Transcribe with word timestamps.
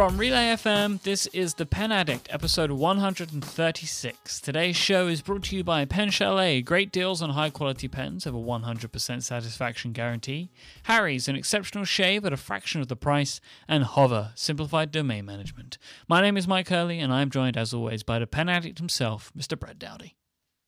From 0.00 0.16
Relay 0.16 0.54
FM, 0.54 1.02
this 1.02 1.26
is 1.26 1.52
The 1.52 1.66
Pen 1.66 1.92
Addict, 1.92 2.26
episode 2.30 2.70
136. 2.70 4.40
Today's 4.40 4.74
show 4.74 5.08
is 5.08 5.20
brought 5.20 5.42
to 5.44 5.56
you 5.56 5.62
by 5.62 5.84
Pen 5.84 6.08
Chalet, 6.08 6.62
great 6.62 6.90
deals 6.90 7.20
on 7.20 7.28
high 7.28 7.50
quality 7.50 7.86
pens, 7.86 8.26
over 8.26 8.38
100% 8.38 9.22
satisfaction 9.22 9.92
guarantee, 9.92 10.48
Harry's, 10.84 11.28
an 11.28 11.36
exceptional 11.36 11.84
shave 11.84 12.24
at 12.24 12.32
a 12.32 12.38
fraction 12.38 12.80
of 12.80 12.88
the 12.88 12.96
price, 12.96 13.42
and 13.68 13.84
Hover, 13.84 14.32
simplified 14.36 14.90
domain 14.90 15.26
management. 15.26 15.76
My 16.08 16.22
name 16.22 16.38
is 16.38 16.46
Myke 16.46 16.70
Hurley, 16.70 16.98
and 16.98 17.12
I'm 17.12 17.28
joined, 17.28 17.58
as 17.58 17.74
always, 17.74 18.02
by 18.02 18.18
the 18.18 18.26
Pen 18.26 18.48
Addict 18.48 18.78
himself, 18.78 19.30
Mr. 19.36 19.60
Brad 19.60 19.78
Dowdy. 19.78 20.16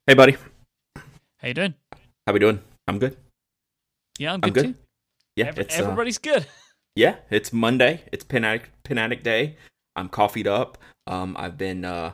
Hey, 0.06 0.12
buddy. 0.12 0.36
How 1.38 1.48
you 1.48 1.54
doing? 1.54 1.72
How 2.26 2.34
we 2.34 2.38
doing? 2.38 2.60
I'm 2.86 2.98
good. 2.98 3.16
Yeah, 4.18 4.34
I'm 4.34 4.40
good, 4.40 4.48
I'm 4.48 4.52
good. 4.52 4.74
too. 4.74 4.80
Yeah, 5.36 5.46
Every- 5.46 5.64
it's 5.64 5.80
uh, 5.80 5.84
everybody's 5.84 6.18
good. 6.18 6.46
yeah, 6.94 7.16
it's 7.30 7.52
Monday. 7.52 8.02
It's 8.12 8.24
Pen 8.24 8.44
Addict, 8.44 8.90
Addict 8.90 9.24
Day. 9.24 9.56
I'm 9.96 10.08
coffeeed 10.08 10.46
up. 10.46 10.78
Um, 11.06 11.36
I've 11.38 11.56
been 11.56 11.84
uh, 11.84 12.12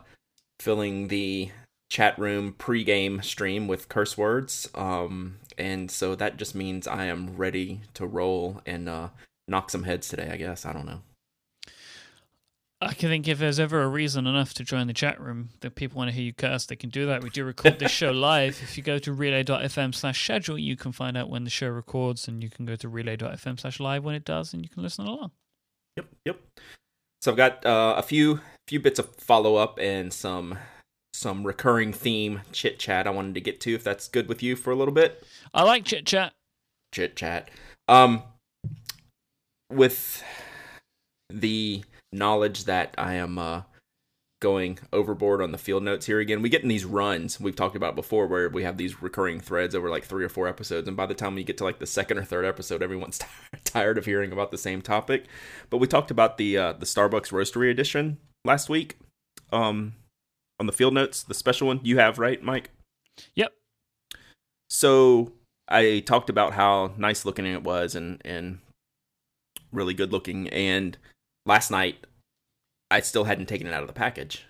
filling 0.60 1.08
the 1.08 1.50
chat 1.90 2.18
room 2.18 2.54
pregame 2.58 3.24
stream 3.24 3.66
with 3.66 3.88
curse 3.88 4.16
words. 4.16 4.68
Um, 4.74 5.38
and 5.56 5.90
so 5.90 6.14
that 6.14 6.36
just 6.36 6.54
means 6.54 6.86
I 6.86 7.06
am 7.06 7.36
ready 7.36 7.80
to 7.94 8.06
roll 8.06 8.60
and 8.66 8.88
uh, 8.88 9.08
knock 9.48 9.70
some 9.70 9.84
heads 9.84 10.08
today. 10.08 10.30
I 10.30 10.36
guess 10.36 10.64
I 10.64 10.72
don't 10.72 10.86
know. 10.86 11.00
I 12.80 12.94
can 12.94 13.08
think 13.08 13.26
if 13.26 13.38
there's 13.38 13.58
ever 13.58 13.82
a 13.82 13.88
reason 13.88 14.28
enough 14.28 14.54
to 14.54 14.64
join 14.64 14.86
the 14.86 14.92
chat 14.92 15.20
room 15.20 15.48
that 15.60 15.74
people 15.74 15.98
want 15.98 16.10
to 16.10 16.14
hear 16.14 16.24
you 16.24 16.32
curse, 16.32 16.66
they 16.66 16.76
can 16.76 16.90
do 16.90 17.06
that. 17.06 17.24
We 17.24 17.30
do 17.30 17.44
record 17.44 17.80
this 17.80 17.90
show 17.90 18.10
live. 18.12 18.60
If 18.62 18.76
you 18.76 18.84
go 18.84 18.98
to 19.00 19.12
relay.fm 19.12 19.94
slash 19.94 20.22
schedule, 20.22 20.56
you 20.56 20.76
can 20.76 20.92
find 20.92 21.16
out 21.16 21.28
when 21.28 21.42
the 21.42 21.50
show 21.50 21.68
records, 21.68 22.28
and 22.28 22.40
you 22.40 22.48
can 22.48 22.66
go 22.66 22.76
to 22.76 22.88
relay.fm 22.88 23.58
slash 23.58 23.80
live 23.80 24.04
when 24.04 24.14
it 24.14 24.24
does, 24.24 24.52
and 24.52 24.62
you 24.62 24.68
can 24.68 24.84
listen 24.84 25.06
along. 25.06 25.32
Yep, 25.96 26.06
yep. 26.24 26.40
So 27.20 27.32
I've 27.32 27.36
got 27.36 27.66
uh, 27.66 27.94
a 27.96 28.02
few 28.02 28.40
few 28.68 28.78
bits 28.78 29.00
of 29.00 29.12
follow 29.16 29.56
up 29.56 29.78
and 29.80 30.12
some 30.12 30.56
some 31.12 31.44
recurring 31.44 31.92
theme 31.92 32.42
chit 32.52 32.78
chat 32.78 33.08
I 33.08 33.10
wanted 33.10 33.34
to 33.34 33.40
get 33.40 33.60
to. 33.62 33.74
If 33.74 33.82
that's 33.82 34.06
good 34.06 34.28
with 34.28 34.40
you 34.40 34.54
for 34.54 34.70
a 34.70 34.76
little 34.76 34.94
bit. 34.94 35.26
I 35.52 35.64
like 35.64 35.84
chit 35.84 36.06
chat. 36.06 36.32
chit 36.92 37.16
chat. 37.16 37.50
Um, 37.88 38.22
with 39.68 40.22
the 41.28 41.82
knowledge 42.12 42.64
that 42.64 42.94
I 42.96 43.14
am 43.14 43.38
uh, 43.38 43.62
going 44.40 44.78
overboard 44.92 45.42
on 45.42 45.52
the 45.52 45.58
field 45.58 45.82
notes 45.82 46.06
here 46.06 46.20
again, 46.20 46.42
we 46.42 46.48
get 46.48 46.62
in 46.62 46.68
these 46.68 46.84
runs 46.84 47.40
we've 47.40 47.56
talked 47.56 47.76
about 47.76 47.96
before 47.96 48.26
where 48.26 48.48
we 48.48 48.62
have 48.62 48.76
these 48.76 49.02
recurring 49.02 49.40
threads 49.40 49.74
over 49.74 49.88
like 49.88 50.04
three 50.04 50.24
or 50.24 50.28
four 50.28 50.48
episodes, 50.48 50.88
and 50.88 50.96
by 50.96 51.06
the 51.06 51.14
time 51.14 51.34
we 51.34 51.44
get 51.44 51.58
to 51.58 51.64
like 51.64 51.78
the 51.78 51.86
second 51.86 52.18
or 52.18 52.24
third 52.24 52.44
episode, 52.44 52.82
everyone's 52.82 53.20
tired 53.64 53.98
of 53.98 54.04
hearing 54.04 54.32
about 54.32 54.50
the 54.50 54.58
same 54.58 54.82
topic. 54.82 55.26
But 55.70 55.78
we 55.78 55.86
talked 55.86 56.10
about 56.10 56.38
the 56.38 56.56
uh, 56.56 56.72
the 56.74 56.86
Starbucks 56.86 57.32
Roastery 57.32 57.70
edition 57.70 58.18
last 58.44 58.68
week. 58.68 58.98
Um, 59.50 59.94
on 60.60 60.66
the 60.66 60.72
field 60.72 60.94
notes, 60.94 61.22
the 61.22 61.34
special 61.34 61.68
one 61.68 61.80
you 61.82 61.98
have, 61.98 62.18
right, 62.18 62.42
Myke? 62.42 62.66
Yep. 63.34 63.52
So 64.68 65.32
I 65.68 66.02
talked 66.04 66.30
about 66.30 66.54
how 66.54 66.92
nice 66.96 67.24
looking 67.24 67.46
it 67.46 67.62
was 67.62 67.94
and 67.94 68.20
and 68.24 68.58
really 69.72 69.94
good 69.94 70.12
looking. 70.12 70.48
And 70.48 70.96
last 71.48 71.70
night 71.70 72.06
I 72.90 73.00
still 73.00 73.24
hadn't 73.24 73.46
taken 73.46 73.66
it 73.66 73.74
out 73.74 73.82
of 73.82 73.88
the 73.88 73.92
package, 73.94 74.46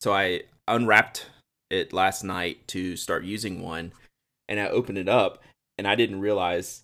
so 0.00 0.12
I 0.12 0.42
unwrapped 0.68 1.26
it 1.70 1.92
last 1.92 2.22
night 2.22 2.68
to 2.68 2.96
start 2.96 3.24
using 3.24 3.62
one, 3.62 3.92
and 4.48 4.60
I 4.60 4.68
opened 4.68 4.98
it 4.98 5.08
up 5.08 5.42
and 5.78 5.88
I 5.88 5.94
didn't 5.94 6.20
realize 6.20 6.82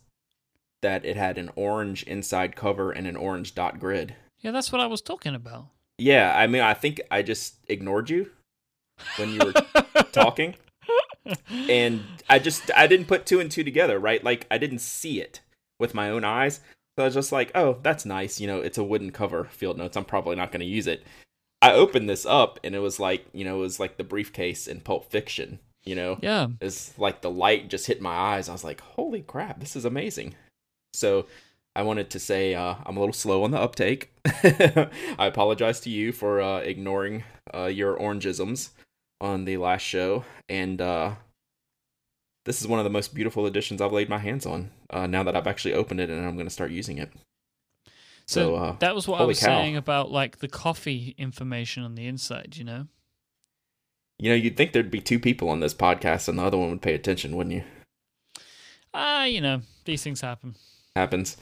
that 0.83 1.05
it 1.05 1.17
had 1.17 1.39
an 1.39 1.51
orange 1.57 2.03
inside 2.05 2.57
cover 2.57 2.91
and 2.91 3.07
an 3.07 3.17
orange 3.17 3.55
dot 3.55 3.79
grid. 3.79 4.15
Yeah, 4.41 4.53
that's 4.53 4.73
what 4.73 4.81
I 4.81 4.87
was 4.87 5.01
talking 5.01 5.35
about. 5.35 5.67
Yeah, 5.99 6.33
I 6.37 6.47
mean 6.47 6.63
I 6.63 6.75
think 6.75 7.01
I 7.11 7.23
just 7.23 7.57
ignored 7.69 8.09
you 8.11 8.31
when 9.17 9.33
you 9.33 9.41
were 9.45 9.53
talking 10.13 10.55
and 11.51 12.03
I 12.29 12.39
just 12.39 12.71
I 12.77 12.87
didn't 12.87 13.07
put 13.07 13.27
two 13.27 13.41
and 13.41 13.51
two 13.51 13.65
together, 13.65 13.99
right? 13.99 14.23
Like 14.23 14.47
I 14.51 14.59
didn't 14.59 14.81
see 14.81 15.21
it 15.21 15.41
with 15.79 15.95
my 15.95 16.11
own 16.11 16.25
eyes. 16.25 16.61
So 16.99 17.05
I 17.05 17.07
was 17.07 17.15
just 17.15 17.31
like, 17.31 17.53
"Oh, 17.55 17.79
that's 17.81 18.05
nice. 18.05 18.41
You 18.41 18.49
know, 18.49 18.61
it's 18.61 18.77
a 18.77 18.83
wooden 18.83 19.13
cover 19.13 19.45
field 19.45 19.79
notes. 19.79 19.97
I'm 19.97 20.05
probably 20.05 20.35
not 20.35 20.51
going 20.51 20.63
to 20.63 20.67
use 20.67 20.89
it." 20.89 21.07
I 21.63 21.73
opened 21.73 22.11
this 22.11 22.27
up 22.27 22.59
and 22.65 22.75
it 22.75 22.81
was 22.81 22.99
like, 22.99 23.25
you 23.33 23.45
know, 23.45 23.59
it 23.59 23.61
was 23.61 23.79
like 23.79 23.99
the 23.99 24.05
briefcase 24.05 24.67
in 24.67 24.81
Pulp 24.81 25.09
Fiction, 25.09 25.61
you 25.85 25.95
know. 25.95 26.19
Yeah. 26.21 26.49
It's 26.61 26.99
like 26.99 27.21
the 27.21 27.31
light 27.31 27.71
just 27.71 27.87
hit 27.87 28.03
my 28.03 28.11
eyes. 28.11 28.49
I 28.49 28.53
was 28.53 28.65
like, 28.65 28.81
"Holy 28.81 29.23
crap, 29.23 29.61
this 29.61 29.77
is 29.77 29.85
amazing." 29.85 30.35
So, 30.93 31.27
I 31.77 31.83
wanted 31.83 32.11
to 32.11 32.19
say 32.19 32.57
uh, 32.57 32.75
I'm 32.85 32.97
a 32.97 33.01
little 33.01 33.13
slow 33.13 33.45
on 33.45 33.53
the 33.53 33.61
uptake. 33.61 34.11
I 34.25 34.89
apologize 35.27 35.79
to 35.83 35.91
you 35.91 36.11
for 36.11 36.41
uh, 36.41 36.59
ignoring 36.59 37.23
uh, 37.55 37.67
your 37.67 37.97
orangeisms 37.97 38.71
on 39.21 39.45
the 39.45 39.59
last 39.59 39.83
show, 39.83 40.25
and 40.49 40.81
uh, 40.81 41.15
this 42.45 42.61
is 42.61 42.67
one 42.67 42.81
of 42.81 42.85
the 42.85 42.91
most 42.91 43.15
beautiful 43.15 43.47
editions 43.47 43.81
I've 43.81 43.93
laid 43.93 44.09
my 44.09 44.19
hands 44.19 44.47
on. 44.47 44.73
Uh, 44.91 45.07
now 45.07 45.23
that 45.23 45.37
I've 45.37 45.47
actually 45.47 45.75
opened 45.75 46.01
it 46.01 46.11
and 46.11 46.25
I'm 46.27 46.35
going 46.35 46.47
to 46.47 46.53
start 46.53 46.71
using 46.71 46.99
it. 46.99 47.13
So, 48.27 48.41
So, 48.51 48.55
uh, 48.57 48.77
that 48.81 48.95
was 48.95 49.07
what 49.09 49.21
I 49.21 49.25
was 49.25 49.41
cow. 49.41 49.47
saying 49.47 49.77
about 49.77 50.11
like 50.11 50.39
the 50.39 50.49
coffee 50.49 51.15
information 51.19 51.83
on 51.83 51.95
the 51.95 52.07
inside, 52.07 52.57
you 52.57 52.65
know? 52.65 52.87
You 54.19 54.31
know, 54.31 54.35
you'd 54.37 54.57
think 54.57 54.73
there'd 54.73 54.91
be 54.91 55.01
two 55.01 55.21
people 55.21 55.49
on 55.49 55.61
this 55.61 55.75
podcast, 55.75 56.29
and 56.29 56.39
the 56.39 56.43
other 56.43 56.59
one 56.59 56.71
would 56.71 56.83
pay 56.83 56.95
attention, 56.95 57.37
wouldn't 57.37 57.55
you? 57.55 57.63
Ah, 58.93 59.25
you 59.25 59.41
know, 59.41 59.63
these 59.85 60.03
things 60.03 60.21
happen. 60.21 60.57
Happens, 60.97 61.37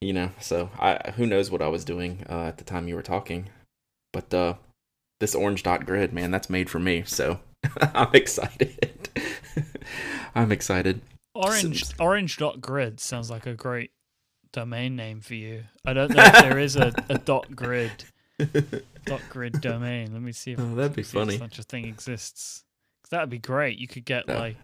you 0.00 0.12
know. 0.12 0.30
So 0.40 0.68
I 0.78 1.12
who 1.16 1.24
knows 1.26 1.50
what 1.50 1.62
I 1.62 1.68
was 1.68 1.84
doing 1.84 2.24
uh, 2.28 2.42
at 2.44 2.58
the 2.58 2.64
time 2.64 2.88
you 2.88 2.94
were 2.94 3.02
talking, 3.02 3.48
but 4.12 4.34
uh, 4.34 4.54
this 5.20 5.34
orange 5.34 5.62
dot 5.62 5.86
grid, 5.86 6.12
man, 6.12 6.30
that's 6.30 6.50
made 6.50 6.68
for 6.68 6.78
me. 6.78 7.04
So 7.06 7.40
I'm 7.80 8.12
excited. 8.14 9.08
I'm 10.34 10.52
excited. 10.52 11.00
Orange 11.46 11.84
orange 11.98 12.36
dot 12.36 12.60
grid 12.60 13.00
sounds 13.00 13.30
like 13.30 13.46
a 13.46 13.54
great 13.54 13.90
domain 14.52 14.96
name 14.96 15.20
for 15.20 15.34
you. 15.34 15.64
I 15.84 15.92
don't 15.92 16.14
know 16.14 16.22
if 16.24 16.32
there 16.32 16.58
is 16.58 16.76
a, 16.76 16.92
a 17.08 17.18
dot 17.24 17.54
grid 17.54 17.92
dot 19.04 19.20
grid 19.28 19.60
domain. 19.60 20.12
Let 20.12 20.22
me 20.22 20.32
see 20.32 20.52
if, 20.52 20.60
Oh, 20.60 20.74
that'd 20.74 20.94
be 20.96 21.02
see 21.02 21.18
if 21.18 21.24
funny. 21.24 21.38
such 21.38 21.58
a 21.58 21.62
thing 21.62 21.84
exists. 21.86 22.64
that'd 23.10 23.30
be 23.30 23.38
great. 23.38 23.78
You 23.78 23.88
could 23.88 24.04
get 24.04 24.28
like 24.28 24.56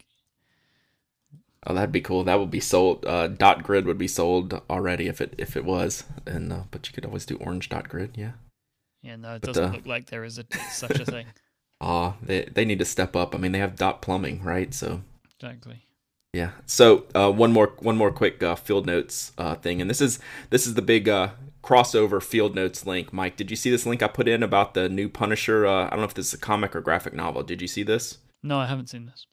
Oh, 1.69 1.75
that'd 1.75 1.91
be 1.91 2.01
cool. 2.01 2.23
That 2.23 2.39
would 2.39 2.51
be 2.51 2.61
sold. 2.61 3.05
Uh, 3.05 3.27
dot 3.27 3.65
grid 3.65 3.87
would 3.87 3.99
be 3.99 4.07
sold 4.07 4.61
already 4.71 5.09
if 5.09 5.21
it 5.21 5.35
if 5.37 5.57
it 5.57 5.65
was, 5.65 6.05
and 6.25 6.53
uh, 6.53 6.63
but 6.71 6.87
you 6.87 6.93
could 6.95 7.05
always 7.05 7.27
do 7.27 7.37
orange 7.39 7.69
dot 7.69 7.89
grid. 7.89 8.13
Yeah. 8.17 8.33
yeah, 9.03 9.17
no, 9.17 9.35
it 9.35 9.41
But, 9.43 9.47
doesn't 9.49 9.65
uh, 9.65 9.73
look 9.73 9.87
like 9.87 10.07
there 10.07 10.23
is 10.23 10.39
a 10.39 10.45
such 10.71 11.01
a 11.01 11.05
thing. 11.05 11.27
Aw, 11.81 12.13
they 12.23 12.45
they 12.45 12.65
need 12.65 12.79
to 12.79 12.85
step 12.85 13.17
up. 13.17 13.35
I 13.35 13.39
mean, 13.39 13.51
they 13.53 13.59
have 13.59 13.75
dot 13.77 14.01
plumbing, 14.01 14.43
right? 14.45 14.73
So 14.73 15.03
Exactly. 15.41 15.86
Yeah. 16.37 16.51
So 16.67 17.07
uh, 17.15 17.33
one 17.33 17.51
more 17.51 17.73
one 17.79 17.97
more 17.97 18.11
quick 18.11 18.43
uh, 18.43 18.57
field 18.57 18.85
notes 18.85 19.33
uh, 19.39 19.55
thing, 19.55 19.81
and 19.81 19.89
this 19.89 20.03
is 20.03 20.19
this 20.51 20.67
is 20.67 20.75
the 20.75 20.83
big 20.83 21.09
uh, 21.09 21.31
crossover 21.65 22.23
field 22.23 22.55
notes 22.55 22.85
link. 22.85 23.11
Myke, 23.11 23.37
did 23.37 23.51
you 23.51 23.57
see 23.57 23.71
this 23.71 23.87
link 23.87 24.03
I 24.03 24.09
put 24.09 24.29
in 24.29 24.43
about 24.43 24.75
the 24.75 24.91
new 24.91 25.09
Punisher? 25.09 25.67
Uh, 25.67 25.87
I 25.87 25.91
don't 25.91 26.01
know 26.01 26.05
if 26.05 26.13
this 26.13 26.29
is 26.29 26.35
a 26.35 26.39
comic 26.39 26.77
or 26.77 26.83
graphic 26.83 27.15
novel. 27.15 27.43
Did 27.43 27.63
you 27.63 27.69
see 27.69 27.83
this? 27.83 28.19
No, 28.43 28.59
I 28.59 28.67
haven't 28.67 28.91
seen 28.91 29.07
this. 29.07 29.25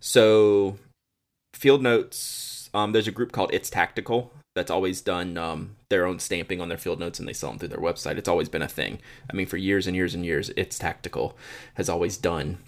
So, 0.00 0.76
Field 1.54 1.82
Notes, 1.82 2.68
um, 2.74 2.92
there's 2.92 3.08
a 3.08 3.12
group 3.12 3.32
called 3.32 3.54
It's 3.54 3.70
Tactical 3.70 4.30
that's 4.54 4.70
always 4.70 5.00
done 5.00 5.38
um, 5.38 5.76
their 5.88 6.04
own 6.04 6.18
stamping 6.18 6.60
on 6.60 6.68
their 6.68 6.76
field 6.76 7.00
notes 7.00 7.18
and 7.18 7.26
they 7.26 7.32
sell 7.32 7.48
them 7.48 7.58
through 7.58 7.68
their 7.68 7.78
website. 7.78 8.18
It's 8.18 8.28
always 8.28 8.50
been 8.50 8.60
a 8.60 8.68
thing. 8.68 8.98
I 9.30 9.34
mean, 9.34 9.46
for 9.46 9.56
years 9.56 9.86
and 9.86 9.96
years 9.96 10.14
and 10.14 10.26
years, 10.26 10.50
It's 10.58 10.78
Tactical 10.78 11.38
has 11.74 11.88
always 11.88 12.18
done 12.18 12.58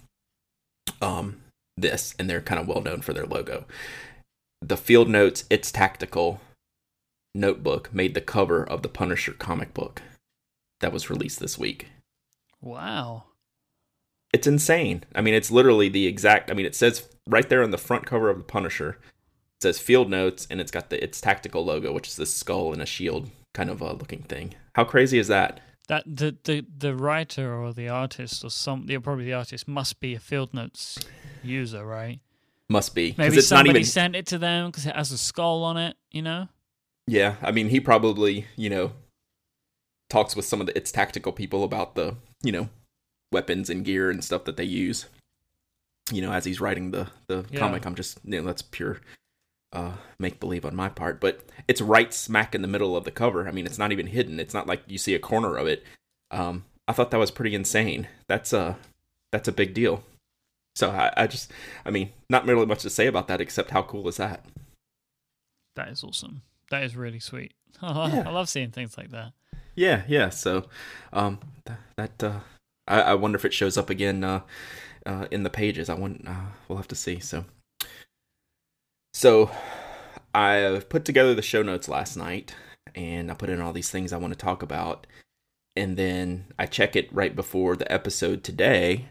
um, 0.99 1.42
this, 1.77 2.13
and 2.19 2.29
they're 2.29 2.41
kind 2.41 2.59
of 2.59 2.67
well 2.67 2.81
known 2.81 3.01
for 3.01 3.13
their 3.13 3.25
logo. 3.25 3.65
The 4.61 4.77
Field 4.77 5.09
Notes 5.09 5.45
It's 5.49 5.71
Tactical 5.71 6.39
notebook 7.35 7.93
made 7.93 8.13
the 8.13 8.21
cover 8.21 8.63
of 8.63 8.81
the 8.83 8.89
Punisher 8.89 9.33
comic 9.33 9.73
book 9.73 10.01
that 10.81 10.93
was 10.93 11.09
released 11.09 11.39
this 11.39 11.57
week 11.57 11.87
Wow. 12.61 13.23
it's 14.33 14.47
insane. 14.47 15.03
I 15.15 15.21
mean, 15.21 15.33
it's 15.33 15.51
literally 15.51 15.89
the 15.89 16.07
exact. 16.07 16.49
I 16.49 16.53
mean, 16.53 16.65
it 16.65 16.75
says 16.75 17.09
right 17.27 17.47
there 17.49 17.63
on 17.63 17.71
the 17.71 17.77
front 17.77 18.05
cover 18.05 18.29
of 18.29 18.37
the 18.37 18.43
Punisher, 18.43 18.91
it 18.91 19.63
says 19.63 19.79
Field 19.79 20.09
Notes, 20.09 20.47
and 20.49 20.61
it's 20.61 20.71
got 20.71 20.89
the 20.89 21.03
its 21.03 21.19
tactical 21.21 21.65
logo, 21.65 21.91
which 21.91 22.07
is 22.07 22.15
this 22.15 22.33
skull 22.33 22.71
and 22.73 22.81
a 22.81 22.85
shield 22.85 23.29
kind 23.53 23.69
of 23.69 23.81
uh, 23.83 23.91
looking 23.93 24.23
thing. 24.23 24.53
How 24.75 24.83
crazy 24.85 25.17
is 25.19 25.27
that? 25.27 25.59
That 25.89 26.03
the, 26.05 26.35
the 26.43 26.65
the 26.77 26.95
writer 26.95 27.53
or 27.53 27.73
the 27.73 27.89
artist 27.89 28.43
or 28.43 28.49
some 28.49 28.85
yeah, 28.87 28.99
probably 28.99 29.25
the 29.25 29.33
artist 29.33 29.67
must 29.67 29.99
be 29.99 30.15
a 30.15 30.19
field 30.19 30.53
notes 30.53 30.97
user, 31.41 31.85
right? 31.85 32.19
Must 32.69 32.95
be 32.95 33.13
Maybe 33.17 33.37
it's 33.37 33.51
not 33.51 33.59
somebody 33.59 33.79
even. 33.81 33.89
sent 33.89 34.15
it 34.15 34.25
to 34.27 34.37
them 34.37 34.71
because 34.71 34.85
it 34.85 34.95
has 34.95 35.11
a 35.11 35.17
skull 35.17 35.63
on 35.63 35.75
it. 35.77 35.97
You 36.11 36.21
know? 36.21 36.47
Yeah, 37.05 37.35
I 37.41 37.51
mean, 37.51 37.67
he 37.69 37.79
probably 37.81 38.47
you 38.55 38.69
know 38.69 38.93
talks 40.09 40.35
with 40.35 40.45
some 40.45 40.61
of 40.61 40.67
the 40.67 40.77
its 40.77 40.91
tactical 40.91 41.31
people 41.33 41.63
about 41.63 41.95
the 41.95 42.15
you 42.41 42.51
know 42.53 42.69
weapons 43.31 43.69
and 43.69 43.83
gear 43.83 44.09
and 44.09 44.23
stuff 44.23 44.45
that 44.45 44.55
they 44.57 44.63
use. 44.63 45.07
You 46.11 46.21
know, 46.21 46.31
as 46.31 46.45
he's 46.45 46.61
writing 46.61 46.91
the 46.91 47.09
the 47.27 47.45
Yeah. 47.51 47.59
comic, 47.59 47.85
I'm 47.85 47.95
just 47.95 48.19
you 48.23 48.39
know 48.39 48.43
that's 48.47 48.61
pure 48.61 49.01
uh, 49.73 49.93
make 50.19 50.39
believe 50.39 50.65
on 50.65 50.75
my 50.75 50.87
part, 50.87 51.19
but 51.19 51.41
it's 51.67 51.81
right 51.81 52.13
smack 52.13 52.55
in 52.55 52.61
the 52.61 52.67
middle 52.67 52.95
of 52.95 53.03
the 53.03 53.11
cover. 53.11 53.47
I 53.47 53.51
mean, 53.51 53.65
it's 53.65 53.77
not 53.77 53.91
even 53.91 54.07
hidden. 54.07 54.39
It's 54.39 54.53
not 54.53 54.67
like 54.67 54.83
you 54.87 54.97
see 54.97 55.15
a 55.15 55.19
corner 55.19 55.57
of 55.57 55.67
it. 55.67 55.83
Um, 56.31 56.63
I 56.87 56.93
thought 56.93 57.11
that 57.11 57.19
was 57.19 57.31
pretty 57.31 57.55
insane. 57.55 58.07
That's 58.27 58.53
a 58.53 58.77
that's 59.31 59.47
a 59.47 59.53
big 59.53 59.73
deal. 59.73 60.03
So 60.75 60.89
I, 60.89 61.11
I 61.15 61.27
just, 61.27 61.51
I 61.85 61.91
mean, 61.91 62.11
not 62.29 62.45
really 62.45 62.65
much 62.65 62.81
to 62.81 62.89
say 62.89 63.07
about 63.07 63.27
that 63.27 63.41
except 63.41 63.71
how 63.71 63.83
cool 63.83 64.07
is 64.07 64.17
that? 64.17 64.43
That 65.75 65.89
is 65.89 66.03
awesome. 66.03 66.41
That 66.69 66.83
is 66.83 66.95
really 66.95 67.19
sweet. 67.19 67.53
I 67.81 68.29
love 68.29 68.49
seeing 68.49 68.71
things 68.71 68.97
like 68.97 69.11
that. 69.11 69.33
Yeah, 69.75 70.03
yeah. 70.07 70.29
So, 70.29 70.65
um, 71.11 71.39
th- 71.65 71.79
that 71.97 72.23
uh, 72.23 72.39
I, 72.87 73.01
I 73.01 73.13
wonder 73.15 73.37
if 73.37 73.45
it 73.45 73.53
shows 73.53 73.77
up 73.77 73.89
again 73.89 74.23
uh, 74.23 74.41
uh, 75.05 75.27
in 75.31 75.43
the 75.43 75.49
pages. 75.49 75.89
I 75.89 75.95
want. 75.95 76.27
Uh, 76.27 76.45
we'll 76.67 76.77
have 76.77 76.87
to 76.89 76.95
see. 76.95 77.19
So, 77.19 77.45
so 79.13 79.51
I 80.33 80.81
put 80.89 81.05
together 81.05 81.33
the 81.33 81.41
show 81.41 81.61
notes 81.61 81.87
last 81.87 82.17
night, 82.17 82.55
and 82.95 83.31
I 83.31 83.33
put 83.35 83.49
in 83.49 83.61
all 83.61 83.73
these 83.73 83.89
things 83.89 84.11
I 84.11 84.17
want 84.17 84.33
to 84.33 84.39
talk 84.39 84.61
about, 84.63 85.07
and 85.75 85.97
then 85.97 86.45
I 86.57 86.65
check 86.65 86.95
it 86.95 87.13
right 87.13 87.35
before 87.35 87.75
the 87.75 87.91
episode 87.91 88.43
today, 88.43 89.09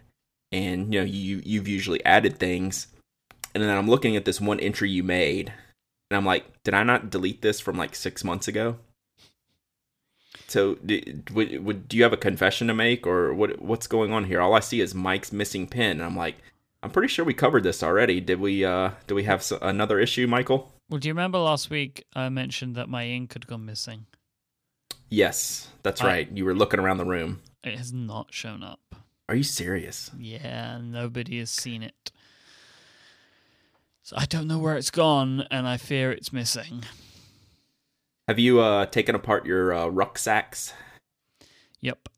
and 0.50 0.92
you 0.92 1.00
know 1.00 1.06
you 1.06 1.42
you've 1.44 1.68
usually 1.68 2.04
added 2.04 2.38
things, 2.38 2.88
and 3.54 3.62
then 3.62 3.76
I'm 3.76 3.88
looking 3.88 4.16
at 4.16 4.24
this 4.24 4.40
one 4.40 4.60
entry 4.60 4.90
you 4.90 5.02
made, 5.02 5.52
and 6.10 6.16
I'm 6.16 6.26
like, 6.26 6.62
did 6.62 6.74
I 6.74 6.82
not 6.82 7.10
delete 7.10 7.42
this 7.42 7.60
from 7.60 7.76
like 7.76 7.94
six 7.94 8.24
months 8.24 8.48
ago? 8.48 8.76
So, 10.48 10.74
do, 10.84 11.00
would, 11.32 11.64
would, 11.64 11.88
do 11.88 11.96
you 11.96 12.02
have 12.02 12.12
a 12.12 12.18
confession 12.18 12.66
to 12.66 12.74
make, 12.74 13.06
or 13.06 13.32
what? 13.32 13.62
What's 13.62 13.86
going 13.86 14.12
on 14.12 14.24
here? 14.24 14.40
All 14.40 14.54
I 14.54 14.60
see 14.60 14.80
is 14.80 14.94
Myke's 14.94 15.32
missing 15.32 15.66
pin, 15.66 15.92
and 15.92 16.02
I'm 16.02 16.16
like, 16.16 16.36
I'm 16.82 16.90
pretty 16.90 17.08
sure 17.08 17.24
we 17.24 17.34
covered 17.34 17.62
this 17.62 17.82
already. 17.82 18.20
Did 18.20 18.40
we? 18.40 18.64
uh 18.64 18.90
Do 19.06 19.14
we 19.14 19.24
have 19.24 19.50
another 19.62 19.98
issue, 19.98 20.26
Michael? 20.26 20.72
Well, 20.90 20.98
do 20.98 21.08
you 21.08 21.14
remember 21.14 21.38
last 21.38 21.70
week 21.70 22.04
I 22.14 22.28
mentioned 22.28 22.74
that 22.76 22.88
my 22.88 23.06
ink 23.06 23.32
had 23.32 23.46
gone 23.46 23.64
missing? 23.64 24.06
Yes, 25.08 25.68
that's 25.82 26.00
I, 26.00 26.06
right. 26.06 26.28
You 26.32 26.44
were 26.44 26.54
looking 26.54 26.80
around 26.80 26.98
the 26.98 27.04
room. 27.04 27.40
It 27.62 27.78
has 27.78 27.92
not 27.92 28.32
shown 28.32 28.62
up. 28.62 28.80
Are 29.28 29.34
you 29.34 29.42
serious? 29.42 30.10
Yeah, 30.18 30.78
nobody 30.82 31.38
has 31.38 31.50
seen 31.50 31.82
it. 31.82 32.10
So 34.02 34.16
I 34.18 34.26
don't 34.26 34.48
know 34.48 34.58
where 34.58 34.76
it's 34.76 34.90
gone, 34.90 35.46
and 35.50 35.66
I 35.66 35.76
fear 35.76 36.10
it's 36.10 36.32
missing. 36.32 36.84
Have 38.26 38.38
you 38.38 38.60
uh, 38.60 38.86
taken 38.86 39.14
apart 39.14 39.46
your 39.46 39.72
uh, 39.72 39.86
rucksacks? 39.86 40.74
Yep. 41.80 42.08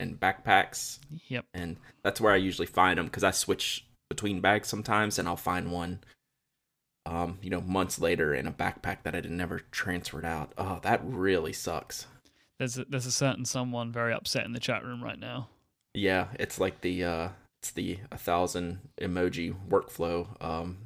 And 0.00 0.18
backpacks? 0.18 0.98
Yep. 1.28 1.44
And 1.52 1.76
that's 2.02 2.20
where 2.20 2.32
I 2.32 2.36
usually 2.36 2.66
find 2.66 2.98
them 2.98 3.06
because 3.06 3.24
I 3.24 3.30
switch 3.30 3.86
between 4.08 4.40
bags 4.40 4.68
sometimes, 4.68 5.18
and 5.18 5.28
I'll 5.28 5.36
find 5.36 5.70
one, 5.70 6.00
um, 7.04 7.38
you 7.42 7.50
know, 7.50 7.60
months 7.60 7.98
later 7.98 8.34
in 8.34 8.46
a 8.46 8.52
backpack 8.52 9.02
that 9.02 9.14
I 9.14 9.18
had 9.18 9.30
never 9.30 9.60
transferred 9.70 10.24
out. 10.24 10.52
Oh, 10.56 10.80
that 10.82 11.00
really 11.04 11.52
sucks. 11.52 12.06
There's 12.58 12.78
a, 12.78 12.84
there's 12.86 13.06
a 13.06 13.12
certain 13.12 13.44
someone 13.44 13.92
very 13.92 14.14
upset 14.14 14.46
in 14.46 14.52
the 14.52 14.60
chat 14.60 14.84
room 14.84 15.02
right 15.02 15.18
now. 15.18 15.48
Yeah, 15.94 16.28
it's 16.38 16.58
like 16.58 16.80
the 16.80 17.04
uh, 17.04 17.28
it's 17.62 17.70
the 17.72 17.98
a 18.10 18.18
thousand 18.18 18.80
emoji 19.00 19.54
workflow. 19.68 20.26
Um, 20.42 20.78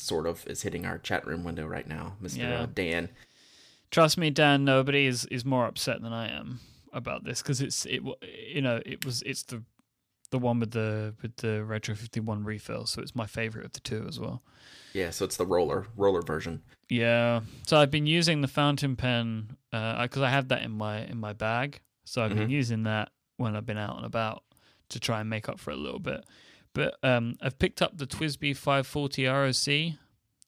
sort 0.00 0.26
of 0.26 0.46
is 0.46 0.62
hitting 0.62 0.84
our 0.84 0.98
chat 0.98 1.26
room 1.26 1.44
window 1.44 1.66
right 1.66 1.86
now, 1.86 2.16
Mister 2.20 2.44
uh, 2.44 2.48
yeah. 2.48 2.66
Dan. 2.72 3.08
Trust 3.90 4.18
me, 4.18 4.30
Dan. 4.30 4.64
Nobody 4.64 5.06
is 5.06 5.24
is 5.26 5.44
more 5.44 5.66
upset 5.66 6.02
than 6.02 6.12
I 6.12 6.28
am 6.28 6.60
about 6.92 7.24
this 7.24 7.42
because 7.42 7.60
it's 7.60 7.86
it 7.86 8.02
you 8.52 8.62
know 8.62 8.80
it 8.84 9.04
was 9.04 9.22
it's 9.22 9.42
the 9.44 9.62
the 10.34 10.38
one 10.40 10.58
with 10.58 10.72
the 10.72 11.14
with 11.22 11.36
the 11.36 11.64
retro 11.64 11.94
51 11.94 12.42
refill 12.42 12.86
so 12.86 13.00
it's 13.00 13.14
my 13.14 13.24
favorite 13.24 13.64
of 13.64 13.72
the 13.72 13.78
two 13.78 14.04
as 14.08 14.18
well. 14.18 14.42
Yeah 14.92 15.10
so 15.10 15.24
it's 15.24 15.36
the 15.36 15.46
roller 15.46 15.86
roller 15.96 16.22
version. 16.22 16.60
Yeah 16.88 17.42
so 17.68 17.76
i've 17.76 17.92
been 17.92 18.08
using 18.08 18.40
the 18.40 18.48
fountain 18.48 18.96
pen 18.96 19.56
because 19.70 20.22
uh, 20.22 20.24
i 20.24 20.30
have 20.30 20.48
that 20.48 20.62
in 20.62 20.72
my 20.72 21.04
in 21.04 21.18
my 21.18 21.32
bag 21.32 21.80
so 22.04 22.20
i've 22.20 22.32
mm-hmm. 22.32 22.40
been 22.40 22.50
using 22.50 22.82
that 22.82 23.10
when 23.36 23.54
i've 23.54 23.64
been 23.64 23.78
out 23.78 23.96
and 23.96 24.04
about 24.04 24.42
to 24.88 24.98
try 24.98 25.20
and 25.20 25.30
make 25.30 25.48
up 25.48 25.60
for 25.60 25.70
it 25.70 25.78
a 25.78 25.80
little 25.80 26.00
bit. 26.00 26.24
But 26.72 26.96
um, 27.04 27.36
i've 27.40 27.60
picked 27.60 27.80
up 27.80 27.96
the 27.96 28.06
TWSBI 28.06 28.56
540 28.56 29.26
roc 29.28 29.98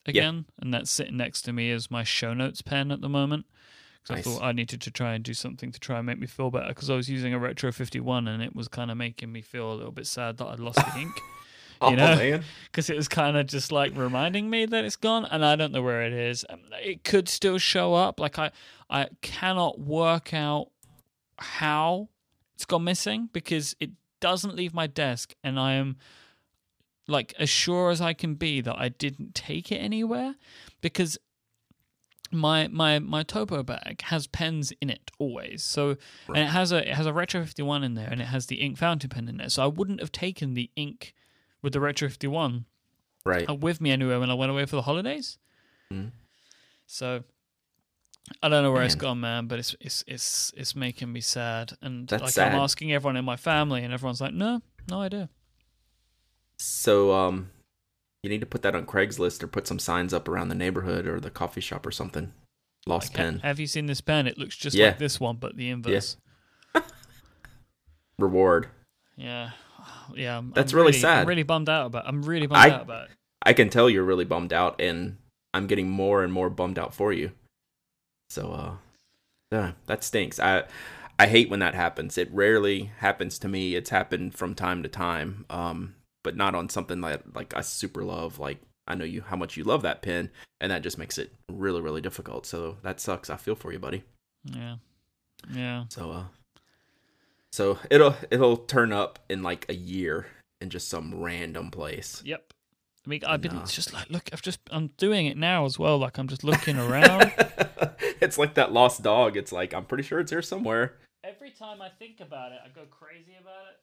again 0.05 0.47
and 0.59 0.75
that's 0.75 0.91
sitting 0.91 1.17
next 1.17 1.43
to 1.43 1.53
me 1.53 1.71
as 1.71 1.93
my 1.93 2.03
show 2.03 2.35
notes 2.35 2.61
pen 2.61 2.91
at 2.91 3.03
the 3.03 3.09
moment 3.09 3.47
Nice. 4.11 4.19
I 4.19 4.23
thought 4.23 4.43
I 4.43 4.53
needed 4.53 4.81
to 4.83 4.91
try 4.91 5.15
and 5.15 5.25
do 5.25 5.35
something 5.35 5.73
to 5.73 5.81
try 5.81 5.99
and 5.99 6.07
make 6.07 6.19
me 6.19 6.27
feel 6.27 6.51
better 6.51 6.69
because 6.69 6.91
I 6.91 6.95
was 6.95 7.11
using 7.11 7.35
a 7.35 7.39
Retro 7.39 7.73
51 7.73 8.29
and 8.29 8.43
it 8.43 8.55
was 8.55 8.69
kind 8.69 8.91
of 8.91 8.97
making 8.97 9.33
me 9.33 9.43
feel 9.43 9.73
a 9.73 9.75
little 9.75 9.93
bit 9.93 10.07
sad 10.07 10.37
that 10.37 10.47
I'd 10.47 10.61
lost 10.61 10.77
the 10.77 10.99
ink. 11.01 11.21
oh, 11.81 11.91
you 11.91 11.97
know, 11.97 12.41
because 12.67 12.89
it 12.91 12.97
was 12.97 13.09
kind 13.09 13.37
of 13.37 13.47
just 13.47 13.73
like 13.73 13.97
reminding 13.97 14.49
me 14.49 14.65
that 14.67 14.85
it's 14.85 14.97
gone, 14.97 15.25
and 15.25 15.45
I 15.45 15.57
don't 15.57 15.73
know 15.73 15.83
where 15.83 16.03
it 16.03 16.13
is. 16.13 16.45
It 16.83 17.05
could 17.05 17.29
still 17.29 17.59
show 17.59 17.95
up. 17.95 18.21
Like 18.21 18.39
I, 18.39 18.53
I 18.89 19.09
cannot 19.23 19.81
work 19.81 20.33
out 20.33 20.69
how 21.39 22.09
it's 22.55 22.65
gone 22.65 22.85
missing 22.85 23.29
because 23.33 23.75
it 23.81 23.91
doesn't 24.21 24.55
leave 24.55 24.73
my 24.73 24.87
desk, 24.87 25.35
and 25.43 25.59
I 25.59 25.75
am 25.75 25.97
like 27.09 27.35
as 27.39 27.49
sure 27.49 27.91
as 27.91 28.01
I 28.01 28.13
can 28.15 28.35
be 28.35 28.61
that 28.61 28.77
I 28.79 28.89
didn't 28.89 29.35
take 29.35 29.71
it 29.71 29.77
anywhere 29.77 30.35
because 30.81 31.19
my 32.33 32.69
my 32.69 32.99
my 32.99 33.23
topo 33.23 33.63
bag 33.63 34.03
has 34.03 34.27
pens 34.27 34.73
in 34.81 34.91
it 34.91 35.11
always 35.19 35.63
so 35.63 35.89
right. 35.89 35.99
and 36.29 36.39
it 36.39 36.49
has 36.49 36.73
a 36.73 36.89
it 36.89 36.95
has 36.95 37.07
a 37.07 37.13
retro 37.13 37.43
51 37.43 37.85
in 37.85 37.95
there 37.95 38.09
and 38.11 38.21
it 38.21 38.27
has 38.27 38.47
the 38.47 38.57
ink 38.57 38.79
fountain 38.79 39.11
pen 39.11 39.29
in 39.29 39.37
there 39.37 39.49
so 39.49 39.63
i 39.63 39.67
wouldn't 39.67 40.01
have 40.01 40.13
taken 40.13 40.55
the 40.55 40.71
ink 40.77 41.15
with 41.63 41.73
the 41.73 41.81
retro 41.81 42.09
51 42.09 42.65
right 43.25 43.49
uh, 43.49 43.55
with 43.55 43.81
me 43.81 43.91
anywhere 43.91 44.19
when 44.21 44.31
i 44.31 44.35
went 44.35 44.51
away 44.51 44.65
for 44.67 44.77
the 44.77 44.83
holidays 44.83 45.39
mm. 45.93 46.11
so 46.87 47.23
i 48.43 48.49
don't 48.49 48.63
know 48.63 48.71
where 48.71 48.81
man. 48.81 48.87
it's 48.87 48.95
gone 48.95 49.21
man 49.21 49.47
but 49.47 49.59
it's 49.59 49.77
it's 49.81 50.05
it's 50.07 50.53
it's 50.57 50.75
making 50.75 51.13
me 51.13 51.21
sad 51.21 51.73
and 51.83 52.09
That's 52.09 52.23
like 52.23 52.33
sad. 52.33 52.53
i'm 52.53 52.61
asking 52.61 52.93
everyone 52.93 53.17
in 53.17 53.25
my 53.25 53.37
family 53.37 53.83
and 53.85 53.93
everyone's 53.93 54.21
like 54.21 54.35
no 54.35 54.63
no 54.89 55.01
idea 55.01 55.29
so 56.59 57.15
um 57.15 57.51
you 58.27 58.31
need 58.31 58.41
to 58.41 58.47
put 58.47 58.63
that 58.63 58.75
on 58.75 58.87
Craigslist 58.87 59.41
or 59.43 59.47
put 59.47 59.69
some 59.69 59.79
signs 59.79 60.13
up 60.13 60.27
around 60.27 60.49
the 60.49 60.57
neighborhood 60.57 61.07
or 61.07 61.21
the 61.21 61.31
coffee 61.31 61.61
shop 61.61 61.87
or 61.87 61.93
something. 61.93 62.33
Lost 62.85 63.11
like, 63.11 63.17
pen. 63.17 63.39
Have 63.41 63.61
you 63.61 63.69
seen 63.69 63.87
this 63.87 64.01
pen? 64.01 64.27
It 64.27 64.37
looks 64.37 64.57
just 64.57 64.77
yeah. 64.77 64.87
like 64.87 64.99
this 64.99 65.21
one, 65.21 65.37
but 65.37 65.57
the 65.57 65.71
inverse. 65.71 66.17
Yeah. 66.75 66.83
Reward. 68.19 68.69
Yeah, 69.17 69.51
yeah. 70.15 70.39
I'm, 70.39 70.53
That's 70.53 70.73
I'm 70.73 70.77
really, 70.77 70.89
really, 70.89 70.99
sad. 70.99 71.21
I'm 71.21 71.29
really 71.29 71.43
bummed 71.45 71.69
out 71.69 71.87
about. 71.87 72.05
It. 72.05 72.09
I'm 72.09 72.23
really 72.23 72.47
bummed 72.47 72.73
I, 72.73 72.75
out 72.75 72.83
about 72.83 73.05
it. 73.05 73.11
I 73.43 73.53
can 73.53 73.71
tell 73.71 73.89
you're 73.89 74.05
really 74.05 74.25
bummed 74.25 74.53
out, 74.53 74.81
and 74.81 75.19
I'm 75.55 75.67
getting 75.67 75.89
more 75.89 76.25
and 76.25 76.33
more 76.33 76.51
bummed 76.51 76.79
out 76.79 76.95
for 76.95 77.13
you. 77.13 77.33
So, 78.31 78.51
uh, 78.53 78.73
yeah, 79.53 79.73
that 79.87 80.03
stinks. 80.05 80.39
I 80.39 80.65
I 81.19 81.27
hate 81.27 81.51
when 81.51 81.61
that 81.61 81.75
happens. 81.75 82.17
It 82.19 82.33
rarely 82.33 82.93
happens 82.99 83.39
to 83.41 83.49
me. 83.49 83.75
It's 83.75 83.91
happened 83.91 84.35
from 84.35 84.55
time 84.55 84.83
to 84.83 84.89
time. 84.89 85.45
Um, 85.51 85.96
but 86.27 86.37
not 86.37 86.57
on 86.57 86.69
something 86.69 87.03
that 87.03 87.37
like 87.37 87.57
I 87.57 87.61
super 87.61 88.03
love. 88.03 88.41
Like 88.41 88.59
I 88.89 88.97
know 88.97 89.05
you 89.05 89.23
how 89.23 89.37
much 89.37 89.57
you 89.57 89.63
love 89.63 89.83
that 89.83 90.03
pin, 90.03 90.29
and 90.61 90.73
that 90.73 90.83
just 90.83 90.99
makes 90.99 91.19
it 91.19 91.33
really 91.49 91.81
really 91.81 92.01
difficult. 92.01 92.47
So 92.47 92.79
that 92.83 92.99
sucks. 92.99 93.31
I 93.31 93.37
feel 93.37 93.55
for 93.55 93.73
you, 93.73 93.79
buddy. 93.79 94.03
Yeah, 94.45 94.79
yeah. 95.49 95.85
So 95.89 96.11
uh, 96.11 96.25
so 97.53 97.79
it'll 97.93 98.17
it'll 98.33 98.57
turn 98.57 98.93
up 98.93 99.21
in 99.29 99.45
like 99.45 99.67
a 99.69 99.75
year 99.75 100.27
in 100.61 100.69
just 100.69 100.89
some 100.89 101.15
random 101.15 101.71
place. 101.71 102.23
Yep. 102.25 102.53
I 103.07 103.09
mean, 103.09 103.21
I've 103.25 103.41
been 103.41 103.57
uh, 103.57 103.67
just 103.67 103.93
like, 103.93 104.11
look, 104.11 104.29
I've 104.33 104.43
just, 104.43 104.59
I'm 104.73 104.89
doing 104.97 105.27
it 105.27 105.37
now 105.37 105.65
as 105.65 105.79
well. 105.79 105.97
Like, 105.97 106.19
I'm 106.19 106.27
just 106.27 106.43
looking 106.43 106.77
around. 106.77 107.33
it's 108.21 108.37
like 108.37 108.55
that 108.55 108.73
lost 108.73 109.05
dog. 109.05 109.37
It's 109.37 109.53
like, 109.53 109.73
I'm 109.73 109.85
pretty 109.85 110.03
sure 110.03 110.19
it's 110.19 110.33
here 110.33 110.43
somewhere. 110.43 110.97
Every 111.23 111.51
time 111.51 111.81
I 111.81 111.89
think 112.01 112.19
about 112.19 112.51
it, 112.51 112.59
I 112.65 112.69
go 112.71 112.85
crazy 112.91 113.37
about 113.41 113.63
it. 113.71 113.79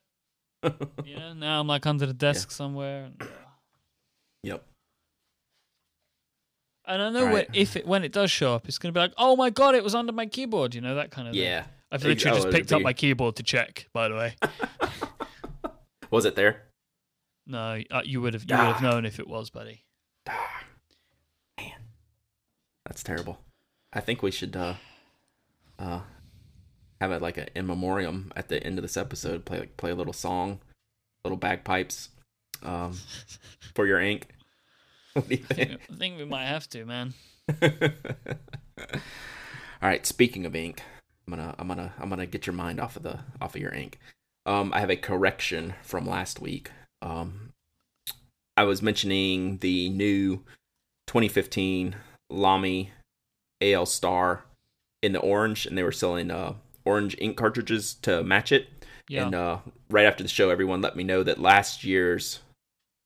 You 1.05 1.15
know, 1.15 1.33
now 1.33 1.59
I'm 1.59 1.67
like 1.67 1.85
under 1.85 2.05
the 2.05 2.13
desk 2.13 2.49
yeah. 2.49 2.55
somewhere. 2.55 3.05
And, 3.05 3.21
uh, 3.21 3.25
yep. 4.43 4.65
And 6.85 7.01
I 7.01 7.09
know 7.11 7.27
right. 7.27 7.47
if 7.53 7.75
it 7.75 7.87
when 7.87 8.03
it 8.03 8.11
does 8.11 8.29
show 8.29 8.53
up, 8.53 8.67
it's 8.67 8.77
gonna 8.77 8.91
be 8.91 8.99
like, 8.99 9.13
oh 9.17 9.35
my 9.35 9.49
god, 9.49 9.75
it 9.75 9.83
was 9.83 9.95
under 9.95 10.11
my 10.11 10.25
keyboard. 10.25 10.75
You 10.75 10.81
know 10.81 10.95
that 10.95 11.11
kind 11.11 11.27
of 11.27 11.35
yeah. 11.35 11.61
Thing. 11.61 11.71
I've 11.91 12.03
literally 12.03 12.39
oh, 12.39 12.41
just 12.43 12.53
picked 12.53 12.69
be... 12.69 12.75
up 12.75 12.81
my 12.81 12.93
keyboard 12.93 13.35
to 13.37 13.43
check. 13.43 13.87
By 13.93 14.09
the 14.09 14.15
way, 14.15 14.35
was 16.11 16.25
it 16.25 16.35
there? 16.35 16.63
No, 17.45 17.81
uh, 17.91 18.01
you 18.03 18.21
would 18.21 18.33
have 18.33 18.43
you 18.43 18.55
ah. 18.55 18.65
would 18.65 18.73
have 18.73 18.81
known 18.81 19.05
if 19.05 19.19
it 19.19 19.27
was, 19.27 19.49
buddy. 19.49 19.85
Ah. 20.27 20.63
Man, 21.57 21.71
that's 22.85 23.03
terrible. 23.03 23.39
I 23.93 23.99
think 23.99 24.23
we 24.23 24.31
should 24.31 24.55
uh, 24.55 24.75
uh, 25.77 26.01
have 27.03 27.11
it 27.11 27.21
like 27.21 27.37
a 27.37 27.55
in 27.57 27.67
memoriam 27.67 28.31
at 28.35 28.47
the 28.47 28.63
end 28.63 28.77
of 28.77 28.81
this 28.81 28.97
episode. 28.97 29.45
Play 29.45 29.59
like 29.59 29.77
play 29.77 29.91
a 29.91 29.95
little 29.95 30.13
song, 30.13 30.59
little 31.23 31.37
bagpipes, 31.37 32.09
um, 32.63 32.97
for 33.75 33.85
your 33.85 33.99
ink. 33.99 34.27
What 35.13 35.29
do 35.29 35.35
you 35.35 35.43
think? 35.43 35.79
I 35.91 35.93
think 35.93 36.17
we 36.17 36.25
might 36.25 36.47
have 36.47 36.67
to, 36.69 36.85
man. 36.85 37.13
All 37.61 37.69
right. 39.83 40.03
Speaking 40.07 40.47
of 40.47 40.55
ink, 40.55 40.81
I'm 41.27 41.35
gonna 41.35 41.53
I'm 41.59 41.67
gonna 41.67 41.93
I'm 41.99 42.09
gonna 42.09 42.25
get 42.25 42.47
your 42.47 42.55
mind 42.55 42.79
off 42.79 42.95
of 42.95 43.03
the 43.03 43.19
off 43.39 43.53
of 43.53 43.61
your 43.61 43.75
ink. 43.75 43.99
Um, 44.47 44.73
I 44.73 44.79
have 44.79 44.89
a 44.89 44.95
correction 44.95 45.75
from 45.83 46.09
last 46.09 46.39
week. 46.39 46.71
Um, 47.03 47.53
I 48.57 48.63
was 48.63 48.81
mentioning 48.81 49.59
the 49.59 49.89
new 49.89 50.37
2015 51.05 51.95
Lamy 52.31 52.91
AL 53.61 53.85
Star 53.85 54.45
in 55.03 55.13
the 55.13 55.19
orange, 55.19 55.67
and 55.67 55.77
they 55.77 55.83
were 55.83 55.91
selling 55.91 56.31
uh, 56.31 56.55
orange 56.85 57.15
ink 57.19 57.37
cartridges 57.37 57.95
to 57.95 58.23
match 58.23 58.51
it. 58.51 58.67
Yeah. 59.09 59.25
And 59.25 59.35
uh, 59.35 59.57
right 59.89 60.05
after 60.05 60.23
the 60.23 60.29
show, 60.29 60.49
everyone 60.49 60.81
let 60.81 60.95
me 60.95 61.03
know 61.03 61.23
that 61.23 61.39
last 61.39 61.83
year's 61.83 62.39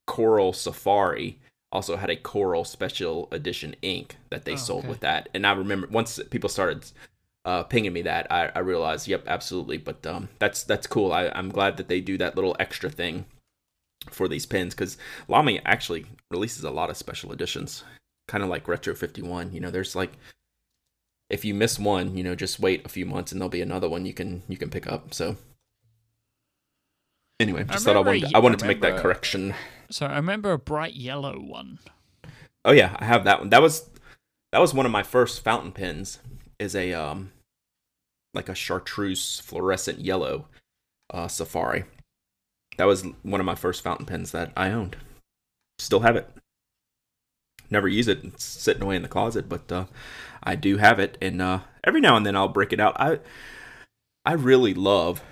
Coral 0.06 0.52
Safari 0.52 1.38
also 1.70 1.96
had 1.96 2.08
a 2.10 2.16
Coral 2.16 2.64
Special 2.64 3.28
Edition 3.30 3.74
ink 3.82 4.16
that 4.30 4.44
they 4.44 4.52
Oh, 4.54 4.56
sold 4.56 4.80
okay. 4.80 4.88
with 4.88 5.00
that. 5.00 5.28
And 5.34 5.46
I 5.46 5.52
remember 5.52 5.86
once 5.88 6.18
people 6.30 6.48
started 6.48 6.86
uh, 7.44 7.62
pinging 7.64 7.92
me 7.92 8.02
that, 8.02 8.30
I, 8.30 8.50
I 8.54 8.60
realized, 8.60 9.08
yep, 9.08 9.24
absolutely. 9.26 9.76
But 9.76 10.06
um, 10.06 10.28
that's 10.38 10.62
that's 10.62 10.86
cool. 10.86 11.12
I, 11.12 11.30
I'm 11.34 11.50
glad 11.50 11.76
that 11.76 11.88
they 11.88 12.00
do 12.00 12.16
that 12.18 12.36
little 12.36 12.56
extra 12.58 12.90
thing 12.90 13.26
for 14.10 14.28
these 14.28 14.46
pins 14.46 14.74
because 14.74 14.96
Lamy 15.28 15.60
actually 15.66 16.06
releases 16.30 16.64
a 16.64 16.70
lot 16.70 16.88
of 16.90 16.96
special 16.96 17.32
editions, 17.32 17.84
kind 18.28 18.42
of 18.44 18.48
like 18.50 18.68
Retro 18.68 18.94
51. 18.94 19.52
You 19.52 19.60
know, 19.60 19.70
there's 19.70 19.96
like 19.96 20.12
if 21.30 21.44
you 21.44 21.54
miss 21.54 21.78
one, 21.78 22.16
you 22.16 22.24
know, 22.24 22.34
just 22.34 22.58
wait 22.58 22.84
a 22.86 22.88
few 22.88 23.04
months 23.04 23.32
and 23.32 23.40
there'll 23.40 23.50
be 23.50 23.60
another 23.60 23.88
one 23.88 24.06
you 24.06 24.14
can 24.14 24.42
you 24.48 24.56
can 24.56 24.70
pick 24.70 24.90
up. 24.90 25.12
So 25.12 25.36
anyway, 27.38 27.60
I 27.68 27.72
just 27.72 27.84
thought 27.84 27.96
I 27.96 28.00
wanted 28.00 28.34
I 28.34 28.38
wanted 28.38 28.60
I 28.60 28.62
to 28.62 28.66
make 28.66 28.80
that 28.80 28.98
correction. 28.98 29.54
So 29.90 30.06
I 30.06 30.16
remember 30.16 30.52
a 30.52 30.58
bright 30.58 30.94
yellow 30.94 31.38
one. 31.38 31.78
Oh 32.64 32.72
yeah, 32.72 32.96
I 32.98 33.04
have 33.04 33.24
that 33.24 33.40
one. 33.40 33.50
That 33.50 33.62
was 33.62 33.88
that 34.52 34.60
was 34.60 34.74
one 34.74 34.86
of 34.86 34.92
my 34.92 35.02
first 35.02 35.42
fountain 35.42 35.72
pens. 35.72 36.18
Is 36.58 36.74
a 36.74 36.92
um 36.92 37.32
like 38.34 38.48
a 38.48 38.54
chartreuse 38.54 39.40
fluorescent 39.40 40.00
yellow 40.00 40.46
uh 41.10 41.28
safari. 41.28 41.84
That 42.76 42.86
was 42.86 43.04
one 43.22 43.40
of 43.40 43.46
my 43.46 43.54
first 43.54 43.82
fountain 43.82 44.06
pens 44.06 44.32
that 44.32 44.52
I 44.56 44.70
owned. 44.70 44.96
Still 45.78 46.00
have 46.00 46.16
it. 46.16 46.28
Never 47.70 47.88
use 47.88 48.08
it. 48.08 48.24
It's 48.24 48.44
sitting 48.44 48.82
away 48.82 48.96
in 48.96 49.02
the 49.02 49.08
closet, 49.08 49.48
but 49.48 49.70
uh 49.70 49.86
I 50.42 50.54
do 50.54 50.76
have 50.78 50.98
it 50.98 51.18
and 51.20 51.42
uh 51.42 51.60
every 51.84 52.00
now 52.00 52.16
and 52.16 52.24
then 52.24 52.36
I'll 52.36 52.48
break 52.48 52.72
it 52.72 52.80
out. 52.80 52.98
I 53.00 53.18
I 54.24 54.32
really 54.32 54.74
love 54.74 55.22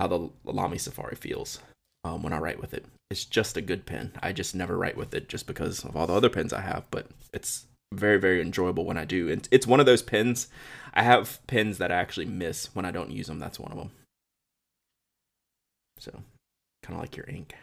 how 0.00 0.08
the 0.08 0.30
Lamy 0.44 0.78
Safari 0.78 1.14
feels 1.14 1.60
um, 2.04 2.22
when 2.22 2.32
I 2.32 2.38
write 2.38 2.60
with 2.60 2.74
it. 2.74 2.86
It's 3.10 3.24
just 3.24 3.56
a 3.56 3.62
good 3.62 3.86
pen. 3.86 4.12
I 4.20 4.32
just 4.32 4.54
never 4.54 4.76
write 4.76 4.96
with 4.96 5.14
it 5.14 5.28
just 5.28 5.46
because 5.46 5.84
of 5.84 5.96
all 5.96 6.06
the 6.06 6.14
other 6.14 6.28
pens 6.28 6.52
I 6.52 6.62
have, 6.62 6.84
but 6.90 7.06
it's 7.32 7.66
very, 7.92 8.18
very 8.18 8.40
enjoyable 8.40 8.84
when 8.84 8.96
I 8.96 9.04
do. 9.04 9.30
And 9.30 9.46
it's 9.50 9.66
one 9.66 9.80
of 9.80 9.86
those 9.86 10.02
pens. 10.02 10.48
I 10.94 11.02
have 11.02 11.38
pens 11.46 11.78
that 11.78 11.92
I 11.92 11.96
actually 11.96 12.26
miss 12.26 12.74
when 12.74 12.84
I 12.84 12.90
don't 12.90 13.10
use 13.10 13.26
them. 13.26 13.38
That's 13.38 13.60
one 13.60 13.70
of 13.70 13.78
them. 13.78 13.90
So, 15.98 16.10
kind 16.82 16.96
of 16.96 17.00
like 17.00 17.16
your 17.16 17.28
ink. 17.28 17.54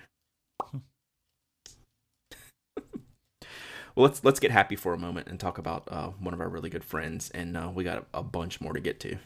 Well, 4.00 4.08
let's 4.08 4.24
let's 4.24 4.39
get 4.39 4.51
happy 4.51 4.77
for 4.77 4.94
a 4.94 4.98
moment 4.98 5.27
and 5.27 5.38
talk 5.38 5.58
about 5.58 5.84
uh, 5.91 6.08
one 6.20 6.34
of 6.34 6.39
our 6.39 6.48
really 6.48 6.70
good 6.70 6.86
friends, 6.86 7.29
and 7.32 7.58
uh, 7.58 7.70
we 7.74 7.84
got 7.84 7.98
a, 7.98 8.20
a 8.20 8.24
bunch 8.24 8.62
more 8.62 8.72
to 8.72 8.79
get 8.79 8.98
to. 9.01 9.18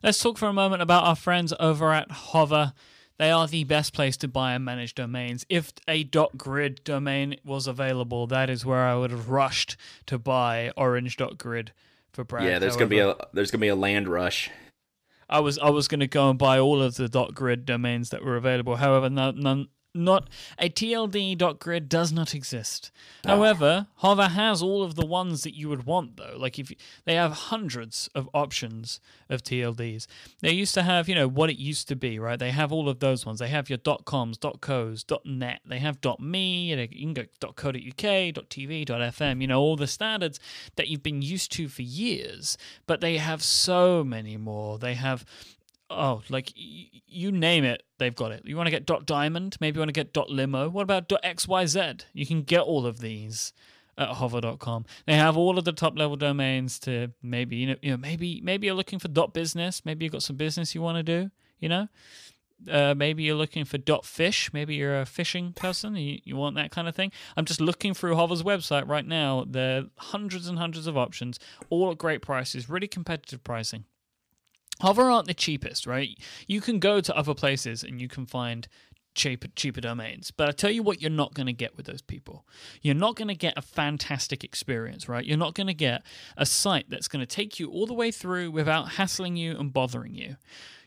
Let's 0.00 0.20
talk 0.20 0.38
for 0.38 0.46
a 0.46 0.52
moment 0.52 0.80
about 0.80 1.02
our 1.02 1.16
friends 1.16 1.52
over 1.58 1.92
at 1.92 2.08
Hover. 2.08 2.72
They 3.18 3.32
are 3.32 3.48
the 3.48 3.64
best 3.64 3.92
place 3.92 4.16
to 4.18 4.28
buy 4.28 4.54
and 4.54 4.64
manage 4.64 4.94
domains. 4.94 5.44
If 5.48 5.72
a 5.88 6.04
.grid 6.04 6.84
domain 6.84 7.34
was 7.44 7.66
available, 7.66 8.28
that 8.28 8.48
is 8.48 8.64
where 8.64 8.86
I 8.86 8.94
would 8.94 9.10
have 9.10 9.28
rushed 9.28 9.76
to 10.06 10.20
buy 10.20 10.70
orange.grid 10.76 11.72
for 12.12 12.22
Brad. 12.22 12.44
yeah, 12.44 12.60
there's 12.60 12.76
gonna 12.76 12.86
be 12.86 13.00
a 13.00 13.16
there's 13.32 13.50
gonna 13.50 13.60
be 13.60 13.68
a 13.68 13.74
land 13.74 14.06
rush. 14.06 14.52
I 15.28 15.40
was 15.40 15.58
I 15.58 15.70
was 15.70 15.88
going 15.88 15.98
to 15.98 16.06
go 16.06 16.30
and 16.30 16.38
buy 16.38 16.60
all 16.60 16.80
of 16.80 16.94
the 16.94 17.08
.grid 17.34 17.66
domains 17.66 18.10
that 18.10 18.24
were 18.24 18.36
available. 18.36 18.76
However, 18.76 19.10
no, 19.10 19.32
none 19.32 19.66
not 19.94 20.28
a 20.58 20.68
TLD.grid 20.68 21.88
does 21.88 22.12
not 22.12 22.34
exist. 22.34 22.90
Ah. 23.24 23.30
However, 23.30 23.86
Hover 23.96 24.28
has 24.28 24.62
all 24.62 24.82
of 24.82 24.96
the 24.96 25.06
ones 25.06 25.42
that 25.44 25.54
you 25.54 25.68
would 25.68 25.84
want 25.86 26.16
though. 26.16 26.34
Like 26.36 26.58
if 26.58 26.70
you, 26.70 26.76
they 27.04 27.14
have 27.14 27.32
hundreds 27.32 28.08
of 28.14 28.28
options 28.34 29.00
of 29.28 29.42
TLDs. 29.42 30.06
They 30.40 30.52
used 30.52 30.74
to 30.74 30.82
have, 30.82 31.08
you 31.08 31.14
know, 31.14 31.28
what 31.28 31.50
it 31.50 31.58
used 31.58 31.88
to 31.88 31.96
be, 31.96 32.18
right? 32.18 32.38
They 32.38 32.50
have 32.50 32.72
all 32.72 32.88
of 32.88 32.98
those 32.98 33.24
ones. 33.24 33.38
They 33.38 33.48
have 33.48 33.70
your 33.70 33.78
.coms, 33.78 34.38
.cos, 34.60 35.04
.net. 35.24 35.60
They 35.64 35.78
have 35.78 35.98
.me, 36.18 36.74
you 36.74 36.88
can 36.88 37.14
go 37.14 37.24
.co.uk, 37.40 37.74
.tv, 37.74 38.86
.fm, 38.86 39.40
you 39.40 39.46
know, 39.46 39.60
all 39.60 39.76
the 39.76 39.86
standards 39.86 40.40
that 40.76 40.88
you've 40.88 41.02
been 41.02 41.22
used 41.22 41.52
to 41.52 41.68
for 41.68 41.82
years, 41.82 42.58
but 42.86 43.00
they 43.00 43.18
have 43.18 43.42
so 43.42 44.04
many 44.04 44.36
more. 44.36 44.78
They 44.78 44.94
have 44.94 45.24
oh, 45.96 46.22
like 46.28 46.52
y- 46.56 46.88
you 47.06 47.32
name 47.32 47.64
it, 47.64 47.82
they've 47.98 48.14
got 48.14 48.32
it. 48.32 48.42
You 48.44 48.56
want 48.56 48.66
to 48.66 48.70
get 48.70 48.86
dot 48.86 49.06
diamond, 49.06 49.56
maybe 49.60 49.76
you 49.76 49.80
want 49.80 49.88
to 49.88 49.92
get 49.92 50.12
dot 50.12 50.30
limo. 50.30 50.68
What 50.68 50.82
about 50.82 51.08
dot 51.08 51.22
xyz? 51.22 52.04
You 52.12 52.26
can 52.26 52.42
get 52.42 52.60
all 52.60 52.86
of 52.86 53.00
these 53.00 53.52
at 53.96 54.08
hover.com. 54.08 54.84
They 55.06 55.14
have 55.14 55.36
all 55.36 55.58
of 55.58 55.64
the 55.64 55.72
top 55.72 55.96
level 55.96 56.16
domains 56.16 56.78
to 56.80 57.12
maybe 57.22 57.56
you 57.56 57.66
know, 57.68 57.76
you 57.82 57.90
know 57.92 57.96
maybe 57.96 58.40
maybe 58.42 58.66
you're 58.66 58.76
looking 58.76 58.98
for 58.98 59.08
dot 59.08 59.32
business, 59.32 59.82
maybe 59.84 60.04
you've 60.04 60.12
got 60.12 60.22
some 60.22 60.36
business 60.36 60.74
you 60.74 60.82
want 60.82 60.96
to 60.96 61.02
do, 61.02 61.30
you 61.58 61.68
know? 61.68 61.88
Uh, 62.70 62.94
maybe 62.96 63.22
you're 63.22 63.36
looking 63.36 63.64
for 63.64 63.78
dot 63.78 64.06
fish. 64.06 64.50
Maybe 64.52 64.76
you're 64.76 65.00
a 65.00 65.04
fishing 65.04 65.52
person. 65.52 65.96
You, 65.96 66.20
you 66.24 66.36
want 66.36 66.56
that 66.56 66.70
kind 66.70 66.88
of 66.88 66.94
thing. 66.94 67.12
I'm 67.36 67.44
just 67.44 67.60
looking 67.60 67.92
through 67.92 68.14
Hover's 68.14 68.42
website 68.42 68.88
right 68.88 69.04
now. 69.04 69.44
There 69.46 69.78
are 69.78 69.84
hundreds 69.98 70.48
and 70.48 70.58
hundreds 70.58 70.86
of 70.86 70.96
options, 70.96 71.38
all 71.68 71.90
at 71.90 71.98
great 71.98 72.22
prices, 72.22 72.70
really 72.70 72.88
competitive 72.88 73.44
pricing. 73.44 73.84
Hover 74.80 75.10
aren't 75.10 75.28
the 75.28 75.34
cheapest, 75.34 75.86
right? 75.86 76.18
You 76.46 76.60
can 76.60 76.78
go 76.78 77.00
to 77.00 77.16
other 77.16 77.34
places 77.34 77.82
and 77.82 78.00
you 78.00 78.08
can 78.08 78.26
find 78.26 78.66
cheaper 79.14 79.48
cheaper 79.54 79.80
domains. 79.80 80.30
But 80.30 80.48
I 80.48 80.52
tell 80.52 80.70
you 80.70 80.82
what 80.82 81.00
you're 81.00 81.10
not 81.10 81.34
going 81.34 81.46
to 81.46 81.52
get 81.52 81.76
with 81.76 81.86
those 81.86 82.02
people. 82.02 82.44
You're 82.82 82.94
not 82.94 83.16
going 83.16 83.28
to 83.28 83.34
get 83.34 83.54
a 83.56 83.62
fantastic 83.62 84.44
experience, 84.44 85.08
right? 85.08 85.24
You're 85.24 85.38
not 85.38 85.54
going 85.54 85.68
to 85.68 85.74
get 85.74 86.02
a 86.36 86.44
site 86.44 86.90
that's 86.90 87.08
going 87.08 87.20
to 87.24 87.26
take 87.26 87.60
you 87.60 87.70
all 87.70 87.86
the 87.86 87.94
way 87.94 88.10
through 88.10 88.50
without 88.50 88.92
hassling 88.92 89.36
you 89.36 89.56
and 89.56 89.72
bothering 89.72 90.14
you. 90.14 90.36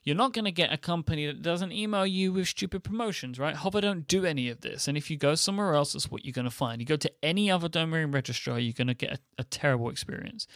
You're 0.04 0.16
not 0.16 0.32
going 0.32 0.46
to 0.46 0.52
get 0.52 0.72
a 0.72 0.78
company 0.78 1.26
that 1.26 1.42
doesn't 1.42 1.74
email 1.74 2.08
you 2.08 2.32
with 2.32 2.48
stupid 2.48 2.82
promotions, 2.82 3.40
right? 3.40 3.56
Hover 3.56 3.82
don't 3.82 4.08
do 4.08 4.24
any 4.24 4.48
of 4.48 4.62
this. 4.62 4.88
And 4.88 4.98
if 4.98 5.12
you 5.12 5.18
go 5.18 5.36
somewhere 5.36 5.74
else, 5.74 5.92
that's 5.92 6.10
what 6.10 6.24
you're 6.24 6.32
going 6.32 6.46
to 6.46 6.52
find. 6.52 6.80
You 6.80 6.86
go 6.86 6.96
to 6.96 7.12
any 7.22 7.52
other 7.52 7.68
domain 7.68 8.12
registrar, 8.12 8.58
you're 8.58 8.72
going 8.72 8.88
to 8.88 8.94
get 8.94 9.12
a, 9.12 9.20
a 9.40 9.44
terrible 9.44 9.90
experience. 9.90 10.48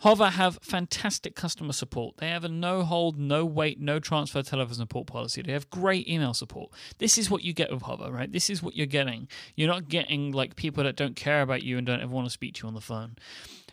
Hover 0.00 0.30
have 0.30 0.58
fantastic 0.62 1.34
customer 1.34 1.74
support. 1.74 2.16
They 2.16 2.28
have 2.28 2.42
a 2.42 2.48
no 2.48 2.84
hold, 2.84 3.18
no 3.18 3.44
wait, 3.44 3.78
no 3.78 3.98
transfer 4.00 4.42
telephone 4.42 4.74
support 4.74 5.06
policy. 5.06 5.42
They 5.42 5.52
have 5.52 5.68
great 5.68 6.08
email 6.08 6.32
support. 6.32 6.70
This 6.96 7.18
is 7.18 7.30
what 7.30 7.42
you 7.42 7.52
get 7.52 7.70
with 7.70 7.82
Hover, 7.82 8.10
right? 8.10 8.32
This 8.32 8.48
is 8.48 8.62
what 8.62 8.74
you're 8.74 8.86
getting. 8.86 9.28
You're 9.56 9.68
not 9.68 9.88
getting 9.88 10.32
like 10.32 10.56
people 10.56 10.84
that 10.84 10.96
don't 10.96 11.16
care 11.16 11.42
about 11.42 11.62
you 11.62 11.76
and 11.76 11.86
don't 11.86 12.00
ever 12.00 12.12
want 12.12 12.26
to 12.26 12.32
speak 12.32 12.54
to 12.54 12.62
you 12.62 12.68
on 12.68 12.74
the 12.74 12.80
phone. 12.80 13.16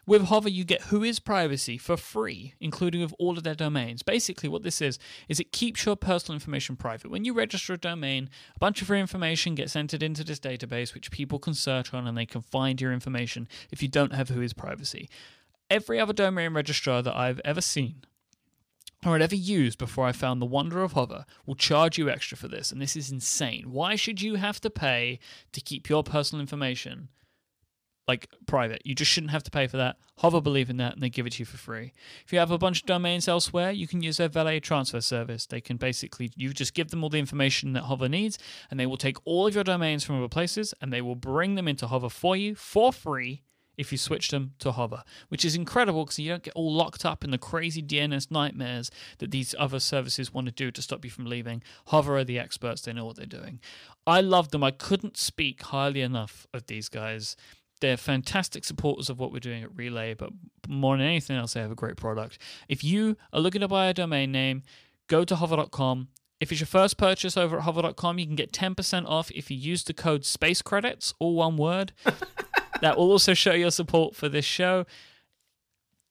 With 0.06 0.26
Hover, 0.26 0.50
you 0.50 0.64
get 0.64 0.84
WHOIS 0.84 1.20
Privacy 1.20 1.78
for 1.78 1.98
free, 1.98 2.54
including 2.62 3.02
with 3.02 3.14
all 3.20 3.38
of 3.38 3.44
their 3.44 3.56
domains. 3.56 4.04
Basically, 4.04 4.48
what 4.48 4.64
this 4.64 4.82
is, 4.82 4.98
is 5.28 5.40
it 5.40 5.52
keeps 5.52 5.86
your 5.86 5.98
personal 5.98 6.36
information 6.36 6.78
private. 6.78 7.12
When 7.12 7.26
you 7.26 7.34
register 7.34 7.74
a 7.74 7.78
domain, 7.78 8.30
a 8.56 8.60
bunch 8.60 8.82
of 8.82 8.88
your 8.88 8.98
information 8.98 9.54
gets 9.54 9.76
entered 9.76 10.02
into 10.02 10.24
this 10.24 10.40
database, 10.40 10.94
which 10.94 11.12
people 11.12 11.40
can 11.40 11.54
search 11.54 11.94
on 11.94 12.08
and 12.08 12.18
they 12.18 12.26
can 12.26 12.40
find 12.40 12.80
your 12.80 12.94
information 12.94 13.50
if 13.70 13.82
you 13.82 13.90
don't 13.90 14.14
have 14.14 14.30
WHOIS 14.30 14.54
Privacy. 14.54 15.10
Every 15.70 16.00
other 16.00 16.14
domain 16.14 16.54
registrar 16.54 17.02
that 17.02 17.16
I've 17.16 17.42
ever 17.44 17.62
seen 17.62 18.04
or 19.06 19.14
had 19.14 19.22
ever 19.22 19.36
used 19.36 19.78
before 19.78 20.06
I 20.06 20.12
found 20.12 20.42
the 20.42 20.46
wonder 20.46 20.82
of 20.82 20.94
Hover 20.94 21.26
will 21.46 21.56
charge 21.56 21.98
you 21.98 22.10
extra 22.10 22.38
for 22.38 22.48
this, 22.48 22.72
and 22.72 22.82
this 22.82 22.96
is 22.96 23.12
insane. 23.12 23.72
Why 23.72 23.96
should 23.96 24.22
you 24.22 24.36
have 24.36 24.60
to 24.62 24.70
pay 24.70 25.20
to 25.52 25.62
keep 25.62 25.90
your 25.90 26.04
personal 26.04 26.42
information 26.42 27.10
like 28.08 28.28
private? 28.48 28.82
You 28.86 28.96
just 28.96 29.12
shouldn't 29.12 29.32
have 29.32 29.44
to 29.44 29.52
pay 29.52 29.68
for 29.68 29.78
that. 29.78 29.98
Hover 30.18 30.42
believe 30.42 30.70
in 30.70 30.78
that, 30.78 30.94
and 30.94 31.04
they 31.04 31.10
give 31.10 31.28
it 31.28 31.34
to 31.34 31.40
you 31.40 31.46
for 31.46 31.58
free. 31.58 31.94
If 32.26 32.34
you 32.34 32.40
have 32.40 32.50
a 32.50 32.58
bunch 32.58 32.82
of 32.82 32.88
domains 32.88 33.28
elsewhere, 33.28 33.72
you 33.72 33.88
can 33.88 34.02
use 34.02 34.18
their 34.18 34.30
valet 34.30 34.60
transfer 34.60 35.02
service. 35.02 35.46
They 35.46 35.62
can 35.62 35.78
basically 35.78 36.32
you 36.36 36.52
just 36.54 36.74
give 36.74 36.90
them 36.90 37.04
all 37.04 37.10
the 37.10 37.20
information 37.20 37.74
that 37.74 37.84
Hover 37.84 38.10
needs, 38.10 38.40
and 38.72 38.80
they 38.80 38.88
will 38.88 38.98
take 38.98 39.18
all 39.26 39.46
of 39.46 39.54
your 39.54 39.64
domains 39.64 40.04
from 40.04 40.18
other 40.18 40.28
places, 40.28 40.74
and 40.82 40.92
they 40.92 41.02
will 41.02 41.16
bring 41.16 41.56
them 41.56 41.68
into 41.68 41.88
Hover 41.88 42.10
for 42.10 42.36
you 42.36 42.56
for 42.56 42.92
free 42.92 43.44
if 43.78 43.92
you 43.92 43.98
switch 43.98 44.30
them 44.30 44.54
to 44.60 44.72
Hover, 44.72 45.04
which 45.30 45.46
is 45.46 45.56
incredible 45.56 46.04
because 46.04 46.20
you 46.20 46.30
don't 46.30 46.44
get 46.44 46.54
all 46.56 46.74
locked 46.74 47.06
up 47.06 47.24
in 47.24 47.32
the 47.32 47.38
crazy 47.38 47.82
DNS 47.82 48.32
nightmares 48.32 48.90
that 49.20 49.32
these 49.32 49.54
other 49.58 49.80
services 49.80 50.34
want 50.34 50.48
to 50.48 50.54
do 50.54 50.72
to 50.72 50.82
stop 50.82 51.06
you 51.06 51.12
from 51.12 51.26
leaving. 51.26 51.62
Hover 51.88 52.18
are 52.18 52.24
the 52.24 52.40
experts, 52.40 52.82
they 52.82 52.94
know 52.94 53.06
what 53.06 53.16
they're 53.16 53.26
doing. 53.26 53.60
I 54.06 54.22
love 54.22 54.50
them. 54.50 54.64
I 54.64 54.72
couldn't 54.72 55.18
speak 55.18 55.62
highly 55.62 56.02
enough 56.02 56.48
of 56.54 56.66
these 56.68 56.90
guys. 56.90 57.36
They're 57.80 57.98
fantastic 57.98 58.66
supporters 58.66 59.10
of 59.10 59.20
what 59.20 59.32
we're 59.32 59.40
doing 59.40 59.64
at 59.64 59.76
Relay, 59.76 60.16
but 60.16 60.32
more 60.68 60.98
than 60.98 61.06
anything 61.06 61.38
else, 61.38 61.54
they 61.54 61.62
have 61.62 61.72
a 61.72 61.76
great 61.76 61.98
product. 61.98 62.40
If 62.68 62.84
you 62.84 63.18
are 63.32 63.40
looking 63.40 63.62
to 63.62 63.68
buy 63.68 63.88
a 63.88 63.94
domain 63.94 64.32
name, 64.32 64.64
go 65.08 65.24
to 65.24 65.36
hover.com. 65.36 66.08
If 66.40 66.52
it's 66.52 66.62
your 66.62 66.68
first 66.68 66.98
purchase 66.98 67.36
over 67.38 67.58
at 67.58 67.64
hover.com, 67.64 68.20
you 68.20 68.26
can 68.26 68.36
get 68.36 68.52
10% 68.52 69.08
off 69.08 69.32
if 69.32 69.52
you 69.52 69.58
use 69.58 69.84
the 69.84 69.94
code 69.94 70.26
SPACE 70.26 70.62
CREDITS, 70.62 71.14
all 71.20 71.36
one 71.36 71.58
word. 71.58 71.94
that 72.82 72.98
will 72.98 73.12
also 73.12 73.34
show 73.34 73.54
your 73.54 73.72
support 73.72 74.16
for 74.16 74.30
this 74.30 74.46
show. 74.46 74.86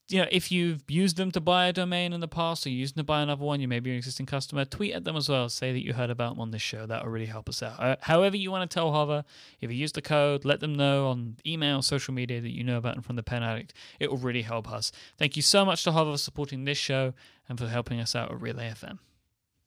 you 0.09 0.21
know, 0.21 0.29
if 0.31 0.53
you've 0.53 0.85
used 0.89 1.17
them 1.17 1.33
to 1.33 1.41
buy 1.41 1.67
a 1.67 1.73
domain 1.73 2.13
in 2.13 2.21
the 2.21 2.29
past 2.29 2.65
or 2.65 2.71
used 2.71 2.95
them 2.95 3.01
to 3.03 3.05
buy 3.05 3.23
another 3.23 3.45
one, 3.45 3.61
you 3.61 3.67
may 3.67 3.81
be 3.81 3.91
an 3.91 3.97
existing 3.97 4.25
customer, 4.25 4.65
tweet 4.65 4.95
at 4.95 5.03
them 5.03 5.17
as 5.17 5.29
well. 5.29 5.49
Say 5.49 5.73
that 5.73 5.85
you 5.85 5.95
heard 5.95 6.11
about 6.11 6.35
them 6.35 6.41
on 6.41 6.53
this 6.53 6.63
show. 6.63 6.87
That 6.87 7.05
will 7.05 7.11
really 7.11 7.27
help 7.27 7.49
us 7.49 7.61
out. 7.61 7.81
Uh, 7.81 7.97
however, 8.03 8.37
you 8.37 8.53
want 8.53 8.71
to 8.71 8.73
tell 8.73 8.93
Hover, 8.93 9.25
if 9.61 9.71
you 9.71 9.77
use 9.77 9.93
the 9.93 10.03
code, 10.03 10.45
let 10.45 10.61
them 10.61 10.77
know 10.77 11.09
on 11.09 11.37
email, 11.45 11.83
social 11.83 12.15
media 12.15 12.41
that 12.41 12.55
you 12.55 12.63
know 12.63 12.77
about 12.79 12.95
them 12.95 13.03
from 13.03 13.17
the 13.17 13.25
Pen 13.25 13.43
Addict. 13.43 13.73
It 13.99 14.11
will 14.11 14.19
really 14.19 14.43
help 14.43 14.71
us. 14.71 14.93
Thank 15.19 15.35
you 15.35 15.43
so 15.43 15.65
much 15.65 15.83
to 15.85 15.93
Hover 15.93 16.13
for 16.13 16.19
supporting 16.19 16.65
this 16.65 16.79
show 16.79 17.13
and 17.49 17.59
for 17.59 17.67
helping 17.67 17.99
us 17.99 18.15
out 18.15 18.31
at 18.31 18.41
Relay 18.41 18.71
FM. 18.71 18.99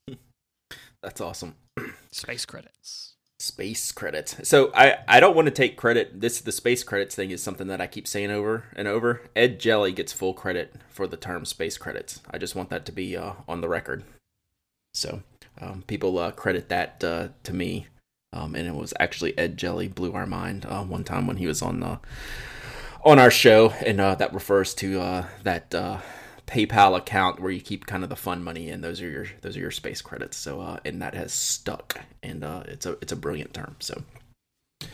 That's 1.01 1.19
awesome. 1.19 1.55
Space 2.11 2.45
credits. 2.45 3.15
Space 3.41 3.93
credits. 3.93 4.35
So 4.47 4.69
I, 4.73 4.97
I 5.07 5.21
don't 5.21 5.35
want 5.35 5.45
to 5.45 5.51
take 5.51 5.77
credit. 5.77 6.19
This 6.19 6.41
the 6.41 6.51
space 6.51 6.83
credits 6.83 7.15
thing 7.15 7.31
is 7.31 7.41
something 7.41 7.67
that 7.67 7.79
I 7.79 7.87
keep 7.87 8.05
saying 8.05 8.31
over 8.31 8.65
and 8.75 8.85
over. 8.85 9.21
Ed 9.33 9.61
Jelley 9.61 9.95
gets 9.95 10.11
full 10.11 10.33
credit 10.33 10.75
for 10.89 11.07
the 11.07 11.15
term 11.15 11.45
space 11.45 11.77
credits. 11.77 12.21
I 12.29 12.37
just 12.37 12.53
want 12.53 12.69
that 12.69 12.85
to 12.87 12.91
be 12.91 13.15
uh, 13.15 13.33
on 13.47 13.61
the 13.61 13.69
record. 13.69 14.03
So 14.93 15.23
um, 15.61 15.83
people 15.87 16.19
uh, 16.19 16.31
credit 16.31 16.67
that 16.67 17.01
uh, 17.01 17.29
to 17.43 17.53
me, 17.53 17.87
um, 18.33 18.55
and 18.55 18.67
it 18.67 18.75
was 18.75 18.93
actually 18.99 19.37
Ed 19.37 19.57
Jelley 19.57 19.93
blew 19.93 20.11
our 20.11 20.25
mind 20.25 20.65
uh, 20.65 20.83
one 20.83 21.05
time 21.05 21.25
when 21.25 21.37
he 21.37 21.47
was 21.47 21.61
on 21.61 21.79
the 21.79 21.99
on 23.05 23.19
our 23.19 23.31
show, 23.31 23.69
and 23.85 24.01
uh, 24.01 24.15
that 24.15 24.33
refers 24.33 24.73
to 24.75 24.99
uh, 24.99 25.25
that 25.43 25.73
PayPal 26.49 26.97
account 26.97 27.39
where 27.39 27.51
you 27.51 27.61
keep 27.61 27.85
kind 27.85 28.03
of 28.03 28.09
the 28.09 28.15
fun 28.15 28.43
money 28.43 28.69
in. 28.69 28.81
Those 28.81 29.01
are 29.01 29.09
your 29.09 29.27
those 29.41 29.55
are 29.55 29.59
your 29.59 29.71
space 29.71 30.01
credits. 30.01 30.35
So 30.35 30.59
uh, 30.61 30.79
and 30.83 31.01
that 31.01 31.13
has 31.13 31.31
stuck, 31.31 32.01
and 32.23 32.43
uh, 32.43 32.63
it's 32.65 32.85
a 32.85 32.93
it's 33.01 33.11
a 33.11 33.15
brilliant 33.15 33.53
term. 33.53 33.75
So. 33.79 34.03
All 34.81 34.87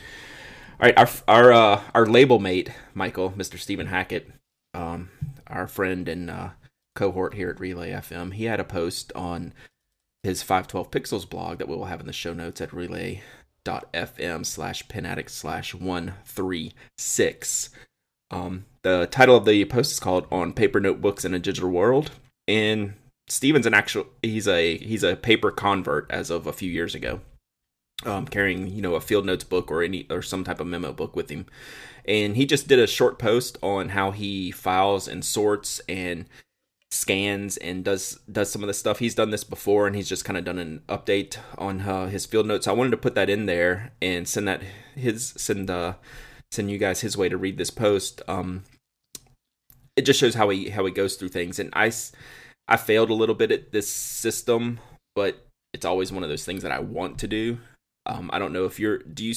right, 0.82 0.98
our 0.98 1.08
our 1.26 1.52
uh, 1.52 1.82
our 1.94 2.04
label 2.04 2.38
mate 2.38 2.70
Michael, 2.92 3.30
Mr. 3.30 3.58
Stephen 3.58 3.86
Hackett, 3.86 4.30
um, 4.74 5.08
our 5.46 5.66
friend 5.66 6.06
and 6.06 6.30
uh, 6.30 6.50
cohort 6.94 7.32
here 7.34 7.48
at 7.48 7.58
Relay 7.58 7.92
FM, 7.92 8.34
he 8.34 8.44
had 8.44 8.60
a 8.60 8.64
post 8.64 9.10
on 9.14 9.54
his 10.22 10.42
512 10.42 10.90
Pixels 10.90 11.28
blog 11.28 11.58
that 11.58 11.68
we 11.68 11.76
will 11.76 11.86
have 11.86 12.00
in 12.00 12.06
the 12.06 12.12
show 12.12 12.34
notes 12.34 12.60
at 12.60 12.74
relay.fm 12.74 14.44
slash 14.44 14.86
penaddict 14.88 15.30
slash 15.30 15.72
136. 15.72 17.70
Um, 18.30 18.66
the 18.82 19.08
title 19.10 19.36
of 19.36 19.44
the 19.44 19.64
post 19.66 19.92
is 19.92 20.00
called 20.00 20.26
"On 20.30 20.52
Paper 20.52 20.80
Notebooks 20.80 21.24
in 21.24 21.34
a 21.34 21.38
Digital 21.38 21.70
World," 21.70 22.10
and 22.48 22.94
Stephen's 23.28 23.66
an 23.66 23.74
actual 23.74 24.06
he's 24.22 24.48
a 24.48 24.78
he's 24.78 25.02
a 25.02 25.16
paper 25.16 25.50
convert 25.50 26.10
as 26.10 26.30
of 26.30 26.46
a 26.46 26.52
few 26.52 26.70
years 26.70 26.94
ago, 26.94 27.20
um, 28.04 28.26
carrying 28.26 28.68
you 28.68 28.82
know 28.82 28.94
a 28.94 29.00
field 29.00 29.26
notes 29.26 29.44
book 29.44 29.70
or 29.70 29.82
any 29.82 30.06
or 30.10 30.22
some 30.22 30.44
type 30.44 30.60
of 30.60 30.66
memo 30.66 30.92
book 30.92 31.14
with 31.14 31.30
him, 31.30 31.46
and 32.04 32.36
he 32.36 32.46
just 32.46 32.68
did 32.68 32.78
a 32.78 32.86
short 32.86 33.18
post 33.18 33.58
on 33.62 33.90
how 33.90 34.10
he 34.10 34.50
files 34.50 35.06
and 35.08 35.24
sorts 35.24 35.80
and 35.88 36.26
scans 36.90 37.56
and 37.58 37.84
does 37.84 38.18
does 38.30 38.50
some 38.50 38.62
of 38.62 38.68
the 38.68 38.74
stuff. 38.74 38.98
He's 38.98 39.14
done 39.14 39.30
this 39.30 39.44
before 39.44 39.86
and 39.86 39.96
he's 39.96 40.08
just 40.08 40.24
kind 40.24 40.36
of 40.36 40.44
done 40.44 40.58
an 40.58 40.82
update 40.88 41.36
on 41.58 41.82
uh, 41.82 42.06
his 42.06 42.26
field 42.26 42.46
notes. 42.46 42.66
I 42.66 42.72
wanted 42.72 42.90
to 42.90 42.96
put 42.96 43.14
that 43.14 43.30
in 43.30 43.46
there 43.46 43.92
and 44.00 44.26
send 44.28 44.48
that 44.48 44.62
his 44.94 45.34
send 45.36 45.70
uh 45.70 45.94
send 46.52 46.70
you 46.70 46.78
guys 46.78 47.00
his 47.00 47.16
way 47.16 47.28
to 47.28 47.36
read 47.36 47.58
this 47.58 47.70
post. 47.70 48.22
Um, 48.28 48.64
it 49.96 50.02
just 50.02 50.20
shows 50.20 50.34
how 50.34 50.48
he 50.50 50.70
how 50.70 50.84
he 50.84 50.92
goes 50.92 51.16
through 51.16 51.30
things, 51.30 51.58
and 51.58 51.70
I 51.72 51.92
I 52.68 52.76
failed 52.76 53.10
a 53.10 53.14
little 53.14 53.34
bit 53.34 53.52
at 53.52 53.72
this 53.72 53.88
system, 53.88 54.80
but 55.14 55.46
it's 55.72 55.84
always 55.84 56.12
one 56.12 56.22
of 56.22 56.28
those 56.28 56.44
things 56.44 56.62
that 56.62 56.72
I 56.72 56.80
want 56.80 57.18
to 57.20 57.28
do. 57.28 57.58
Um, 58.06 58.30
I 58.32 58.38
don't 58.38 58.52
know 58.52 58.64
if 58.64 58.78
you're 58.78 58.98
do 58.98 59.24
you 59.24 59.34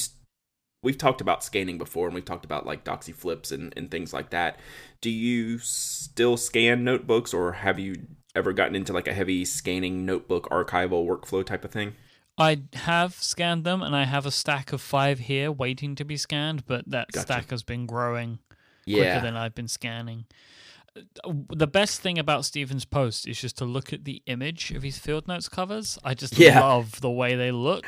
we've 0.82 0.98
talked 0.98 1.20
about 1.20 1.44
scanning 1.44 1.78
before 1.78 2.06
and 2.06 2.14
we've 2.14 2.24
talked 2.24 2.44
about 2.44 2.66
like 2.66 2.84
Doxie 2.84 3.14
Flips 3.14 3.52
and, 3.52 3.72
and 3.76 3.90
things 3.90 4.12
like 4.12 4.30
that 4.30 4.58
do 5.00 5.10
you 5.10 5.58
still 5.58 6.36
scan 6.36 6.84
notebooks 6.84 7.34
or 7.34 7.52
have 7.52 7.78
you 7.78 7.96
ever 8.34 8.52
gotten 8.52 8.74
into 8.74 8.92
like 8.92 9.08
a 9.08 9.12
heavy 9.12 9.44
scanning 9.44 10.06
notebook 10.06 10.48
archival 10.50 11.06
workflow 11.06 11.44
type 11.44 11.64
of 11.64 11.70
thing 11.70 11.94
I 12.40 12.62
have 12.72 13.14
scanned 13.16 13.64
them, 13.64 13.82
and 13.82 13.94
I 13.94 14.04
have 14.04 14.24
a 14.24 14.30
stack 14.30 14.72
of 14.72 14.80
five 14.80 15.18
here 15.18 15.52
waiting 15.52 15.94
to 15.96 16.06
be 16.06 16.16
scanned, 16.16 16.64
but 16.64 16.90
that 16.90 17.12
gotcha. 17.12 17.26
stack 17.26 17.50
has 17.50 17.62
been 17.62 17.84
growing 17.84 18.38
yeah. 18.86 18.96
quicker 18.96 19.26
than 19.26 19.36
I've 19.36 19.54
been 19.54 19.68
scanning. 19.68 20.24
Uh, 20.96 21.34
the 21.54 21.66
best 21.66 22.00
thing 22.00 22.18
about 22.18 22.46
Stephen's 22.46 22.86
post 22.86 23.28
is 23.28 23.38
just 23.38 23.58
to 23.58 23.66
look 23.66 23.92
at 23.92 24.06
the 24.06 24.22
image 24.24 24.70
of 24.70 24.82
his 24.82 24.98
field 24.98 25.28
notes 25.28 25.50
covers. 25.50 25.98
I 26.02 26.14
just 26.14 26.38
yeah. 26.38 26.60
love 26.60 27.02
the 27.02 27.10
way 27.10 27.34
they 27.34 27.50
look. 27.50 27.84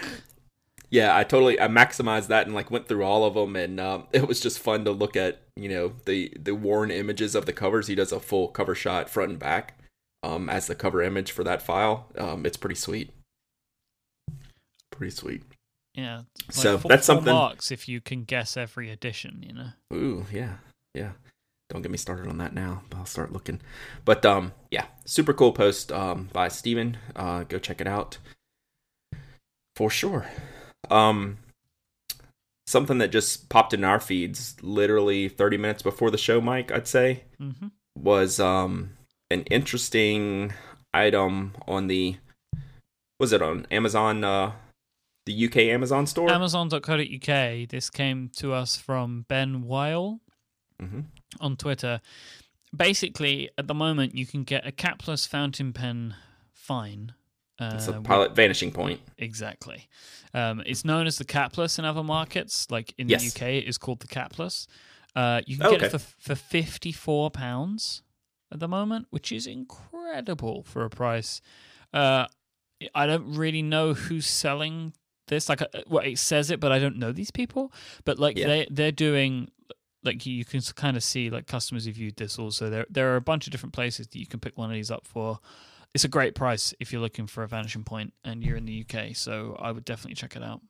Yeah, 0.91 1.17
I 1.17 1.25
totally 1.25 1.59
I 1.59 1.69
maximized 1.69 2.27
that 2.27 2.45
and 2.45 2.55
like 2.55 2.71
went 2.71 2.89
through 2.89 3.05
all 3.05 3.25
of 3.25 3.33
them, 3.33 3.57
and 3.57 3.81
um, 3.81 4.07
it 4.13 4.29
was 4.29 4.39
just 4.39 4.59
fun 4.59 4.85
to 4.85 4.93
look 4.93 5.17
at. 5.17 5.41
You 5.57 5.71
know 5.71 5.93
the 6.05 6.31
the 6.39 6.55
worn 6.55 6.91
images 6.91 7.35
of 7.35 7.47
the 7.47 7.55
covers. 7.55 7.87
He 7.87 7.95
does 7.95 8.13
a 8.13 8.21
full 8.21 8.49
cover 8.49 8.75
shot 8.75 9.09
front 9.09 9.31
and 9.31 9.39
back 9.39 9.79
um, 10.23 10.51
as 10.51 10.67
the 10.67 10.75
cover 10.75 11.03
image 11.03 11.33
for 11.33 11.43
that 11.43 11.63
file. 11.63 12.09
Um, 12.19 12.45
it's 12.45 12.59
pretty 12.59 12.75
sweet 12.75 13.13
pretty 14.93 15.11
sweet. 15.11 15.43
Yeah. 15.95 16.23
Like 16.47 16.53
so 16.53 16.77
that's 16.77 17.07
something. 17.07 17.33
Marks 17.33 17.71
if 17.71 17.89
you 17.89 18.01
can 18.01 18.25
guess 18.25 18.57
every 18.57 18.91
edition, 18.91 19.45
you 19.47 19.53
know. 19.53 19.69
Ooh, 19.93 20.27
yeah, 20.33 20.55
yeah. 20.95 21.13
Don't 21.69 21.83
get 21.83 21.91
me 21.91 21.99
started 21.99 22.29
on 22.29 22.39
that 22.39 22.55
now. 22.55 22.83
I'll 22.95 23.07
start 23.07 23.33
looking. 23.33 23.61
But 24.05 24.25
um, 24.25 24.53
yeah, 24.71 24.87
super 25.05 25.33
cool 25.33 25.53
post 25.53 25.93
um 25.93 26.29
by 26.33 26.49
Stephen. 26.49 26.97
Uh, 27.17 27.45
go 27.45 27.59
check 27.59 27.81
it 27.81 27.87
out 27.87 28.19
for 29.77 29.91
sure. 29.91 30.27
Um, 30.91 31.39
something 32.67 32.99
that 32.99 33.13
just 33.13 33.49
popped 33.49 33.75
in 33.75 33.85
our 33.85 34.01
feeds 34.01 34.57
literally 34.63 35.29
30 35.29 35.57
minutes 35.57 35.83
before 35.83 36.11
the 36.11 36.19
show, 36.19 36.41
Myke. 36.41 36.73
I'd 36.73 36.89
say 36.89 37.25
mm-hmm. 37.41 37.69
was 37.97 38.41
um 38.41 38.91
an 39.31 39.43
interesting 39.43 40.53
item 40.93 41.55
on 41.67 41.87
the 41.87 42.17
was 43.19 43.33
it 43.33 43.43
on 43.43 43.67
Amazon 43.71 44.25
uh 44.25 44.53
the 45.27 45.47
UK 45.47 45.57
Amazon 45.59 46.07
store? 46.07 46.31
Amazon.co.uk. 46.31 47.69
This 47.69 47.91
came 47.91 48.31
to 48.37 48.53
us 48.53 48.77
from 48.77 49.25
Ben 49.29 49.63
Weil 49.63 50.21
mm-hmm. 50.81 51.01
on 51.41 51.57
Twitter. 51.57 52.01
Basically, 52.75 53.51
at 53.59 53.67
the 53.67 53.75
moment, 53.75 54.15
you 54.15 54.27
can 54.27 54.45
get 54.45 54.67
a 54.67 54.73
capless 54.73 55.29
fountain 55.29 55.73
pen 55.73 56.15
fine. 56.53 57.15
Uh, 57.61 57.73
it's 57.75 57.87
a 57.87 58.01
pilot 58.01 58.31
with, 58.31 58.37
vanishing 58.37 58.73
point. 58.73 59.01
Exactly. 59.19 59.89
Um, 60.35 60.63
it's 60.65 60.85
known 60.85 61.07
as 61.07 61.19
the 61.19 61.25
capless 61.25 61.79
in 61.79 61.85
other 61.85 62.03
markets. 62.03 62.67
Like 62.71 62.95
in 62.99 63.09
yes. 63.09 63.21
the 63.21 63.29
UK, 63.29 63.53
it 63.55 63.69
is 63.69 63.79
called 63.79 64.01
the 64.01 64.09
capless. 64.09 64.67
Uh, 65.15 65.43
you 65.47 65.59
can 65.59 65.71
get 65.73 65.83
it 65.83 65.91
for, 65.91 65.99
for 65.99 66.35
£54 66.35 68.01
at 68.51 68.61
the 68.61 68.69
moment, 68.69 69.07
which 69.11 69.31
is 69.31 69.47
incredible 69.47 70.63
for 70.63 70.85
a 70.85 70.91
price. 70.91 71.43
Uh, 71.93 72.27
I 72.95 73.07
don't 73.07 73.35
really 73.35 73.63
know 73.63 73.93
who's 73.95 74.27
selling 74.27 74.95
this. 75.33 75.49
Like, 75.49 75.63
uh, 75.63 75.67
well, 75.89 76.05
it 76.05 76.19
says 76.19 76.51
it, 76.51 76.61
but 76.61 76.73
I 76.73 76.79
don't 76.79 76.97
know 76.97 77.13
these 77.13 77.31
people. 77.31 77.73
But 78.05 78.19
like, 78.19 78.37
yeah. 78.37 78.47
they 78.47 78.67
they're 78.71 78.93
doing 78.93 79.51
like 80.05 80.27
you 80.27 80.45
can 80.45 80.61
kind 80.75 80.97
of 80.97 81.03
see 81.03 81.31
like 81.31 81.47
customers 81.47 81.87
who 81.87 81.93
viewed 81.93 82.17
this 82.17 82.39
also. 82.39 82.71
There 82.71 82.87
there 82.91 83.13
are 83.13 83.17
a 83.17 83.21
bunch 83.21 83.47
of 83.47 83.53
different 83.53 83.73
places 83.73 84.07
that 84.09 84.19
you 84.19 84.27
can 84.27 84.41
pick 84.41 84.57
one 84.57 84.71
of 84.71 84.75
these 84.75 84.91
up 84.91 85.07
for. 85.07 85.41
It's 85.95 86.05
a 86.05 86.09
great 86.09 86.35
price 86.35 86.73
if 86.81 86.93
you're 86.93 87.03
looking 87.03 87.27
for 87.27 87.43
a 87.43 87.49
vanishing 87.49 87.85
point 87.85 88.15
and 88.25 88.43
you're 88.43 88.57
in 88.57 88.65
the 88.65 88.85
UK. 88.89 89.15
So 89.15 89.57
I 89.61 89.73
would 89.73 89.85
definitely 89.85 90.15
check 90.15 90.37
it 90.37 90.43
out. 90.43 90.63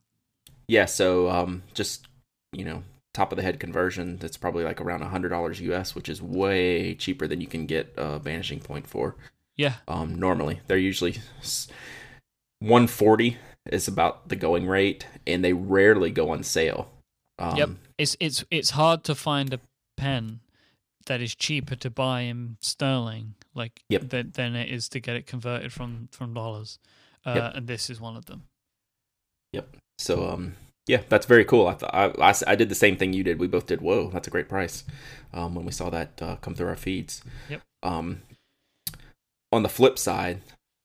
Yeah. 0.66 0.87
So 0.87 1.31
um, 1.31 1.62
just 1.75 2.09
you 2.53 2.64
know, 2.64 2.83
top 3.14 3.33
of 3.33 3.37
the 3.37 3.42
head 3.42 3.61
conversion, 3.61 4.18
that's 4.18 4.37
probably 4.37 4.64
like 4.64 4.81
around 4.81 5.03
a 5.03 5.09
hundred 5.09 5.31
dollars 5.31 5.61
US, 5.61 5.94
which 5.94 6.09
is 6.09 6.20
way 6.20 6.94
cheaper 6.94 7.27
than 7.27 7.40
you 7.40 7.46
can 7.46 7.66
get 7.66 7.92
a 7.96 8.18
vanishing 8.18 8.61
point 8.61 8.87
for. 8.87 9.16
Yeah. 9.57 9.75
Um, 9.87 10.14
normally 10.14 10.61
they're 10.66 10.79
usually 10.79 11.18
140 12.61 13.37
is 13.66 13.88
about 13.88 14.29
the 14.29 14.37
going 14.37 14.66
rate, 14.66 15.07
and 15.27 15.44
they 15.44 15.53
rarely 15.53 16.11
go 16.11 16.31
on 16.31 16.42
sale. 16.42 16.90
Um, 17.38 17.57
yep, 17.57 17.70
it's 17.98 18.16
it's 18.20 18.44
it's 18.51 18.70
hard 18.70 19.05
to 19.05 19.14
find 19.14 19.53
a 19.55 19.61
pen 19.96 20.40
that 21.07 21.20
is 21.20 21.35
cheaper 21.35 21.77
to 21.77 21.90
buy 21.90 22.22
in 22.22 22.57
sterling, 22.61 23.35
like 23.55 23.83
yep. 23.88 24.09
than, 24.11 24.31
than 24.33 24.55
it 24.55 24.70
is 24.70 24.88
to 24.90 25.01
get 25.01 25.16
it 25.16 25.27
converted 25.27 25.72
from 25.72 26.09
from 26.12 26.35
dollars. 26.35 26.79
Uh, 27.25 27.35
yep. 27.37 27.53
And 27.55 27.66
this 27.66 27.88
is 27.88 28.01
one 28.01 28.16
of 28.16 28.27
them. 28.27 28.44
Yep. 29.53 29.77
So 29.98 30.29
um, 30.29 30.55
yeah, 30.87 31.03
that's 31.09 31.27
very 31.27 31.44
cool. 31.44 31.68
I 31.68 31.75
thought 31.75 31.94
I, 31.94 32.07
I, 32.20 32.35
I, 32.46 32.55
did 32.57 32.68
the 32.68 32.75
same 32.75 32.96
thing 32.96 33.12
you 33.12 33.22
did. 33.22 33.38
We 33.38 33.46
both 33.46 33.66
did. 33.66 33.81
Whoa, 33.81 34.11
that's 34.11 34.27
a 34.27 34.31
great 34.31 34.48
price. 34.48 34.85
Um, 35.33 35.55
when 35.55 35.64
we 35.64 35.72
saw 35.72 35.90
that 35.90 36.20
uh, 36.20 36.37
come 36.37 36.55
through 36.55 36.68
our 36.68 36.77
feeds. 36.77 37.22
Yep. 37.48 37.62
Um, 37.83 38.22
on 39.53 39.62
the 39.62 39.68
flip 39.68 39.98
side, 39.98 40.40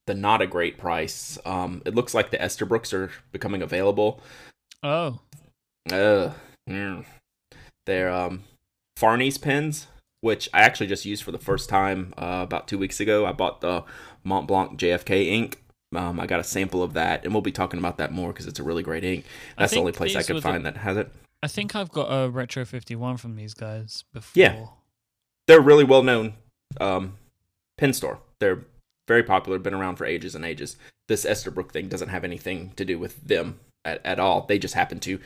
the 0.07 0.15
not 0.15 0.41
a 0.41 0.47
great 0.47 0.77
price. 0.77 1.37
Um, 1.45 1.83
it 1.85 1.93
looks 1.93 2.13
like 2.13 2.31
the 2.31 2.37
Esterbrooks 2.37 2.93
are 2.93 3.11
becoming 3.31 3.61
available. 3.61 4.21
Oh. 4.81 5.19
Uh, 5.91 6.31
mm. 6.67 7.05
They're 7.85 8.11
um, 8.11 8.43
Fahrney's 8.97 9.37
pens, 9.37 9.87
which 10.21 10.49
I 10.53 10.61
actually 10.61 10.87
just 10.87 11.05
used 11.05 11.23
for 11.23 11.31
the 11.31 11.37
first 11.37 11.69
time 11.69 12.13
uh, 12.17 12.41
about 12.43 12.67
two 12.67 12.77
weeks 12.77 12.99
ago. 12.99 13.25
I 13.25 13.33
bought 13.33 13.61
the 13.61 13.83
Mont 14.23 14.47
Blanc 14.47 14.79
JFK 14.79 15.27
ink. 15.27 15.61
Um, 15.95 16.19
I 16.19 16.25
got 16.25 16.39
a 16.39 16.43
sample 16.43 16.83
of 16.83 16.93
that, 16.93 17.23
and 17.23 17.33
we'll 17.33 17.41
be 17.41 17.51
talking 17.51 17.79
about 17.79 17.97
that 17.97 18.11
more 18.11 18.33
because 18.33 18.47
it's 18.47 18.59
a 18.59 18.63
really 18.63 18.83
great 18.83 19.05
ink. 19.05 19.25
That's 19.57 19.71
the 19.71 19.79
only 19.79 19.93
place 19.93 20.15
I 20.15 20.23
could 20.23 20.43
find 20.43 20.65
the, 20.65 20.71
that 20.71 20.79
has 20.79 20.97
it. 20.97 21.09
I 21.43 21.47
think 21.47 21.75
I've 21.75 21.91
got 21.91 22.07
a 22.07 22.29
Retro 22.29 22.65
51 22.65 23.17
from 23.17 23.35
these 23.35 23.53
guys 23.53 24.03
before. 24.13 24.31
Yeah. 24.35 24.65
They're 25.47 25.61
really 25.61 25.85
well 25.85 26.03
known 26.03 26.33
um, 26.81 27.13
pen 27.77 27.93
store. 27.93 28.19
They're 28.39 28.65
very 29.07 29.23
popular, 29.23 29.59
been 29.59 29.73
around 29.73 29.95
for 29.95 30.05
ages 30.05 30.35
and 30.35 30.45
ages. 30.45 30.77
This 31.07 31.25
Esterbrook 31.25 31.71
thing 31.71 31.87
doesn't 31.87 32.09
have 32.09 32.23
anything 32.23 32.73
to 32.75 32.85
do 32.85 32.99
with 32.99 33.23
them 33.25 33.59
at, 33.85 34.05
at 34.05 34.19
all. 34.19 34.41
They 34.41 34.59
just 34.59 34.73
happen 34.73 34.99
to. 35.01 35.19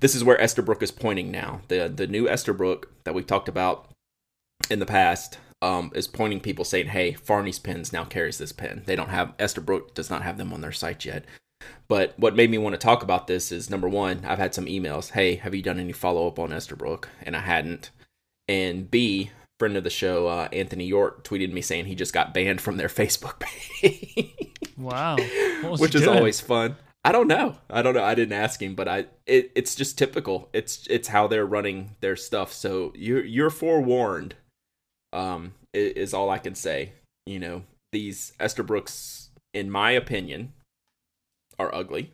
This 0.00 0.14
is 0.14 0.24
where 0.24 0.38
Esterbrook 0.38 0.82
is 0.82 0.90
pointing 0.90 1.30
now. 1.30 1.60
The 1.68 1.92
the 1.94 2.06
new 2.06 2.26
Esterbrook 2.26 2.84
that 3.04 3.14
we 3.14 3.22
talked 3.22 3.48
about 3.48 3.88
in 4.70 4.78
the 4.78 4.86
past 4.86 5.38
um, 5.60 5.92
is 5.94 6.08
pointing 6.08 6.40
people 6.40 6.64
saying, 6.64 6.88
"Hey, 6.88 7.12
Fahrney's 7.12 7.58
Pens 7.58 7.92
now 7.92 8.04
carries 8.04 8.38
this 8.38 8.52
pen. 8.52 8.82
They 8.86 8.96
don't 8.96 9.10
have 9.10 9.36
Esterbrook 9.36 9.94
does 9.94 10.10
not 10.10 10.22
have 10.22 10.38
them 10.38 10.52
on 10.52 10.60
their 10.60 10.72
site 10.72 11.04
yet." 11.04 11.24
But 11.88 12.18
what 12.18 12.34
made 12.34 12.50
me 12.50 12.58
want 12.58 12.74
to 12.74 12.78
talk 12.78 13.02
about 13.02 13.26
this 13.26 13.52
is 13.52 13.70
number 13.70 13.88
one, 13.88 14.24
I've 14.24 14.38
had 14.38 14.54
some 14.54 14.66
emails. 14.66 15.10
Hey, 15.10 15.36
have 15.36 15.54
you 15.54 15.62
done 15.62 15.78
any 15.78 15.92
follow 15.92 16.26
up 16.26 16.38
on 16.38 16.50
Esterbrook? 16.50 17.04
And 17.22 17.36
I 17.36 17.40
hadn't. 17.40 17.90
And 18.48 18.90
B, 18.90 19.30
friend 19.62 19.76
of 19.76 19.84
the 19.84 19.90
show, 19.90 20.26
uh, 20.26 20.48
Anthony 20.52 20.86
York, 20.86 21.22
tweeted 21.22 21.52
me 21.52 21.60
saying 21.60 21.84
he 21.84 21.94
just 21.94 22.12
got 22.12 22.34
banned 22.34 22.60
from 22.60 22.78
their 22.78 22.88
Facebook 23.00 23.38
page. 23.38 24.34
wow, 24.76 25.14
which 25.78 25.94
is 25.94 26.02
doing? 26.02 26.16
always 26.18 26.40
fun. 26.40 26.74
I 27.04 27.12
don't 27.12 27.28
know. 27.28 27.58
I 27.70 27.80
don't 27.80 27.94
know. 27.94 28.02
I 28.02 28.16
didn't 28.16 28.32
ask 28.32 28.60
him, 28.60 28.74
but 28.74 28.88
I 28.88 29.06
it, 29.24 29.52
it's 29.54 29.76
just 29.76 29.96
typical. 29.96 30.48
It's 30.52 30.84
it's 30.90 31.06
how 31.06 31.28
they're 31.28 31.46
running 31.46 31.94
their 32.00 32.16
stuff. 32.16 32.52
So 32.52 32.92
you're 32.96 33.24
you're 33.24 33.50
forewarned. 33.50 34.34
Um, 35.12 35.54
is 35.72 36.12
all 36.12 36.28
I 36.28 36.38
can 36.38 36.56
say. 36.56 36.94
You 37.24 37.38
know, 37.38 37.62
these 37.92 38.32
Esterbrooks, 38.40 39.28
in 39.54 39.70
my 39.70 39.92
opinion, 39.92 40.54
are 41.56 41.72
ugly, 41.72 42.10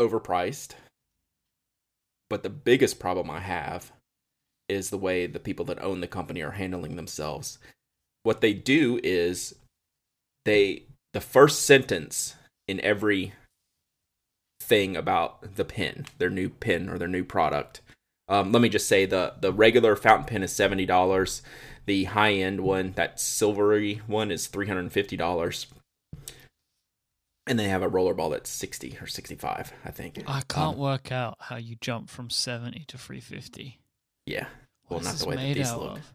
overpriced. 0.00 0.74
But 2.30 2.44
the 2.44 2.50
biggest 2.50 3.00
problem 3.00 3.28
I 3.32 3.40
have 3.40 3.90
is 4.68 4.90
the 4.90 4.98
way 4.98 5.26
the 5.26 5.40
people 5.40 5.64
that 5.66 5.82
own 5.82 6.00
the 6.00 6.06
company 6.06 6.42
are 6.42 6.52
handling 6.52 6.96
themselves. 6.96 7.58
What 8.22 8.40
they 8.40 8.52
do 8.52 9.00
is 9.02 9.54
they 10.44 10.84
the 11.12 11.20
first 11.20 11.62
sentence 11.62 12.34
in 12.66 12.80
every 12.80 13.32
thing 14.60 14.96
about 14.96 15.56
the 15.56 15.64
pen, 15.64 16.06
their 16.18 16.30
new 16.30 16.48
pen 16.48 16.88
or 16.88 16.98
their 16.98 17.08
new 17.08 17.24
product. 17.24 17.80
Um, 18.28 18.52
let 18.52 18.60
me 18.60 18.68
just 18.68 18.88
say 18.88 19.06
the 19.06 19.34
the 19.40 19.52
regular 19.52 19.96
fountain 19.96 20.26
pen 20.26 20.42
is 20.42 20.52
seventy 20.52 20.84
dollars. 20.84 21.42
The 21.86 22.04
high 22.04 22.34
end 22.34 22.60
one, 22.60 22.92
that 22.96 23.18
silvery 23.18 24.02
one, 24.06 24.30
is 24.30 24.46
three 24.46 24.66
hundred 24.66 24.80
and 24.80 24.92
fifty 24.92 25.16
dollars 25.16 25.66
and 27.48 27.58
they 27.58 27.68
have 27.68 27.82
a 27.82 27.90
rollerball 27.90 28.30
that's 28.30 28.50
60 28.50 28.98
or 29.00 29.06
65 29.06 29.72
i 29.84 29.90
think 29.90 30.22
i 30.26 30.42
can't 30.48 30.74
um, 30.74 30.78
work 30.78 31.10
out 31.10 31.36
how 31.40 31.56
you 31.56 31.76
jump 31.80 32.10
from 32.10 32.30
70 32.30 32.84
to 32.86 32.98
350 32.98 33.80
yeah. 34.28 34.46
Well 34.88 35.00
not 35.00 35.16
the 35.16 35.26
way 35.26 35.36
that 35.36 35.54
these 35.54 35.72
look. 35.72 35.98
of? 35.98 36.14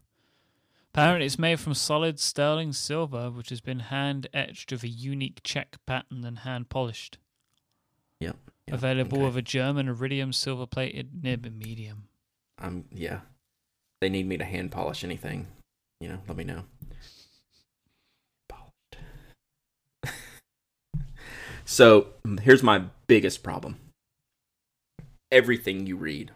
apparently 0.92 1.26
it's 1.26 1.38
made 1.38 1.58
from 1.58 1.74
solid 1.74 2.20
sterling 2.20 2.72
silver 2.72 3.30
which 3.30 3.48
has 3.48 3.60
been 3.60 3.80
hand 3.80 4.28
etched 4.32 4.70
with 4.70 4.84
a 4.84 4.88
unique 4.88 5.40
check 5.42 5.76
pattern 5.86 6.24
and 6.24 6.40
hand 6.40 6.68
polished 6.68 7.18
yep, 8.20 8.36
yep 8.66 8.74
available 8.74 9.18
okay. 9.18 9.26
with 9.26 9.36
a 9.36 9.42
german 9.42 9.88
iridium 9.88 10.32
silver 10.32 10.66
plated 10.66 11.22
nib 11.22 11.44
and 11.44 11.58
medium. 11.58 12.04
Um 12.58 12.84
yeah. 12.92 13.20
They 14.00 14.08
need 14.08 14.28
me 14.28 14.36
to 14.36 14.44
hand 14.44 14.70
polish 14.70 15.02
anything. 15.02 15.48
You 16.00 16.10
know 16.10 16.18
let 16.28 16.36
me 16.36 16.44
know. 16.44 16.64
So 21.66 22.08
here's 22.42 22.62
my 22.62 22.84
biggest 23.06 23.42
problem. 23.42 23.78
Everything 25.32 25.86
you 25.86 25.96
read 25.96 26.30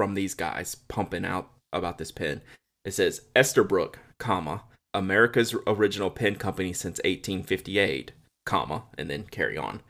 from 0.00 0.14
these 0.14 0.32
guys 0.32 0.76
pumping 0.88 1.26
out 1.26 1.50
about 1.74 1.98
this 1.98 2.10
pen, 2.10 2.40
it 2.86 2.92
says 2.92 3.20
Esterbrook, 3.36 3.96
comma, 4.16 4.62
America's 4.94 5.54
original 5.66 6.08
pen 6.08 6.36
company 6.36 6.72
since 6.72 6.96
1858, 7.00 8.12
comma, 8.46 8.84
and 8.96 9.10
then 9.10 9.24
carry 9.24 9.58
on. 9.58 9.82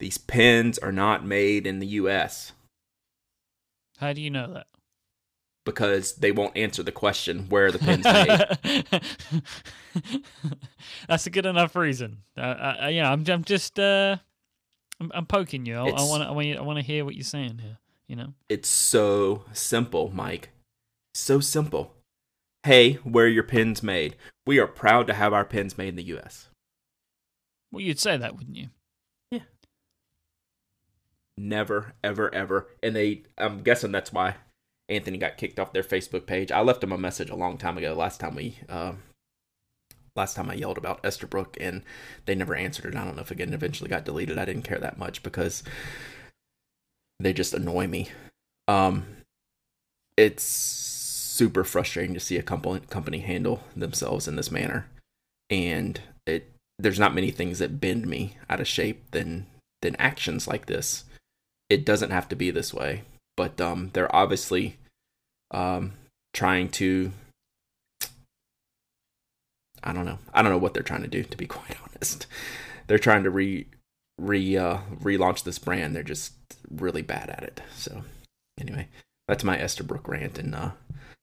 These 0.00 0.16
pens 0.16 0.78
are 0.78 0.90
not 0.90 1.22
made 1.22 1.66
in 1.66 1.80
the 1.80 1.86
US. 1.98 2.52
How 3.98 4.14
do 4.14 4.22
you 4.22 4.30
know 4.30 4.54
that? 4.54 4.68
because 5.66 6.14
they 6.14 6.32
won't 6.32 6.56
answer 6.56 6.82
the 6.82 6.92
question 6.92 7.50
where 7.50 7.70
the 7.70 7.78
pin's 7.78 8.04
made. 8.04 9.02
That's 11.08 11.26
a 11.26 11.30
good 11.30 11.44
enough 11.44 11.76
reason. 11.76 12.22
Uh, 12.38 12.84
uh, 12.84 12.88
yeah, 12.90 13.12
I'm, 13.12 13.22
I'm 13.28 13.44
just, 13.44 13.78
uh, 13.78 14.16
I'm, 14.98 15.12
I'm 15.14 15.26
poking 15.26 15.66
you. 15.66 15.76
I, 15.76 15.88
I 15.88 16.02
want 16.04 16.22
I 16.22 16.30
want 16.30 16.56
I 16.56 16.62
want 16.62 16.78
to 16.78 16.84
hear 16.84 17.04
what 17.04 17.16
you're 17.16 17.24
saying 17.24 17.58
here. 17.58 17.76
You 18.08 18.16
know, 18.16 18.34
it's 18.48 18.68
so 18.68 19.44
simple, 19.52 20.10
Myke. 20.10 20.46
So 21.14 21.40
simple. 21.40 21.94
Hey, 22.62 22.94
where 23.04 23.28
your 23.28 23.42
pins 23.42 23.82
made? 23.82 24.16
We 24.46 24.58
are 24.58 24.66
proud 24.66 25.06
to 25.08 25.14
have 25.14 25.32
our 25.32 25.44
pins 25.44 25.76
made 25.76 25.88
in 25.88 25.96
the 25.96 26.02
U.S. 26.04 26.48
Well, 27.72 27.80
you'd 27.80 27.98
say 27.98 28.16
that, 28.16 28.36
wouldn't 28.36 28.56
you? 28.56 28.68
Yeah. 29.30 29.40
Never, 31.36 31.94
ever, 32.04 32.32
ever. 32.34 32.68
And 32.82 32.94
they, 32.94 33.24
I'm 33.36 33.62
guessing 33.62 33.92
that's 33.92 34.12
why 34.12 34.36
Anthony 34.88 35.18
got 35.18 35.36
kicked 35.36 35.58
off 35.58 35.72
their 35.72 35.82
Facebook 35.82 36.26
page. 36.26 36.52
I 36.52 36.60
left 36.60 36.82
him 36.82 36.92
a 36.92 36.98
message 36.98 37.30
a 37.30 37.36
long 37.36 37.58
time 37.58 37.76
ago. 37.76 37.92
Last 37.94 38.20
time 38.20 38.36
we, 38.36 38.58
uh, 38.68 38.92
last 40.14 40.36
time 40.36 40.48
I 40.48 40.54
yelled 40.54 40.78
about 40.78 41.02
Esterbrook, 41.02 41.56
and 41.60 41.82
they 42.24 42.34
never 42.34 42.54
answered 42.54 42.86
it. 42.86 42.96
I 42.96 43.04
don't 43.04 43.16
know 43.16 43.22
if 43.22 43.30
again 43.30 43.52
eventually 43.52 43.90
got 43.90 44.04
deleted. 44.04 44.38
I 44.38 44.44
didn't 44.44 44.62
care 44.62 44.78
that 44.78 44.98
much 44.98 45.22
because 45.22 45.62
they 47.18 47.32
just 47.32 47.54
annoy 47.54 47.86
me. 47.86 48.08
Um, 48.68 49.06
it's 50.16 50.44
super 50.44 51.64
frustrating 51.64 52.14
to 52.14 52.20
see 52.20 52.36
a 52.36 52.42
company 52.42 52.80
company 52.88 53.18
handle 53.18 53.62
themselves 53.74 54.26
in 54.26 54.36
this 54.36 54.50
manner, 54.50 54.86
and 55.50 56.00
it 56.26 56.50
there's 56.78 56.98
not 56.98 57.14
many 57.14 57.30
things 57.30 57.58
that 57.58 57.80
bend 57.80 58.06
me 58.06 58.36
out 58.48 58.60
of 58.60 58.68
shape 58.68 59.10
than 59.10 59.46
than 59.82 59.96
actions 59.96 60.48
like 60.48 60.66
this. 60.66 61.04
It 61.68 61.84
doesn't 61.84 62.10
have 62.10 62.28
to 62.28 62.36
be 62.36 62.50
this 62.50 62.72
way 62.72 63.02
but 63.36 63.60
um, 63.60 63.90
they're 63.92 64.14
obviously 64.14 64.78
um, 65.50 65.92
trying 66.32 66.68
to. 66.70 67.12
I 69.84 69.92
don't 69.92 70.06
know. 70.06 70.18
I 70.34 70.42
don't 70.42 70.50
know 70.50 70.58
what 70.58 70.74
they're 70.74 70.82
trying 70.82 71.02
to 71.02 71.08
do. 71.08 71.22
To 71.22 71.36
be 71.36 71.46
quite 71.46 71.76
honest, 71.88 72.26
they're 72.86 72.98
trying 72.98 73.22
to 73.24 73.30
re 73.30 73.66
re 74.18 74.56
uh, 74.56 74.78
relaunch 75.02 75.44
this 75.44 75.58
brand. 75.58 75.94
They're 75.94 76.02
just 76.02 76.34
really 76.70 77.02
bad 77.02 77.30
at 77.30 77.42
it. 77.42 77.60
So 77.74 78.02
anyway, 78.60 78.88
that's 79.28 79.44
my 79.44 79.58
Esterbrook 79.58 80.06
rant, 80.08 80.38
and 80.38 80.54
uh, 80.54 80.70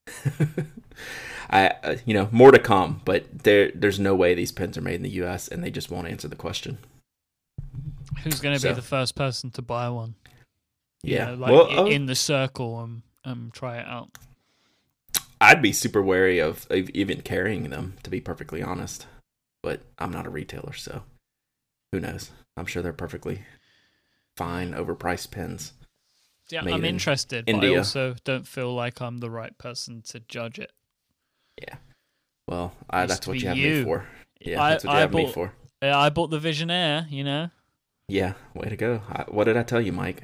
I 1.49 1.67
uh, 1.83 1.95
you 2.05 2.13
know 2.13 2.29
more 2.31 2.51
to 2.51 2.59
come. 2.59 3.01
But 3.05 3.43
there 3.43 3.71
there's 3.73 3.99
no 3.99 4.15
way 4.15 4.33
these 4.33 4.51
pens 4.51 4.77
are 4.77 4.81
made 4.81 4.95
in 4.95 5.03
the 5.03 5.09
U.S. 5.09 5.47
and 5.47 5.63
they 5.63 5.71
just 5.71 5.91
won't 5.91 6.07
answer 6.07 6.27
the 6.27 6.35
question. 6.35 6.77
Who's 8.23 8.39
going 8.39 8.55
to 8.55 8.59
so, 8.59 8.69
be 8.69 8.75
the 8.75 8.81
first 8.81 9.15
person 9.15 9.51
to 9.51 9.61
buy 9.61 9.89
one? 9.89 10.15
Yeah, 11.03 11.31
like 11.31 11.51
well, 11.51 11.67
in, 11.67 11.77
uh, 11.77 11.85
in 11.85 12.05
the 12.05 12.15
circle 12.15 12.81
and 12.81 13.01
um, 13.25 13.51
try 13.53 13.79
it 13.79 13.85
out. 13.85 14.09
I'd 15.41 15.61
be 15.61 15.73
super 15.73 16.01
wary 16.01 16.39
of, 16.39 16.65
of 16.69 16.89
even 16.91 17.21
carrying 17.21 17.69
them, 17.69 17.95
to 18.03 18.09
be 18.09 18.21
perfectly 18.21 18.63
honest. 18.63 19.07
But 19.61 19.81
I'm 19.99 20.11
not 20.11 20.25
a 20.25 20.29
retailer, 20.29 20.71
so 20.71 21.03
who 21.93 21.99
knows? 21.99 22.31
I'm 22.57 22.65
sure 22.65 22.81
they're 22.81 22.91
perfectly 22.91 23.43
fine, 24.35 24.73
overpriced 24.73 25.29
pens. 25.29 25.73
Yeah, 26.49 26.61
I'm 26.61 26.67
in 26.67 26.85
interested, 26.85 27.47
India. 27.47 27.69
but 27.69 27.75
I 27.75 27.77
also 27.77 28.15
don't 28.23 28.47
feel 28.47 28.73
like 28.73 28.99
I'm 28.99 29.19
the 29.19 29.29
right 29.29 29.55
person 29.59 30.01
to 30.07 30.19
judge 30.21 30.57
it. 30.57 30.71
Yeah. 31.61 31.75
Well, 32.47 32.73
I, 32.89 33.05
that's 33.05 33.27
what 33.27 33.39
you 33.39 33.47
have 33.47 33.57
you. 33.57 33.75
me 33.75 33.83
for. 33.83 34.07
Yeah, 34.41 34.61
I, 34.61 34.69
that's 34.71 34.85
what 34.85 34.91
you 34.91 34.97
I 34.97 35.01
have 35.01 35.11
bought, 35.11 35.27
me 35.27 35.31
for. 35.31 35.53
Yeah, 35.83 35.99
I 35.99 36.09
bought 36.09 36.31
the 36.31 36.39
Visionaire, 36.39 37.05
you 37.11 37.23
know? 37.23 37.51
Yeah, 38.07 38.33
way 38.55 38.69
to 38.69 38.75
go. 38.75 39.03
I, 39.07 39.25
what 39.27 39.43
did 39.43 39.55
I 39.55 39.61
tell 39.61 39.79
you, 39.79 39.93
Myke? 39.93 40.21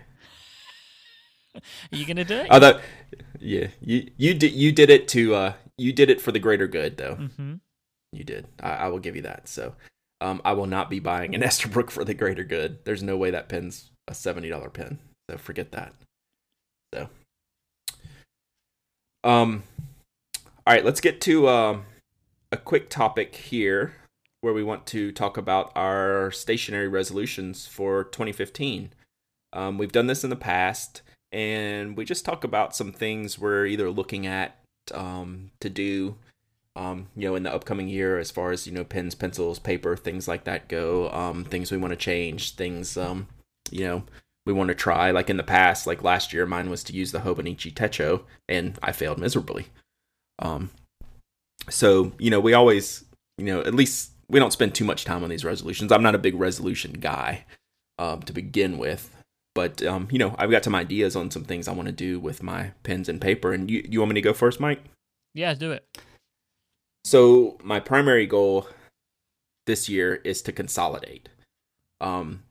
Are 1.55 1.61
you 1.91 2.05
gonna 2.07 2.25
do 2.25 2.35
it? 2.35 2.47
Oh, 2.49 2.81
yeah. 3.39 3.67
You 3.79 4.09
you 4.17 4.33
did 4.33 4.53
you 4.53 4.71
did 4.71 4.89
it 4.89 5.07
to 5.09 5.35
uh 5.35 5.53
you 5.77 5.93
did 5.93 6.09
it 6.09 6.19
for 6.19 6.31
the 6.31 6.39
greater 6.39 6.67
good 6.67 6.97
though. 6.97 7.15
Mm-hmm. 7.15 7.53
You 8.11 8.23
did. 8.23 8.47
I, 8.59 8.69
I, 8.71 8.87
will 8.87 8.99
give 8.99 9.15
you 9.15 9.21
that. 9.23 9.47
So, 9.47 9.75
um, 10.21 10.41
I 10.43 10.53
will 10.53 10.67
not 10.67 10.89
be 10.89 10.99
buying 10.99 11.35
an 11.35 11.41
Esterbrook 11.43 11.89
for 11.89 12.03
the 12.03 12.13
greater 12.13 12.43
good. 12.43 12.79
There's 12.85 13.03
no 13.03 13.17
way 13.17 13.31
that 13.31 13.49
pen's 13.49 13.91
a 14.07 14.13
seventy 14.13 14.49
dollar 14.49 14.69
pen. 14.69 14.99
So 15.29 15.37
forget 15.37 15.71
that. 15.71 15.93
So, 16.93 17.09
um, 19.23 19.63
all 20.65 20.73
right. 20.73 20.85
Let's 20.85 21.01
get 21.01 21.21
to 21.21 21.47
um 21.49 21.85
a 22.51 22.57
quick 22.57 22.89
topic 22.89 23.35
here 23.35 23.93
where 24.41 24.53
we 24.53 24.63
want 24.63 24.87
to 24.87 25.11
talk 25.11 25.37
about 25.37 25.71
our 25.75 26.31
stationary 26.31 26.87
resolutions 26.87 27.67
for 27.67 28.05
2015. 28.05 28.91
Um, 29.51 29.77
we've 29.77 29.91
done 29.91 30.07
this 30.07 30.23
in 30.23 30.29
the 30.29 30.35
past 30.35 31.01
and 31.31 31.97
we 31.97 32.05
just 32.05 32.25
talk 32.25 32.43
about 32.43 32.75
some 32.75 32.91
things 32.91 33.37
we're 33.37 33.65
either 33.65 33.89
looking 33.91 34.25
at 34.25 34.57
um, 34.93 35.51
to 35.59 35.69
do, 35.69 36.15
um, 36.79 37.09
you 37.13 37.27
know, 37.27 37.35
in 37.35 37.43
the 37.43 37.53
upcoming 37.53 37.89
year 37.89 38.17
as 38.17 38.31
far 38.31 38.51
as 38.51 38.65
you 38.65 38.71
know, 38.71 38.85
pens, 38.85 39.13
pencils, 39.13 39.59
paper, 39.59 39.97
things 39.97 40.29
like 40.29 40.45
that 40.45 40.69
go. 40.69 41.11
Um, 41.11 41.43
things 41.43 41.71
we 41.71 41.77
want 41.77 41.91
to 41.91 41.97
change, 41.97 42.55
things, 42.55 42.95
um, 42.95 43.27
you 43.69 43.81
know, 43.81 44.03
we 44.45 44.53
want 44.53 44.69
to 44.69 44.75
try. 44.75 45.11
Like 45.11 45.29
in 45.29 45.35
the 45.35 45.43
past, 45.43 45.85
like 45.85 46.03
last 46.03 46.31
year, 46.31 46.45
mine 46.45 46.69
was 46.69 46.85
to 46.85 46.93
use 46.93 47.11
the 47.11 47.19
Hobonichi 47.19 47.73
Techo, 47.73 48.21
and 48.47 48.79
I 48.81 48.93
failed 48.93 49.19
miserably. 49.19 49.67
Um, 50.39 50.69
so 51.69 52.13
you 52.17 52.31
know, 52.31 52.39
we 52.39 52.53
always, 52.53 53.03
you 53.37 53.45
know, 53.45 53.59
at 53.59 53.75
least 53.75 54.11
we 54.29 54.39
don't 54.39 54.53
spend 54.53 54.73
too 54.73 54.85
much 54.85 55.03
time 55.03 55.21
on 55.21 55.29
these 55.29 55.43
resolutions. 55.43 55.91
I'm 55.91 56.03
not 56.03 56.15
a 56.15 56.19
big 56.19 56.35
resolution 56.35 56.93
guy 56.93 57.43
um, 57.97 58.21
to 58.21 58.31
begin 58.31 58.77
with, 58.77 59.13
but 59.53 59.83
um, 59.83 60.07
you 60.11 60.17
know, 60.17 60.33
I've 60.37 60.51
got 60.51 60.63
some 60.63 60.75
ideas 60.75 61.17
on 61.17 61.29
some 61.29 61.43
things 61.43 61.67
I 61.67 61.73
want 61.73 61.87
to 61.87 61.91
do 61.91 62.21
with 62.21 62.41
my 62.41 62.71
pens 62.83 63.09
and 63.09 63.19
paper. 63.19 63.51
And 63.51 63.69
you, 63.69 63.85
you 63.89 63.99
want 63.99 64.11
me 64.11 64.15
to 64.15 64.21
go 64.21 64.31
first, 64.31 64.61
Myke? 64.61 64.79
Yeah, 65.33 65.53
do 65.55 65.73
it. 65.73 65.85
So 67.03 67.57
my 67.63 67.79
primary 67.79 68.25
goal 68.25 68.67
this 69.65 69.89
year 69.89 70.15
is 70.23 70.41
to 70.43 70.51
consolidate. 70.51 71.29
Um, 72.01 72.43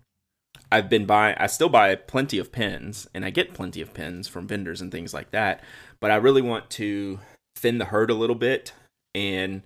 I've 0.71 0.89
been 0.89 1.07
buy 1.07 1.37
I 1.39 1.47
still 1.47 1.69
buy 1.69 1.95
plenty 1.95 2.39
of 2.39 2.53
pens 2.53 3.09
and 3.15 3.25
I 3.25 3.31
get 3.31 3.55
plenty 3.55 3.81
of 3.81 3.95
pens 3.95 4.29
from 4.29 4.47
vendors 4.47 4.81
and 4.81 4.93
things 4.93 5.15
like 5.15 5.31
that, 5.31 5.63
but 6.01 6.11
I 6.11 6.17
really 6.17 6.43
want 6.43 6.71
to 6.71 7.21
thin 7.57 7.79
the 7.79 7.87
herd 7.87 8.11
a 8.11 8.15
little 8.15 8.37
bit 8.37 8.73
and 9.15 9.63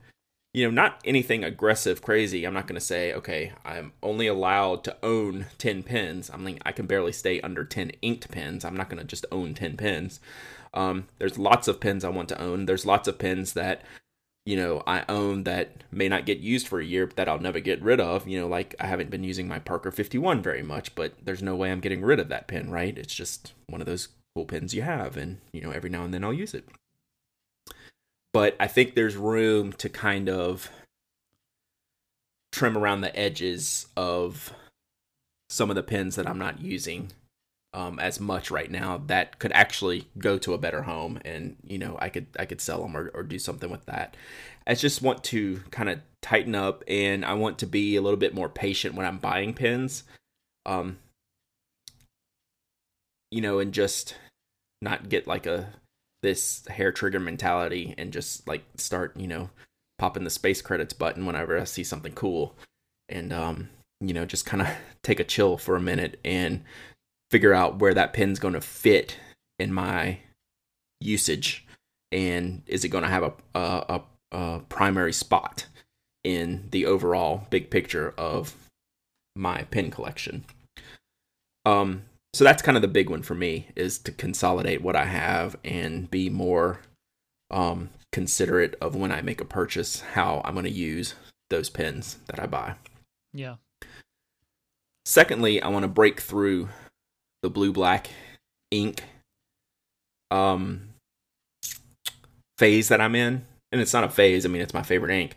you 0.54 0.64
know, 0.66 0.70
not 0.70 1.00
anything 1.04 1.44
aggressive 1.44 2.02
crazy. 2.02 2.44
I'm 2.44 2.52
not 2.52 2.66
going 2.66 2.78
to 2.78 2.80
say, 2.80 3.14
okay, 3.14 3.52
I'm 3.64 3.92
only 4.02 4.26
allowed 4.26 4.84
to 4.84 4.96
own 5.02 5.46
10 5.56 5.82
pens. 5.82 6.30
I'm 6.32 6.58
I 6.66 6.72
can 6.72 6.86
barely 6.86 7.12
stay 7.12 7.40
under 7.40 7.64
10 7.64 7.92
inked 8.02 8.30
pens. 8.30 8.64
I'm 8.64 8.76
not 8.76 8.90
going 8.90 9.00
to 9.00 9.06
just 9.06 9.24
own 9.32 9.54
10 9.54 9.78
pens. 9.78 10.20
Um, 10.74 11.08
there's 11.18 11.38
lots 11.38 11.68
of 11.68 11.80
pens 11.80 12.04
I 12.04 12.10
want 12.10 12.28
to 12.30 12.40
own. 12.40 12.66
There's 12.66 12.84
lots 12.84 13.08
of 13.08 13.18
pens 13.18 13.54
that 13.54 13.82
you 14.44 14.56
know, 14.56 14.82
I 14.86 15.04
own 15.08 15.44
that 15.44 15.84
may 15.92 16.08
not 16.08 16.26
get 16.26 16.38
used 16.38 16.66
for 16.66 16.80
a 16.80 16.84
year, 16.84 17.06
but 17.06 17.16
that 17.16 17.28
I'll 17.28 17.38
never 17.38 17.60
get 17.60 17.82
rid 17.82 18.00
of. 18.00 18.26
You 18.26 18.40
know, 18.40 18.48
like 18.48 18.74
I 18.80 18.86
haven't 18.86 19.10
been 19.10 19.24
using 19.24 19.46
my 19.46 19.58
Parker 19.58 19.90
51 19.90 20.42
very 20.42 20.62
much, 20.62 20.94
but 20.94 21.14
there's 21.22 21.42
no 21.42 21.54
way 21.54 21.70
I'm 21.70 21.80
getting 21.80 22.02
rid 22.02 22.18
of 22.18 22.28
that 22.28 22.48
pen, 22.48 22.70
right? 22.70 22.96
It's 22.96 23.14
just 23.14 23.52
one 23.68 23.80
of 23.80 23.86
those 23.86 24.08
cool 24.34 24.44
pens 24.46 24.74
you 24.74 24.82
have, 24.82 25.16
and, 25.16 25.38
you 25.52 25.60
know, 25.60 25.70
every 25.70 25.90
now 25.90 26.04
and 26.04 26.12
then 26.12 26.24
I'll 26.24 26.32
use 26.32 26.54
it. 26.54 26.66
But 28.32 28.56
I 28.58 28.66
think 28.66 28.94
there's 28.94 29.16
room 29.16 29.72
to 29.74 29.88
kind 29.88 30.28
of 30.28 30.70
trim 32.50 32.76
around 32.76 33.02
the 33.02 33.16
edges 33.16 33.86
of 33.96 34.52
some 35.50 35.70
of 35.70 35.76
the 35.76 35.82
pens 35.82 36.16
that 36.16 36.26
I'm 36.26 36.38
not 36.38 36.60
using 36.60 37.12
um, 37.74 37.98
as 37.98 38.20
much 38.20 38.50
right 38.50 38.70
now 38.70 39.02
that 39.06 39.38
could 39.38 39.52
actually 39.52 40.06
go 40.18 40.38
to 40.38 40.52
a 40.52 40.58
better 40.58 40.82
home 40.82 41.18
and 41.24 41.56
you 41.64 41.78
know 41.78 41.96
i 42.00 42.08
could 42.08 42.26
i 42.38 42.44
could 42.44 42.60
sell 42.60 42.82
them 42.82 42.96
or, 42.96 43.10
or 43.14 43.22
do 43.22 43.38
something 43.38 43.70
with 43.70 43.84
that. 43.86 44.16
I 44.66 44.74
just 44.74 45.02
want 45.02 45.24
to 45.24 45.60
kind 45.70 45.88
of 45.88 46.00
tighten 46.20 46.54
up 46.54 46.84
and 46.86 47.24
i 47.24 47.34
want 47.34 47.58
to 47.60 47.66
be 47.66 47.96
a 47.96 48.02
little 48.02 48.18
bit 48.18 48.34
more 48.34 48.48
patient 48.48 48.94
when 48.94 49.06
i'm 49.06 49.18
buying 49.18 49.54
pins. 49.54 50.04
Um 50.66 50.98
you 53.30 53.40
know 53.40 53.58
and 53.58 53.72
just 53.72 54.16
not 54.82 55.08
get 55.08 55.26
like 55.26 55.46
a 55.46 55.72
this 56.22 56.66
hair 56.68 56.92
trigger 56.92 57.18
mentality 57.18 57.94
and 57.98 58.12
just 58.12 58.46
like 58.46 58.62
start 58.76 59.16
you 59.16 59.26
know 59.26 59.50
popping 59.98 60.24
the 60.24 60.30
space 60.30 60.60
credits 60.60 60.92
button 60.92 61.24
whenever 61.26 61.58
i 61.58 61.64
see 61.64 61.84
something 61.84 62.12
cool. 62.12 62.54
And 63.08 63.32
um 63.32 63.70
you 64.02 64.12
know 64.12 64.26
just 64.26 64.44
kind 64.44 64.60
of 64.62 64.68
take 65.02 65.20
a 65.20 65.24
chill 65.24 65.56
for 65.56 65.74
a 65.74 65.80
minute 65.80 66.20
and 66.22 66.62
figure 67.32 67.54
out 67.54 67.78
where 67.78 67.94
that 67.94 68.12
pin's 68.12 68.38
going 68.38 68.52
to 68.52 68.60
fit 68.60 69.16
in 69.58 69.72
my 69.72 70.18
usage 71.00 71.66
and 72.12 72.62
is 72.66 72.84
it 72.84 72.90
going 72.90 73.02
to 73.02 73.08
have 73.08 73.22
a, 73.22 73.32
a, 73.54 74.02
a, 74.32 74.60
primary 74.68 75.14
spot 75.14 75.66
in 76.22 76.68
the 76.72 76.84
overall 76.84 77.46
big 77.48 77.70
picture 77.70 78.12
of 78.18 78.54
my 79.34 79.62
pin 79.64 79.90
collection. 79.90 80.44
Um 81.64 82.02
so 82.34 82.44
that's 82.44 82.62
kind 82.62 82.76
of 82.76 82.82
the 82.82 82.88
big 82.88 83.10
one 83.10 83.22
for 83.22 83.34
me 83.34 83.68
is 83.76 83.98
to 83.98 84.12
consolidate 84.12 84.80
what 84.80 84.96
i 84.96 85.04
have 85.04 85.54
and 85.64 86.10
be 86.10 86.30
more 86.30 86.80
um 87.50 87.90
considerate 88.10 88.74
of 88.80 88.96
when 88.96 89.12
i 89.12 89.20
make 89.20 89.40
a 89.40 89.44
purchase 89.44 90.00
how 90.00 90.40
i'm 90.44 90.54
going 90.54 90.64
to 90.64 90.70
use 90.70 91.14
those 91.50 91.68
pins 91.68 92.18
that 92.26 92.40
i 92.40 92.46
buy. 92.46 92.74
Yeah. 93.34 93.56
Secondly 95.04 95.60
i 95.60 95.68
want 95.68 95.82
to 95.82 95.88
break 95.88 96.20
through 96.20 96.70
the 97.42 97.50
blue 97.50 97.72
black 97.72 98.08
ink 98.70 99.04
um 100.30 100.88
phase 102.58 102.88
that 102.88 103.00
I'm 103.00 103.14
in. 103.14 103.44
And 103.70 103.80
it's 103.80 103.92
not 103.92 104.04
a 104.04 104.08
phase, 104.08 104.44
I 104.46 104.48
mean 104.48 104.62
it's 104.62 104.74
my 104.74 104.82
favorite 104.82 105.14
ink. 105.14 105.36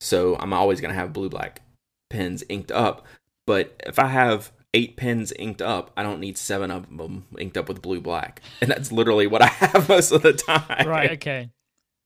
So 0.00 0.36
I'm 0.36 0.52
always 0.52 0.80
gonna 0.80 0.94
have 0.94 1.12
blue 1.12 1.28
black 1.28 1.62
pens 2.10 2.44
inked 2.48 2.72
up. 2.72 3.06
But 3.46 3.80
if 3.86 3.98
I 3.98 4.08
have 4.08 4.52
eight 4.74 4.96
pens 4.96 5.32
inked 5.32 5.62
up, 5.62 5.90
I 5.96 6.02
don't 6.02 6.20
need 6.20 6.36
seven 6.36 6.70
of 6.70 6.96
them 6.96 7.26
inked 7.38 7.56
up 7.56 7.68
with 7.68 7.82
blue 7.82 8.00
black. 8.00 8.42
And 8.60 8.70
that's 8.70 8.92
literally 8.92 9.26
what 9.26 9.42
I 9.42 9.46
have 9.46 9.88
most 9.88 10.12
of 10.12 10.22
the 10.22 10.32
time. 10.32 10.86
Right, 10.86 11.12
okay. 11.12 11.50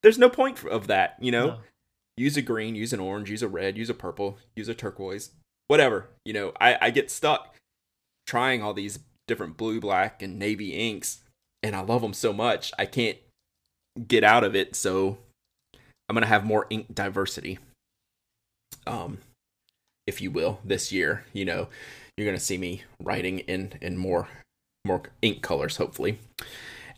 There's 0.03 0.19
no 0.19 0.29
point 0.29 0.65
of 0.65 0.89
that, 0.89 1.17
you 1.21 1.31
know? 1.31 1.47
No. 1.47 1.59
Use 2.17 2.37
a 2.37 2.43
green, 2.43 2.75
use 2.75 2.93
an 2.93 3.01
orange, 3.01 3.31
use 3.31 3.43
a 3.43 3.49
red, 3.49 3.79
use 3.79 3.89
a 3.89 3.95
purple, 3.95 4.39
use 4.55 4.69
a 4.69 4.75
turquoise, 4.75 5.31
whatever. 5.69 6.09
You 6.25 6.35
know, 6.35 6.53
I, 6.61 6.77
I 6.81 6.91
get 6.91 7.11
stuck 7.11 7.55
trying 8.27 8.63
all 8.63 8.75
these 8.75 8.99
different 9.27 9.57
blue, 9.57 9.81
black, 9.81 10.23
and 10.23 10.39
navy 10.39 10.73
inks, 10.73 11.21
and 11.63 11.75
I 11.77 11.81
love 11.81 12.03
them 12.03 12.15
so 12.15 12.33
much. 12.33 12.73
I 12.79 12.87
can't 12.87 13.19
get 14.09 14.25
out 14.25 14.45
of 14.45 14.55
it, 14.55 14.75
so 14.75 15.19
I'm 16.09 16.15
gonna 16.15 16.27
have 16.27 16.45
more 16.45 16.67
ink 16.71 16.95
diversity. 16.95 17.59
Um, 18.87 19.19
if 20.07 20.21
you 20.21 20.31
will, 20.31 20.61
this 20.65 20.93
year. 20.93 21.25
You 21.33 21.45
know, 21.45 21.69
you're 22.17 22.27
gonna 22.27 22.41
see 22.41 22.59
me 22.59 22.83
writing 23.03 23.41
in 23.41 23.75
in 23.81 23.97
more 23.97 24.29
more 24.85 25.03
ink 25.23 25.43
colors, 25.43 25.77
hopefully. 25.77 26.19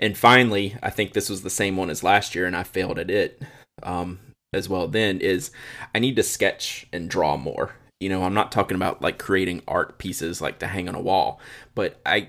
And 0.01 0.19
finally, 0.19 0.77
I 0.83 0.91
think 0.91 1.13
this 1.13 1.29
was 1.29 1.43
the 1.43 1.51
same 1.51 1.77
one 1.77 1.91
as 1.91 2.03
last 2.03 2.35
year, 2.35 2.47
and 2.47 2.57
I 2.57 2.63
failed 2.63 2.99
at 2.99 3.11
it 3.11 3.41
um, 3.83 4.19
as 4.53 4.69
well. 4.69 4.89
Then 4.89 5.21
is 5.21 5.51
I 5.95 5.99
need 5.99 6.17
to 6.17 6.23
sketch 6.23 6.87
and 6.93 7.09
draw 7.09 7.37
more. 7.37 7.75
You 8.05 8.11
know, 8.11 8.25
I'm 8.25 8.35
not 8.35 8.53
talking 8.53 8.75
about 8.75 9.01
like 9.01 9.17
creating 9.17 9.63
art 9.67 9.97
pieces 9.97 10.43
like 10.43 10.59
to 10.59 10.67
hang 10.67 10.91
on 10.91 10.95
a 10.95 11.01
wall, 11.01 11.41
but 11.75 12.03
I 12.05 12.29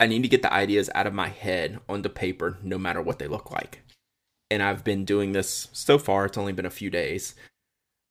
I 0.00 0.06
need 0.06 0.22
to 0.22 0.30
get 0.30 0.40
the 0.40 0.50
ideas 0.50 0.88
out 0.94 1.06
of 1.06 1.12
my 1.12 1.28
head 1.28 1.78
onto 1.90 2.08
paper 2.08 2.56
no 2.62 2.78
matter 2.78 3.02
what 3.02 3.18
they 3.18 3.26
look 3.26 3.50
like. 3.50 3.82
And 4.50 4.62
I've 4.62 4.82
been 4.82 5.04
doing 5.04 5.32
this 5.32 5.68
so 5.74 5.98
far, 5.98 6.24
it's 6.24 6.38
only 6.38 6.54
been 6.54 6.64
a 6.64 6.70
few 6.70 6.88
days. 6.88 7.34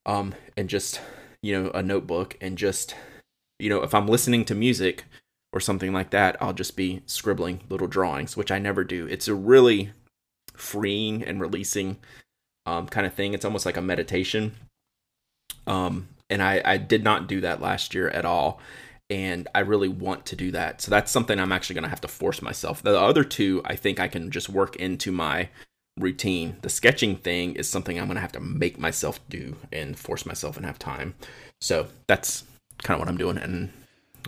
Um 0.06 0.36
and 0.56 0.68
just, 0.68 1.00
you 1.42 1.52
know, 1.60 1.72
a 1.72 1.82
notebook 1.82 2.36
and 2.40 2.56
just 2.56 2.94
you 3.58 3.68
know, 3.68 3.82
if 3.82 3.92
I'm 3.92 4.06
listening 4.06 4.44
to 4.44 4.54
music 4.54 5.06
or 5.52 5.58
something 5.58 5.92
like 5.92 6.10
that, 6.10 6.36
I'll 6.40 6.52
just 6.52 6.76
be 6.76 7.02
scribbling 7.06 7.62
little 7.68 7.88
drawings, 7.88 8.36
which 8.36 8.52
I 8.52 8.60
never 8.60 8.84
do. 8.84 9.08
It's 9.08 9.26
a 9.26 9.34
really 9.34 9.90
freeing 10.52 11.24
and 11.24 11.40
releasing 11.40 11.96
um, 12.66 12.86
kind 12.86 13.04
of 13.04 13.14
thing. 13.14 13.34
It's 13.34 13.44
almost 13.44 13.66
like 13.66 13.76
a 13.76 13.82
meditation. 13.82 14.54
Um, 15.66 16.08
and 16.30 16.42
I, 16.42 16.62
I 16.64 16.76
did 16.76 17.04
not 17.04 17.28
do 17.28 17.40
that 17.42 17.60
last 17.60 17.94
year 17.94 18.08
at 18.08 18.24
all. 18.24 18.60
And 19.10 19.48
I 19.54 19.60
really 19.60 19.88
want 19.88 20.26
to 20.26 20.36
do 20.36 20.50
that. 20.52 20.80
So 20.80 20.90
that's 20.90 21.10
something 21.12 21.38
I'm 21.38 21.52
actually 21.52 21.74
going 21.74 21.84
to 21.84 21.90
have 21.90 22.00
to 22.02 22.08
force 22.08 22.40
myself. 22.40 22.82
The 22.82 22.98
other 22.98 23.22
two, 23.22 23.60
I 23.64 23.76
think 23.76 24.00
I 24.00 24.08
can 24.08 24.30
just 24.30 24.48
work 24.48 24.76
into 24.76 25.12
my 25.12 25.50
routine. 25.98 26.56
The 26.62 26.70
sketching 26.70 27.16
thing 27.16 27.54
is 27.54 27.68
something 27.68 27.98
I'm 27.98 28.06
going 28.06 28.16
to 28.16 28.22
have 28.22 28.32
to 28.32 28.40
make 28.40 28.78
myself 28.78 29.20
do 29.28 29.56
and 29.70 29.98
force 29.98 30.24
myself 30.24 30.56
and 30.56 30.64
have 30.64 30.78
time. 30.78 31.14
So 31.60 31.86
that's 32.06 32.44
kind 32.82 32.96
of 32.96 33.00
what 33.00 33.08
I'm 33.08 33.18
doing. 33.18 33.36
And 33.38 33.72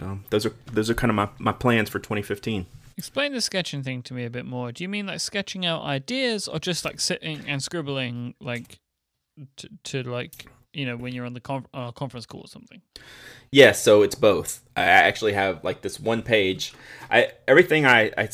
um, 0.00 0.24
those 0.30 0.44
are 0.44 0.52
those 0.72 0.90
are 0.90 0.94
kind 0.94 1.10
of 1.10 1.14
my, 1.14 1.28
my 1.38 1.52
plans 1.52 1.88
for 1.88 1.98
2015. 1.98 2.66
Explain 2.98 3.32
the 3.32 3.40
sketching 3.40 3.82
thing 3.82 4.02
to 4.02 4.14
me 4.14 4.24
a 4.24 4.30
bit 4.30 4.46
more. 4.46 4.72
Do 4.72 4.84
you 4.84 4.88
mean 4.88 5.06
like 5.06 5.20
sketching 5.20 5.66
out 5.66 5.82
ideas 5.82 6.48
or 6.48 6.58
just 6.58 6.84
like 6.84 7.00
sitting 7.00 7.42
and 7.46 7.62
scribbling 7.62 8.34
like 8.40 8.78
to, 9.56 9.68
to 9.84 10.02
like 10.02 10.46
you 10.76 10.84
know 10.84 10.96
when 10.96 11.14
you're 11.14 11.24
on 11.24 11.32
the 11.32 11.62
uh, 11.72 11.90
conference 11.92 12.26
call 12.26 12.42
or 12.42 12.48
something? 12.48 12.82
Yeah 13.50 13.72
so 13.72 14.02
it's 14.02 14.14
both. 14.14 14.62
I 14.76 14.82
actually 14.82 15.32
have 15.32 15.64
like 15.64 15.80
this 15.80 15.98
one 15.98 16.22
page. 16.22 16.74
I 17.10 17.32
everything 17.48 17.86
i, 17.86 18.12
I 18.16 18.28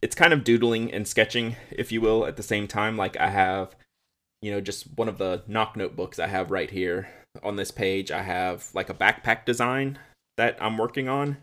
it's 0.00 0.14
kind 0.14 0.32
of 0.32 0.44
doodling 0.44 0.92
and 0.92 1.06
sketching 1.08 1.56
if 1.70 1.90
you 1.90 2.00
will 2.00 2.24
at 2.24 2.36
the 2.36 2.42
same 2.42 2.68
time. 2.68 2.96
Like 2.96 3.18
i 3.18 3.28
have 3.28 3.74
you 4.40 4.52
know 4.52 4.60
just 4.60 4.86
one 4.96 5.08
of 5.08 5.18
the 5.18 5.42
Nock 5.48 5.76
notebooks 5.76 6.18
i 6.18 6.28
have 6.28 6.50
right 6.50 6.70
here. 6.70 7.08
On 7.42 7.56
this 7.56 7.72
page 7.72 8.10
i 8.12 8.22
have 8.22 8.68
like 8.74 8.88
a 8.88 8.94
backpack 8.94 9.44
design 9.44 9.98
that 10.36 10.56
i'm 10.60 10.78
working 10.78 11.08
on. 11.08 11.38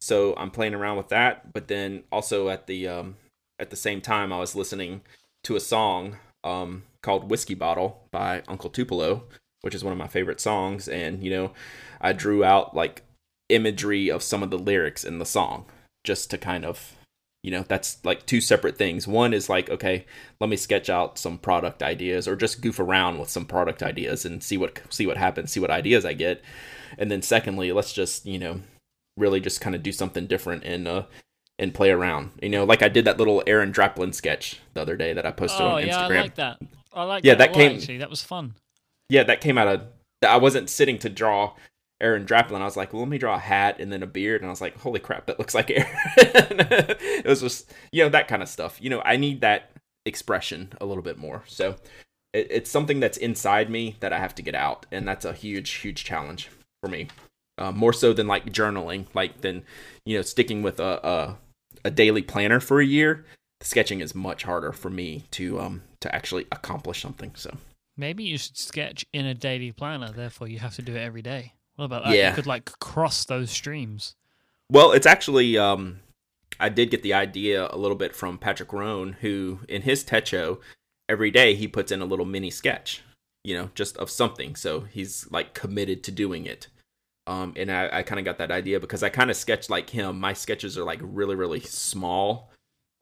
So 0.00 0.34
i'm 0.36 0.50
playing 0.50 0.74
around 0.74 0.96
with 0.96 1.08
that. 1.08 1.52
But 1.52 1.68
then 1.68 2.02
also 2.10 2.48
at 2.48 2.66
the 2.66 2.88
um 2.88 3.16
at 3.60 3.70
the 3.70 3.76
same 3.76 4.00
time 4.00 4.32
i 4.32 4.38
was 4.38 4.56
listening 4.56 5.02
to 5.44 5.54
a 5.54 5.60
song 5.60 6.16
um 6.42 6.82
called 7.02 7.30
whiskey 7.30 7.54
bottle 7.54 8.08
by 8.10 8.42
uncle 8.48 8.70
tupelo 8.70 9.24
which 9.64 9.74
is 9.74 9.82
one 9.82 9.92
of 9.92 9.98
my 9.98 10.06
favorite 10.06 10.40
songs. 10.40 10.88
And, 10.88 11.24
you 11.24 11.30
know, 11.30 11.52
I 11.98 12.12
drew 12.12 12.44
out 12.44 12.76
like 12.76 13.02
imagery 13.48 14.10
of 14.10 14.22
some 14.22 14.42
of 14.42 14.50
the 14.50 14.58
lyrics 14.58 15.04
in 15.04 15.18
the 15.18 15.24
song 15.24 15.64
just 16.04 16.30
to 16.30 16.38
kind 16.38 16.66
of, 16.66 16.94
you 17.42 17.50
know, 17.50 17.64
that's 17.66 18.04
like 18.04 18.26
two 18.26 18.42
separate 18.42 18.76
things. 18.76 19.08
One 19.08 19.32
is 19.32 19.48
like, 19.48 19.70
okay, 19.70 20.04
let 20.38 20.50
me 20.50 20.56
sketch 20.56 20.90
out 20.90 21.18
some 21.18 21.38
product 21.38 21.82
ideas 21.82 22.28
or 22.28 22.36
just 22.36 22.60
goof 22.60 22.78
around 22.78 23.18
with 23.18 23.30
some 23.30 23.46
product 23.46 23.82
ideas 23.82 24.26
and 24.26 24.42
see 24.42 24.58
what 24.58 24.82
see 24.90 25.06
what 25.06 25.16
happens, 25.16 25.50
see 25.50 25.60
what 25.60 25.70
ideas 25.70 26.04
I 26.04 26.12
get. 26.12 26.42
And 26.98 27.10
then 27.10 27.22
secondly, 27.22 27.72
let's 27.72 27.94
just, 27.94 28.26
you 28.26 28.38
know, 28.38 28.60
really 29.16 29.40
just 29.40 29.62
kind 29.62 29.74
of 29.74 29.82
do 29.82 29.92
something 29.92 30.26
different 30.26 30.64
and 30.64 30.86
uh 30.86 31.04
and 31.58 31.72
play 31.72 31.90
around. 31.90 32.32
You 32.42 32.50
know, 32.50 32.64
like 32.64 32.82
I 32.82 32.88
did 32.88 33.06
that 33.06 33.16
little 33.16 33.42
Aaron 33.46 33.72
Draplin 33.72 34.14
sketch 34.14 34.60
the 34.74 34.82
other 34.82 34.96
day 34.96 35.14
that 35.14 35.24
I 35.24 35.30
posted 35.30 35.62
oh, 35.62 35.76
on 35.76 35.82
Instagram. 35.82 35.86
yeah, 35.86 35.98
I 35.98 36.20
like 36.20 36.34
that. 36.34 36.58
I 36.92 37.04
like 37.04 37.22
that. 37.22 37.28
Yeah, 37.28 37.34
that. 37.36 37.52
that 37.52 37.54
came- 37.54 37.76
actually. 37.76 37.98
That 37.98 38.10
was 38.10 38.22
fun. 38.22 38.54
Yeah, 39.08 39.24
that 39.24 39.40
came 39.40 39.58
out 39.58 39.68
of. 39.68 39.82
I 40.26 40.38
wasn't 40.38 40.70
sitting 40.70 40.98
to 41.00 41.10
draw 41.10 41.54
Aaron 42.00 42.24
Draplin. 42.24 42.60
I 42.60 42.64
was 42.64 42.76
like, 42.76 42.92
well, 42.92 43.02
let 43.02 43.08
me 43.08 43.18
draw 43.18 43.34
a 43.34 43.38
hat 43.38 43.76
and 43.78 43.92
then 43.92 44.02
a 44.02 44.06
beard, 44.06 44.40
and 44.40 44.48
I 44.48 44.50
was 44.50 44.60
like, 44.60 44.78
holy 44.78 45.00
crap, 45.00 45.26
that 45.26 45.38
looks 45.38 45.54
like 45.54 45.70
Aaron. 45.74 45.86
it 46.16 47.26
was 47.26 47.40
just, 47.40 47.72
you 47.92 48.02
know, 48.02 48.10
that 48.10 48.28
kind 48.28 48.42
of 48.42 48.48
stuff. 48.48 48.80
You 48.80 48.90
know, 48.90 49.02
I 49.04 49.16
need 49.16 49.40
that 49.42 49.70
expression 50.06 50.72
a 50.80 50.86
little 50.86 51.02
bit 51.02 51.18
more. 51.18 51.42
So 51.46 51.76
it, 52.32 52.48
it's 52.50 52.70
something 52.70 53.00
that's 53.00 53.16
inside 53.18 53.70
me 53.70 53.96
that 54.00 54.12
I 54.12 54.18
have 54.18 54.34
to 54.36 54.42
get 54.42 54.54
out, 54.54 54.86
and 54.90 55.06
that's 55.06 55.24
a 55.24 55.32
huge, 55.32 55.70
huge 55.70 56.04
challenge 56.04 56.50
for 56.82 56.88
me. 56.88 57.08
Uh, 57.56 57.70
more 57.70 57.92
so 57.92 58.12
than 58.12 58.26
like 58.26 58.46
journaling, 58.46 59.06
like 59.14 59.40
than 59.40 59.62
you 60.04 60.16
know 60.16 60.22
sticking 60.22 60.62
with 60.62 60.80
a, 60.80 61.06
a 61.06 61.36
a 61.84 61.90
daily 61.90 62.22
planner 62.22 62.60
for 62.60 62.80
a 62.80 62.86
year. 62.86 63.24
Sketching 63.60 64.00
is 64.00 64.14
much 64.14 64.42
harder 64.42 64.72
for 64.72 64.90
me 64.90 65.24
to 65.30 65.60
um 65.60 65.82
to 66.00 66.14
actually 66.14 66.46
accomplish 66.50 67.00
something. 67.00 67.32
So. 67.34 67.56
Maybe 67.96 68.24
you 68.24 68.38
should 68.38 68.56
sketch 68.56 69.04
in 69.12 69.26
a 69.26 69.34
daily 69.34 69.72
planner. 69.72 70.10
Therefore, 70.10 70.48
you 70.48 70.58
have 70.58 70.74
to 70.76 70.82
do 70.82 70.94
it 70.94 71.00
every 71.00 71.22
day. 71.22 71.54
What 71.76 71.86
about 71.86 72.04
that? 72.04 72.16
Yeah. 72.16 72.30
You 72.30 72.34
could 72.34 72.46
like 72.46 72.78
cross 72.80 73.24
those 73.24 73.50
streams. 73.50 74.16
Well, 74.70 74.92
it's 74.92 75.06
actually 75.06 75.58
um 75.58 76.00
I 76.60 76.68
did 76.68 76.90
get 76.90 77.02
the 77.02 77.14
idea 77.14 77.68
a 77.70 77.76
little 77.76 77.96
bit 77.96 78.14
from 78.14 78.38
Patrick 78.38 78.72
Roan, 78.72 79.16
who 79.20 79.60
in 79.68 79.82
his 79.82 80.04
Techo, 80.04 80.60
every 81.08 81.30
day 81.30 81.54
he 81.54 81.68
puts 81.68 81.92
in 81.92 82.00
a 82.00 82.04
little 82.04 82.24
mini 82.24 82.50
sketch, 82.50 83.02
you 83.42 83.54
know, 83.54 83.70
just 83.74 83.96
of 83.96 84.10
something. 84.10 84.54
So 84.56 84.80
he's 84.80 85.30
like 85.30 85.54
committed 85.54 86.04
to 86.04 86.12
doing 86.12 86.46
it. 86.46 86.68
Um, 87.26 87.54
and 87.56 87.72
I, 87.72 87.88
I 87.90 88.02
kind 88.02 88.18
of 88.18 88.24
got 88.24 88.38
that 88.38 88.50
idea 88.50 88.80
because 88.80 89.02
I 89.02 89.08
kind 89.08 89.30
of 89.30 89.36
sketch 89.36 89.70
like 89.70 89.90
him. 89.90 90.20
My 90.20 90.34
sketches 90.34 90.76
are 90.76 90.84
like 90.84 91.00
really, 91.02 91.34
really 91.34 91.60
small, 91.60 92.50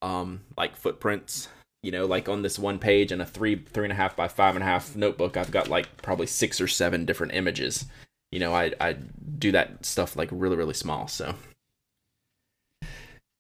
um, 0.00 0.42
like 0.56 0.76
footprints. 0.76 1.48
You 1.82 1.90
know, 1.90 2.06
like 2.06 2.28
on 2.28 2.42
this 2.42 2.58
one 2.58 2.78
page 2.78 3.10
in 3.10 3.20
a 3.20 3.26
three, 3.26 3.56
three 3.56 3.84
and 3.84 3.92
a 3.92 3.96
half 3.96 4.14
by 4.14 4.28
five 4.28 4.54
and 4.54 4.62
a 4.62 4.66
half 4.66 4.94
notebook, 4.94 5.36
I've 5.36 5.50
got 5.50 5.68
like 5.68 5.96
probably 6.02 6.26
six 6.26 6.60
or 6.60 6.68
seven 6.68 7.04
different 7.04 7.34
images. 7.34 7.86
You 8.30 8.38
know, 8.38 8.54
I 8.54 8.72
I 8.80 8.92
do 9.38 9.52
that 9.52 9.84
stuff 9.84 10.14
like 10.16 10.28
really, 10.30 10.56
really 10.56 10.74
small. 10.74 11.08
So 11.08 11.34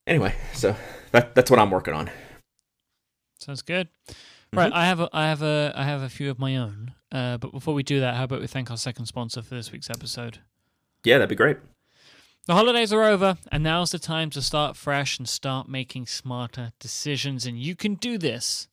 anyway, 0.06 0.34
so 0.54 0.74
that 1.12 1.34
that's 1.34 1.50
what 1.50 1.60
I'm 1.60 1.70
working 1.70 1.94
on. 1.94 2.10
Sounds 3.38 3.62
good. 3.62 3.88
Right, 4.52 4.70
Mhm. 4.70 4.76
I 4.76 4.84
have 4.86 5.00
a, 5.00 5.08
I 5.12 5.24
have 5.28 5.42
a, 5.42 5.72
I 5.74 5.84
have 5.84 6.02
a 6.02 6.08
few 6.10 6.30
of 6.30 6.38
my 6.38 6.56
own. 6.56 6.92
Uh, 7.10 7.38
but 7.38 7.52
before 7.52 7.72
we 7.74 7.82
do 7.82 8.00
that, 8.00 8.16
how 8.16 8.24
about 8.24 8.40
we 8.40 8.46
thank 8.46 8.70
our 8.70 8.76
second 8.76 9.06
sponsor 9.06 9.40
for 9.42 9.54
this 9.54 9.72
week's 9.72 9.88
episode? 9.88 10.38
Yeah, 11.04 11.16
that'd 11.18 11.30
be 11.30 11.34
great. 11.34 11.56
The 12.46 12.54
holidays 12.54 12.92
are 12.92 13.04
over, 13.04 13.38
and 13.52 13.62
now's 13.62 13.92
the 13.92 14.00
time 14.00 14.28
to 14.30 14.42
start 14.42 14.76
fresh 14.76 15.16
and 15.16 15.28
start 15.28 15.68
making 15.68 16.06
smarter 16.06 16.72
decisions. 16.80 17.46
And 17.46 17.56
you 17.56 17.76
can 17.76 17.94
do 17.94 18.18
this 18.18 18.66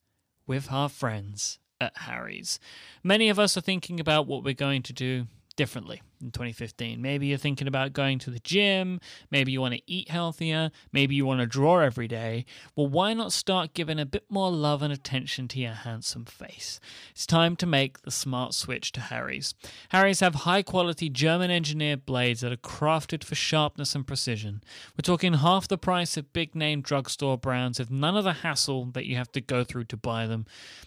with 0.47 0.71
our 0.71 0.89
friends 0.89 1.59
at 1.79 1.95
Harry's. 1.97 2.59
Many 3.03 3.29
of 3.29 3.37
us 3.37 3.55
are 3.55 3.61
thinking 3.61 3.99
about 3.99 4.25
what 4.25 4.43
we're 4.43 4.55
going 4.55 4.81
to 4.81 4.93
do 4.93 5.27
differently 5.59 6.01
in 6.21 6.31
2015. 6.31 7.01
Maybe 7.01 7.27
you're 7.27 7.37
thinking 7.37 7.67
about 7.67 7.91
going 7.91 8.17
to 8.19 8.29
the 8.29 8.39
gym. 8.39 9.01
Maybe 9.29 9.51
you 9.51 9.59
want 9.59 9.73
to 9.73 9.81
eat 9.87 10.07
healthier. 10.07 10.71
Maybe 10.93 11.15
you 11.15 11.25
want 11.25 11.41
to 11.41 11.45
draw 11.45 11.79
every 11.79 12.07
day. 12.07 12.45
Well, 12.77 12.87
why 12.87 13.13
not 13.13 13.33
start 13.33 13.73
giving 13.73 13.99
a 13.99 14.05
bit 14.05 14.23
more 14.29 14.51
love 14.51 14.81
and 14.81 14.93
attention 14.93 15.49
to 15.49 15.59
your 15.59 15.73
handsome 15.73 16.23
face? 16.23 16.79
It's 17.11 17.25
time 17.25 17.57
to 17.57 17.65
make 17.65 18.03
the 18.03 18.09
smart 18.09 18.53
switch 18.53 18.93
to 18.93 19.01
Harry's. 19.01 19.53
Harry's 19.89 20.21
have 20.21 20.35
high 20.35 20.61
quality 20.61 21.09
German 21.09 21.51
engineered 21.51 22.05
blades 22.05 22.39
that 22.39 22.53
are 22.53 22.55
crafted 22.55 23.25
for 23.25 23.35
sharpness 23.35 23.95
and 23.95 24.07
precision. 24.07 24.63
We're 24.95 25.01
talking 25.01 25.33
half 25.33 25.67
the 25.67 25.77
price 25.77 26.15
of 26.15 26.31
big 26.31 26.55
name 26.55 26.79
drugstore 26.81 27.37
brands 27.37 27.79
with 27.79 27.91
none 27.91 28.15
of 28.15 28.23
the 28.23 28.31
hassle 28.31 28.85
that 28.93 29.07
you 29.07 29.17
have 29.17 29.33
to 29.33 29.41
go 29.41 29.65
through 29.65 29.85
to 29.85 29.97
buy 29.97 30.25
them. 30.25 30.45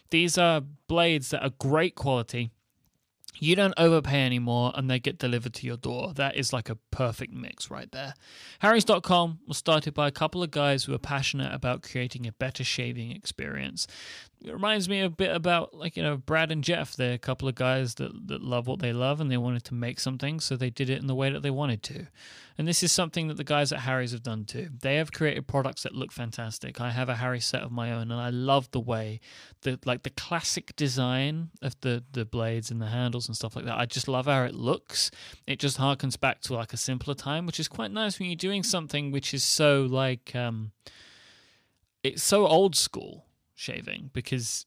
These 0.08 0.38
are 0.38 0.62
blades 0.88 1.28
that 1.28 1.42
are 1.42 1.52
great 1.58 1.94
quality. 1.94 2.52
You 3.38 3.56
don't 3.56 3.74
overpay 3.76 4.24
anymore 4.24 4.72
and 4.74 4.90
they 4.90 4.98
get 4.98 5.18
delivered 5.18 5.54
to 5.54 5.66
your 5.66 5.76
door. 5.76 6.12
That 6.14 6.36
is 6.36 6.52
like 6.52 6.68
a 6.68 6.76
perfect 6.90 7.32
mix 7.32 7.70
right 7.70 7.90
there. 7.90 8.14
Harry's.com 8.60 9.40
was 9.46 9.56
started 9.56 9.94
by 9.94 10.08
a 10.08 10.12
couple 10.12 10.42
of 10.42 10.50
guys 10.50 10.84
who 10.84 10.94
are 10.94 10.98
passionate 10.98 11.52
about 11.52 11.82
creating 11.82 12.26
a 12.26 12.32
better 12.32 12.62
shaving 12.62 13.10
experience. 13.10 13.86
It 14.44 14.52
reminds 14.52 14.88
me 14.88 15.00
a 15.00 15.08
bit 15.08 15.34
about 15.34 15.72
like 15.74 15.96
you 15.96 16.02
know 16.02 16.16
Brad 16.16 16.50
and 16.50 16.64
Jeff. 16.64 16.96
They're 16.96 17.14
a 17.14 17.18
couple 17.18 17.48
of 17.48 17.54
guys 17.54 17.94
that 17.96 18.28
that 18.28 18.42
love 18.42 18.66
what 18.66 18.80
they 18.80 18.92
love 18.92 19.20
and 19.20 19.30
they 19.30 19.36
wanted 19.36 19.64
to 19.64 19.74
make 19.74 20.00
something, 20.00 20.40
so 20.40 20.56
they 20.56 20.70
did 20.70 20.90
it 20.90 21.00
in 21.00 21.06
the 21.06 21.14
way 21.14 21.30
that 21.30 21.42
they 21.42 21.50
wanted 21.50 21.82
to. 21.84 22.06
And 22.58 22.66
this 22.66 22.82
is 22.82 22.92
something 22.92 23.28
that 23.28 23.36
the 23.36 23.44
guys 23.44 23.72
at 23.72 23.80
Harry's 23.80 24.12
have 24.12 24.22
done 24.22 24.44
too. 24.44 24.68
They 24.80 24.96
have 24.96 25.12
created 25.12 25.46
products 25.46 25.84
that 25.84 25.94
look 25.94 26.12
fantastic. 26.12 26.80
I 26.80 26.90
have 26.90 27.08
a 27.08 27.16
Harry 27.16 27.40
set 27.40 27.62
of 27.62 27.70
my 27.70 27.92
own, 27.92 28.10
and 28.10 28.20
I 28.20 28.30
love 28.30 28.70
the 28.72 28.80
way 28.80 29.20
that 29.62 29.86
like 29.86 30.02
the 30.02 30.10
classic 30.10 30.74
design 30.74 31.50
of 31.62 31.80
the 31.80 32.02
the 32.12 32.24
blades 32.24 32.70
and 32.70 32.80
the 32.82 32.86
handles 32.86 33.28
and 33.28 33.36
stuff 33.36 33.54
like 33.54 33.64
that. 33.66 33.78
I 33.78 33.86
just 33.86 34.08
love 34.08 34.26
how 34.26 34.42
it 34.42 34.54
looks. 34.54 35.10
It 35.46 35.60
just 35.60 35.78
harkens 35.78 36.18
back 36.18 36.40
to 36.42 36.54
like 36.54 36.72
a 36.72 36.76
simpler 36.76 37.14
time, 37.14 37.46
which 37.46 37.60
is 37.60 37.68
quite 37.68 37.92
nice 37.92 38.18
when 38.18 38.28
you're 38.28 38.36
doing 38.36 38.64
something 38.64 39.12
which 39.12 39.32
is 39.32 39.44
so 39.44 39.86
like 39.88 40.34
um, 40.34 40.72
it's 42.02 42.22
so 42.24 42.46
old 42.46 42.74
school 42.74 43.26
shaving 43.62 44.10
because 44.12 44.66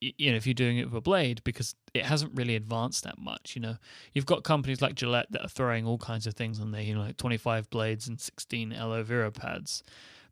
you 0.00 0.30
know 0.30 0.36
if 0.36 0.46
you're 0.46 0.54
doing 0.54 0.78
it 0.78 0.84
with 0.84 0.94
a 0.94 1.00
blade 1.00 1.40
because 1.44 1.74
it 1.94 2.04
hasn't 2.04 2.32
really 2.34 2.56
advanced 2.56 3.04
that 3.04 3.18
much 3.18 3.54
you 3.54 3.62
know. 3.62 3.76
You've 4.12 4.26
got 4.26 4.44
companies 4.44 4.82
like 4.82 4.94
Gillette 4.94 5.30
that 5.30 5.42
are 5.42 5.48
throwing 5.48 5.86
all 5.86 5.98
kinds 5.98 6.26
of 6.26 6.34
things 6.34 6.60
on 6.60 6.70
there 6.70 6.82
you 6.82 6.94
know 6.94 7.02
like 7.02 7.16
25 7.16 7.70
blades 7.70 8.06
and 8.06 8.20
16 8.20 8.72
aloe 8.72 9.02
vera 9.02 9.32
pads. 9.32 9.82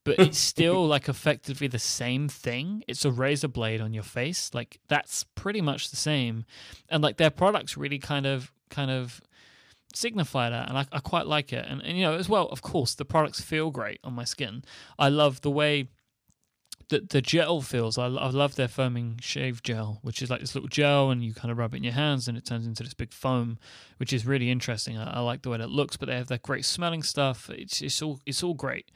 But 0.05 0.19
it's 0.19 0.39
still 0.53 0.87
like 0.87 1.09
effectively 1.09 1.69
the 1.69 1.79
same 1.79 2.29
thing. 2.29 2.83
It's 2.89 3.05
a 3.05 3.11
razor 3.13 3.49
blade 3.49 3.81
on 3.81 3.95
your 3.95 4.03
face. 4.03 4.51
Like 4.53 4.81
that's 4.89 5.25
pretty 5.37 5.61
much 5.61 5.91
the 5.91 5.97
same. 5.97 6.45
And 6.89 7.03
like 7.03 7.19
their 7.19 7.31
products 7.31 7.77
really 7.77 7.99
kind 7.99 8.27
of 8.27 8.53
kind 8.69 8.91
of 8.91 9.21
signify 9.95 10.49
that 10.49 10.71
and 10.71 10.79
I, 10.79 10.87
I 10.91 11.01
quite 11.01 11.27
like 11.27 11.53
it. 11.53 11.65
And, 11.69 11.83
and 11.83 11.97
you 11.97 12.03
know 12.03 12.15
as 12.15 12.29
well 12.29 12.47
of 12.49 12.63
course 12.63 12.95
the 12.95 13.05
products 13.05 13.41
feel 13.41 13.71
great 13.71 14.01
on 14.05 14.13
my 14.13 14.25
skin. 14.25 14.65
I 14.99 15.09
love 15.09 15.41
the 15.43 15.51
way 15.51 15.89
the 16.93 17.01
the 17.01 17.23
gel 17.23 17.63
feels. 17.63 17.97
I, 17.97 18.05
I 18.05 18.29
love 18.29 18.55
their 18.55 18.69
foaming 18.69 19.19
shave 19.21 19.63
gel, 19.63 19.99
which 20.03 20.23
is 20.23 20.31
like 20.31 20.41
this 20.41 20.55
little 20.55 20.69
gel, 20.69 21.11
and 21.11 21.25
you 21.25 21.33
kind 21.33 21.51
of 21.51 21.57
rub 21.59 21.73
it 21.75 21.79
in 21.79 21.85
your 21.85 21.95
hands, 21.95 22.29
and 22.29 22.37
it 22.37 22.45
turns 22.45 22.67
into 22.67 22.83
this 22.83 22.95
big 22.95 23.13
foam, 23.13 23.59
which 23.97 24.13
is 24.13 24.27
really 24.27 24.51
interesting. 24.51 24.99
I, 24.99 25.17
I 25.17 25.21
like 25.21 25.43
the 25.43 25.51
way 25.51 25.59
that 25.59 25.71
looks, 25.71 25.97
but 25.97 26.07
they 26.07 26.17
have 26.17 26.29
that 26.29 26.43
great 26.43 26.65
smelling 26.65 27.03
stuff. 27.03 27.49
It's 27.51 27.81
it's 27.81 28.03
all 28.03 28.21
it's 28.27 28.43
all 28.43 28.55
great. 28.55 28.91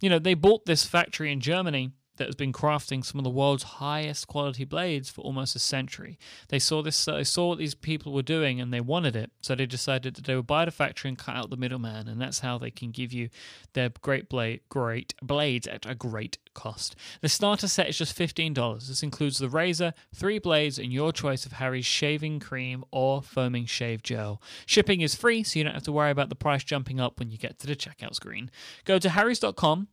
You 0.00 0.08
know, 0.08 0.18
they 0.18 0.34
bought 0.34 0.66
this 0.66 0.84
factory 0.84 1.32
in 1.32 1.40
Germany 1.40 1.90
that 2.16 2.26
has 2.26 2.34
been 2.34 2.52
crafting 2.52 3.04
some 3.04 3.18
of 3.18 3.24
the 3.24 3.30
world's 3.30 3.62
highest 3.62 4.26
quality 4.26 4.64
blades 4.64 5.08
for 5.10 5.22
almost 5.22 5.56
a 5.56 5.58
century. 5.58 6.18
They 6.48 6.58
saw 6.58 6.82
this, 6.82 7.04
they 7.04 7.24
saw 7.24 7.48
what 7.48 7.58
these 7.58 7.74
people 7.74 8.12
were 8.12 8.22
doing, 8.22 8.60
and 8.60 8.72
they 8.72 8.80
wanted 8.80 9.16
it. 9.16 9.30
So 9.40 9.54
they 9.54 9.66
decided 9.66 10.14
that 10.14 10.24
they 10.24 10.36
would 10.36 10.46
buy 10.46 10.64
the 10.64 10.70
factory 10.70 11.08
and 11.08 11.18
cut 11.18 11.36
out 11.36 11.50
the 11.50 11.56
middleman, 11.56 12.08
and 12.08 12.20
that's 12.20 12.40
how 12.40 12.58
they 12.58 12.70
can 12.70 12.90
give 12.90 13.12
you 13.12 13.30
their 13.72 13.90
great 14.02 14.28
blade, 14.28 14.60
great 14.68 15.14
blades 15.22 15.66
at 15.66 15.86
a 15.86 15.94
great 15.94 16.38
cost. 16.54 16.94
The 17.20 17.28
starter 17.28 17.68
set 17.68 17.88
is 17.88 17.98
just 17.98 18.12
fifteen 18.12 18.52
dollars. 18.52 18.88
This 18.88 19.02
includes 19.02 19.38
the 19.38 19.48
razor, 19.48 19.94
three 20.14 20.38
blades, 20.38 20.78
and 20.78 20.92
your 20.92 21.12
choice 21.12 21.46
of 21.46 21.52
Harry's 21.52 21.86
shaving 21.86 22.40
cream 22.40 22.84
or 22.90 23.22
foaming 23.22 23.66
shave 23.66 24.02
gel. 24.02 24.42
Shipping 24.66 25.00
is 25.00 25.14
free, 25.14 25.42
so 25.42 25.58
you 25.58 25.64
don't 25.64 25.74
have 25.74 25.82
to 25.84 25.92
worry 25.92 26.10
about 26.10 26.28
the 26.28 26.34
price 26.34 26.64
jumping 26.64 27.00
up 27.00 27.18
when 27.18 27.30
you 27.30 27.38
get 27.38 27.58
to 27.60 27.66
the 27.66 27.76
checkout 27.76 28.14
screen. 28.14 28.50
Go 28.84 28.98
to 28.98 29.10
harrys.com 29.10 29.88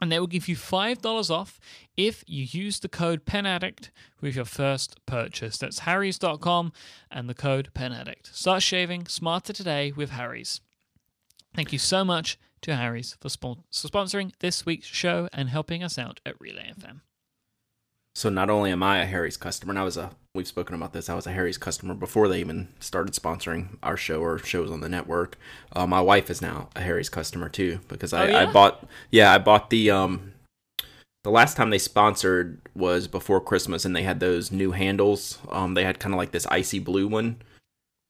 and 0.00 0.10
they 0.10 0.18
will 0.18 0.26
give 0.26 0.48
you 0.48 0.56
$5 0.56 1.30
off 1.30 1.60
if 1.96 2.24
you 2.26 2.46
use 2.50 2.80
the 2.80 2.88
code 2.88 3.26
PENADDICT 3.26 3.90
with 4.20 4.36
your 4.36 4.44
first 4.44 5.04
purchase. 5.06 5.58
That's 5.58 5.80
harrys.com 5.80 6.72
and 7.10 7.28
the 7.28 7.34
code 7.34 7.70
PENADDICT. 7.74 8.34
Start 8.34 8.62
shaving 8.62 9.06
smarter 9.06 9.52
today 9.52 9.92
with 9.92 10.10
Harry's. 10.10 10.60
Thank 11.54 11.72
you 11.72 11.78
so 11.78 12.04
much 12.04 12.38
to 12.62 12.76
Harry's 12.76 13.16
for, 13.20 13.28
for 13.28 13.56
sponsoring 13.72 14.32
this 14.40 14.64
week's 14.64 14.86
show 14.86 15.28
and 15.32 15.48
helping 15.48 15.82
us 15.82 15.98
out 15.98 16.20
at 16.24 16.40
Relay 16.40 16.72
FM. 16.78 17.00
So 18.20 18.28
not 18.28 18.50
only 18.50 18.70
am 18.70 18.82
I 18.82 18.98
a 18.98 19.06
Harry's 19.06 19.38
customer, 19.38 19.70
and 19.70 19.78
I 19.78 19.82
was 19.82 19.96
a 19.96 20.10
we've 20.34 20.46
spoken 20.46 20.74
about 20.74 20.92
this. 20.92 21.08
I 21.08 21.14
was 21.14 21.26
a 21.26 21.32
Harry's 21.32 21.56
customer 21.56 21.94
before 21.94 22.28
they 22.28 22.38
even 22.38 22.68
started 22.78 23.14
sponsoring 23.14 23.78
our 23.82 23.96
show 23.96 24.20
or 24.20 24.38
shows 24.38 24.70
on 24.70 24.82
the 24.82 24.90
network. 24.90 25.38
Uh, 25.72 25.86
my 25.86 26.02
wife 26.02 26.28
is 26.28 26.42
now 26.42 26.68
a 26.76 26.82
Harry's 26.82 27.08
customer 27.08 27.48
too 27.48 27.80
because 27.88 28.12
I, 28.12 28.26
Oh, 28.26 28.28
yeah? 28.28 28.38
I 28.40 28.52
bought 28.52 28.86
yeah 29.10 29.32
I 29.32 29.38
bought 29.38 29.70
the 29.70 29.90
um 29.90 30.34
the 31.24 31.30
last 31.30 31.56
time 31.56 31.70
they 31.70 31.78
sponsored 31.78 32.60
was 32.74 33.08
before 33.08 33.40
Christmas 33.40 33.86
and 33.86 33.96
they 33.96 34.02
had 34.02 34.20
those 34.20 34.52
new 34.52 34.72
handles. 34.72 35.38
Um, 35.48 35.72
they 35.72 35.84
had 35.84 35.98
kind 35.98 36.14
of 36.14 36.18
like 36.18 36.32
this 36.32 36.46
icy 36.48 36.78
blue 36.78 37.08
one. 37.08 37.36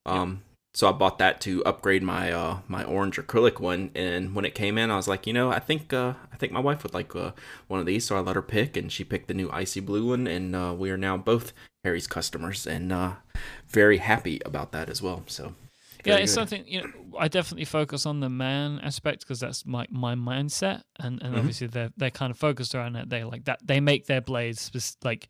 Um, 0.06 0.42
so 0.72 0.88
I 0.88 0.92
bought 0.92 1.18
that 1.18 1.40
to 1.42 1.64
upgrade 1.64 2.02
my 2.02 2.32
uh 2.32 2.58
my 2.68 2.84
orange 2.84 3.16
acrylic 3.18 3.58
one. 3.60 3.90
And 3.94 4.34
when 4.34 4.44
it 4.44 4.54
came 4.54 4.78
in, 4.78 4.90
I 4.90 4.96
was 4.96 5.08
like, 5.08 5.26
you 5.26 5.32
know, 5.32 5.50
I 5.50 5.58
think 5.58 5.92
uh 5.92 6.14
I 6.32 6.36
think 6.36 6.52
my 6.52 6.60
wife 6.60 6.82
would 6.82 6.94
like 6.94 7.14
uh, 7.14 7.32
one 7.68 7.80
of 7.80 7.86
these. 7.86 8.06
So 8.06 8.16
I 8.16 8.20
let 8.20 8.36
her 8.36 8.42
pick, 8.42 8.76
and 8.76 8.90
she 8.90 9.04
picked 9.04 9.28
the 9.28 9.34
new 9.34 9.50
icy 9.52 9.80
blue 9.80 10.06
one. 10.08 10.26
And 10.26 10.54
uh, 10.56 10.74
we 10.76 10.90
are 10.90 10.96
now 10.96 11.16
both 11.16 11.52
Harry's 11.84 12.06
customers, 12.06 12.66
and 12.66 12.92
uh, 12.92 13.12
very 13.68 13.98
happy 13.98 14.40
about 14.44 14.72
that 14.72 14.88
as 14.88 15.02
well. 15.02 15.22
So 15.26 15.54
yeah, 16.06 16.14
it's 16.16 16.32
good. 16.32 16.40
something 16.40 16.64
you 16.66 16.80
know. 16.82 16.88
I 17.18 17.28
definitely 17.28 17.66
focus 17.66 18.06
on 18.06 18.20
the 18.20 18.30
man 18.30 18.78
aspect 18.82 19.20
because 19.20 19.40
that's 19.40 19.66
my 19.66 19.86
my 19.90 20.14
mindset, 20.14 20.84
and 20.98 21.20
and 21.22 21.34
Mhm. 21.34 21.38
obviously 21.38 21.66
they're 21.66 21.90
they're 21.96 22.10
kind 22.10 22.30
of 22.30 22.38
focused 22.38 22.74
around 22.74 22.94
that. 22.94 23.10
They 23.10 23.24
like 23.24 23.44
that. 23.44 23.58
They 23.66 23.80
make 23.80 24.06
their 24.06 24.20
blades 24.22 24.60
spec- 24.62 25.04
like 25.04 25.28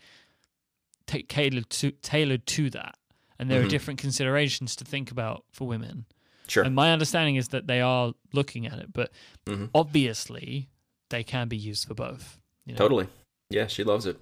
tailored 1.06 1.68
to 1.70 1.90
tailored 1.90 2.46
to 2.46 2.70
that, 2.70 2.96
and 3.40 3.50
there 3.50 3.60
are 3.60 3.64
Mhm. 3.64 3.70
different 3.70 3.98
considerations 4.00 4.76
to 4.76 4.84
think 4.84 5.10
about 5.10 5.44
for 5.50 5.66
women. 5.66 6.04
Sure. 6.46 6.62
And 6.62 6.74
my 6.74 6.92
understanding 6.92 7.36
is 7.36 7.48
that 7.48 7.66
they 7.66 7.80
are 7.80 8.12
looking 8.32 8.66
at 8.66 8.78
it, 8.78 8.92
but 8.92 9.10
Mhm. 9.46 9.70
obviously 9.74 10.68
they 11.08 11.24
can 11.24 11.48
be 11.48 11.56
used 11.56 11.88
for 11.88 11.94
both. 11.94 12.38
You 12.66 12.74
know? 12.74 12.78
Totally. 12.78 13.08
Yeah, 13.48 13.66
she 13.66 13.82
loves 13.82 14.06
it. 14.06 14.20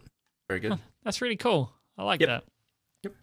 Very 0.49 0.61
good. 0.61 0.71
Huh. 0.73 0.79
That's 1.03 1.21
really 1.21 1.37
cool. 1.37 1.73
I 1.99 2.05
like 2.05 2.21
Yep. 2.21 2.29
that. 2.29 2.45
Yep. 3.03 3.15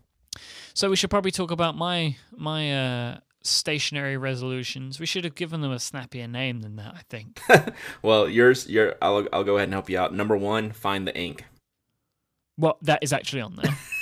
So 0.73 0.89
we 0.89 0.95
should 0.95 1.09
probably 1.09 1.31
talk 1.31 1.49
about 1.51 1.75
my 1.77 2.17
my 2.35 2.61
uh, 2.73 3.19
stationary 3.41 4.17
resolutions. 4.17 4.99
We 4.99 5.05
should 5.05 5.23
have 5.23 5.35
given 5.35 5.61
them 5.61 5.71
a 5.71 5.79
snappier 5.79 6.27
name 6.27 6.61
than 6.61 6.75
that. 6.77 6.93
I 6.95 7.01
think. 7.09 7.39
Well, 8.01 8.27
yours, 8.27 8.67
your, 8.67 8.95
I'll, 9.01 9.27
I'll 9.31 9.43
go 9.43 9.55
ahead 9.57 9.67
and 9.69 9.73
help 9.73 9.89
you 9.89 9.97
out. 9.99 10.13
Number 10.13 10.35
one, 10.35 10.71
find 10.71 11.07
the 11.07 11.15
ink. 11.15 11.45
well, 12.57 12.77
that 12.81 12.99
is 13.03 13.13
actually 13.13 13.41
on 13.41 13.55
there. 13.55 13.77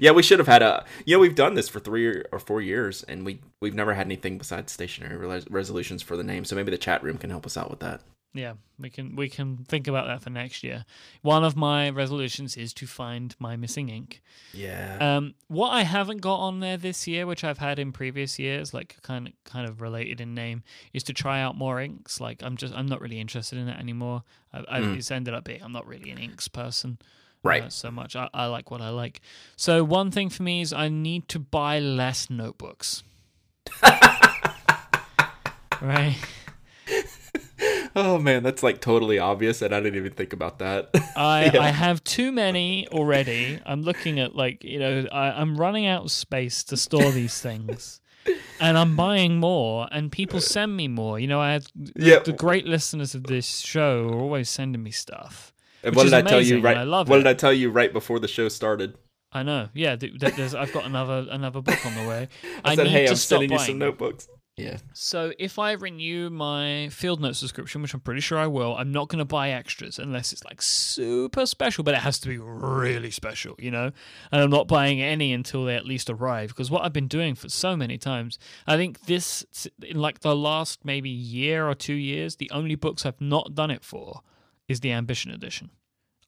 yeah, 0.00 0.10
we 0.12 0.22
should 0.22 0.38
have 0.38 0.48
had 0.48 0.62
a. 0.62 0.84
You 1.04 1.16
know, 1.16 1.20
we've 1.20 1.34
done 1.34 1.54
this 1.54 1.68
for 1.68 1.80
three 1.80 2.06
or- 2.32 2.38
four 2.38 2.60
years, 2.60 3.02
and 3.04 3.24
we 3.24 3.40
we've 3.60 3.74
never 3.74 3.94
had 3.94 4.06
anything 4.06 4.38
besides 4.38 4.72
stationary 4.72 5.16
res- 5.16 5.48
resolutions 5.50 6.02
for 6.02 6.16
the 6.16 6.24
name. 6.24 6.44
So 6.44 6.56
maybe 6.56 6.70
the 6.70 6.78
chat 6.78 7.02
room 7.02 7.18
can 7.18 7.30
help 7.30 7.46
us 7.46 7.56
out 7.56 7.70
with 7.70 7.80
that. 7.80 8.00
yeah, 8.36 8.54
we 8.80 8.90
can 8.90 9.14
we 9.14 9.28
can 9.28 9.58
think 9.68 9.86
about 9.86 10.06
that 10.08 10.20
for 10.22 10.30
next 10.30 10.64
year. 10.64 10.84
One 11.22 11.44
of 11.44 11.54
my 11.56 11.88
resolutions 11.90 12.56
is 12.56 12.74
to 12.74 12.86
find 12.86 13.34
my 13.38 13.54
missing 13.56 13.88
ink. 13.88 14.20
Yeah. 14.52 14.96
Um, 15.00 15.34
what 15.46 15.70
I 15.70 15.82
haven't 15.84 16.18
got 16.20 16.38
on 16.40 16.58
there 16.58 16.76
this 16.76 17.06
year, 17.06 17.26
which 17.26 17.44
I've 17.44 17.58
had 17.58 17.78
in 17.78 17.92
previous 17.92 18.36
years, 18.38 18.74
like 18.74 18.96
kind 19.02 19.28
of 19.28 19.32
kind 19.44 19.68
of 19.68 19.80
related 19.80 20.20
in 20.20 20.34
name, 20.34 20.64
is 20.92 21.04
to 21.04 21.12
try 21.12 21.40
out 21.40 21.56
more 21.56 21.80
inks. 21.80 22.20
Like 22.20 22.42
I'm 22.42 22.56
just 22.56 22.74
I'm 22.74 22.86
not 22.86 23.00
really 23.00 23.20
interested 23.20 23.56
in 23.56 23.66
that 23.66 23.78
anymore. 23.78 24.24
I, 24.52 24.64
I, 24.68 24.80
Mm. 24.80 24.96
It's 24.96 25.10
ended 25.12 25.32
up 25.34 25.44
being 25.44 25.62
I'm 25.62 25.72
not 25.72 25.86
really 25.86 26.10
an 26.10 26.18
inks 26.18 26.48
person. 26.48 26.98
Right. 27.44 27.62
uh, 27.64 27.68
so 27.68 27.90
much. 27.90 28.16
I, 28.16 28.28
I 28.34 28.46
like 28.46 28.70
what 28.70 28.80
I 28.80 28.88
like. 28.88 29.20
So 29.56 29.84
one 29.84 30.10
thing 30.10 30.30
for 30.30 30.42
me 30.42 30.60
is 30.62 30.72
I 30.72 30.88
need 30.88 31.28
to 31.28 31.38
buy 31.38 31.78
less 31.78 32.30
notebooks. 32.30 33.02
right. 35.80 36.16
oh 37.96 38.18
man, 38.18 38.42
that's 38.42 38.62
like 38.62 38.80
totally 38.80 39.18
obvious, 39.18 39.62
and 39.62 39.74
I 39.74 39.80
didn't 39.80 39.96
even 39.96 40.12
think 40.12 40.32
about 40.32 40.58
that. 40.58 40.90
I, 41.16 41.50
Yeah. 41.52 41.60
I 41.60 41.68
have 41.68 42.02
too 42.04 42.32
many 42.32 42.88
already. 42.88 43.60
I'm 43.66 43.82
looking 43.82 44.18
at 44.20 44.34
like 44.34 44.64
you 44.64 44.78
know 44.78 45.06
I, 45.12 45.30
I'm 45.32 45.56
running 45.56 45.86
out 45.86 46.04
of 46.04 46.10
space 46.12 46.64
to 46.64 46.76
store 46.76 47.10
these 47.10 47.40
things, 47.40 48.00
and 48.60 48.78
I'm 48.78 48.96
buying 48.96 49.36
more. 49.38 49.88
And 49.90 50.10
people 50.12 50.40
send 50.40 50.76
me 50.76 50.88
more. 50.88 51.18
You 51.18 51.26
know, 51.26 51.40
I 51.40 51.52
have 51.52 51.66
Yeah. 51.96 52.20
the 52.20 52.32
great 52.32 52.66
listeners 52.66 53.14
of 53.14 53.24
this 53.24 53.58
show 53.58 54.08
are 54.10 54.18
always 54.20 54.48
sending 54.50 54.82
me 54.82 54.90
stuff. 54.90 55.52
And 55.84 55.90
Which 55.92 55.96
what 55.96 56.06
is 56.06 56.12
did 56.12 56.26
I 56.26 56.28
tell 56.28 56.40
you 56.40 56.60
right? 56.60 56.76
I 56.76 56.84
love 56.84 57.08
what 57.08 57.16
it. 57.20 57.24
did 57.24 57.28
I 57.28 57.34
tell 57.34 57.52
you 57.52 57.70
right 57.70 57.92
before 57.92 58.18
the 58.18 58.28
show 58.28 58.48
started? 58.48 58.96
I 59.32 59.42
know. 59.42 59.68
Yeah, 59.74 59.96
th- 59.96 60.18
th- 60.18 60.34
there's, 60.36 60.54
I've 60.54 60.72
got 60.72 60.84
another 60.84 61.26
another 61.30 61.60
book 61.60 61.84
on 61.84 61.94
the 61.94 62.08
way. 62.08 62.28
I, 62.64 62.76
said, 62.76 62.84
need 62.84 62.90
"Hey, 62.92 63.04
to 63.06 63.10
I'm 63.10 63.16
stop 63.16 63.38
sending 63.38 63.50
you 63.50 63.56
buying 63.58 63.66
some 63.68 63.78
notebooks." 63.78 64.28
Yeah. 64.56 64.76
So 64.92 65.32
if 65.36 65.58
I 65.58 65.72
renew 65.72 66.30
my 66.30 66.88
Field 66.90 67.20
Note 67.20 67.34
subscription, 67.34 67.82
which 67.82 67.92
I'm 67.92 67.98
pretty 67.98 68.20
sure 68.20 68.38
I 68.38 68.46
will, 68.46 68.76
I'm 68.76 68.92
not 68.92 69.08
going 69.08 69.18
to 69.18 69.24
buy 69.24 69.50
extras 69.50 69.98
unless 69.98 70.32
it's 70.32 70.44
like 70.44 70.62
super 70.62 71.44
special, 71.44 71.82
but 71.82 71.94
it 71.94 72.00
has 72.00 72.20
to 72.20 72.28
be 72.28 72.38
really 72.38 73.10
special, 73.10 73.56
you 73.58 73.72
know? 73.72 73.90
And 74.30 74.40
I'm 74.40 74.50
not 74.50 74.68
buying 74.68 75.02
any 75.02 75.32
until 75.32 75.64
they 75.64 75.74
at 75.74 75.84
least 75.84 76.08
arrive 76.08 76.50
because 76.50 76.70
what 76.70 76.84
I've 76.84 76.92
been 76.92 77.08
doing 77.08 77.34
for 77.34 77.48
so 77.48 77.76
many 77.76 77.98
times, 77.98 78.38
I 78.64 78.76
think 78.76 79.06
this 79.06 79.44
in 79.82 79.98
like 79.98 80.20
the 80.20 80.36
last 80.36 80.84
maybe 80.84 81.10
year 81.10 81.68
or 81.68 81.74
2 81.74 81.92
years, 81.92 82.36
the 82.36 82.50
only 82.52 82.76
books 82.76 83.04
I've 83.04 83.20
not 83.20 83.56
done 83.56 83.72
it 83.72 83.82
for 83.82 84.20
is 84.68 84.80
the 84.80 84.92
Ambition 84.92 85.30
edition. 85.30 85.70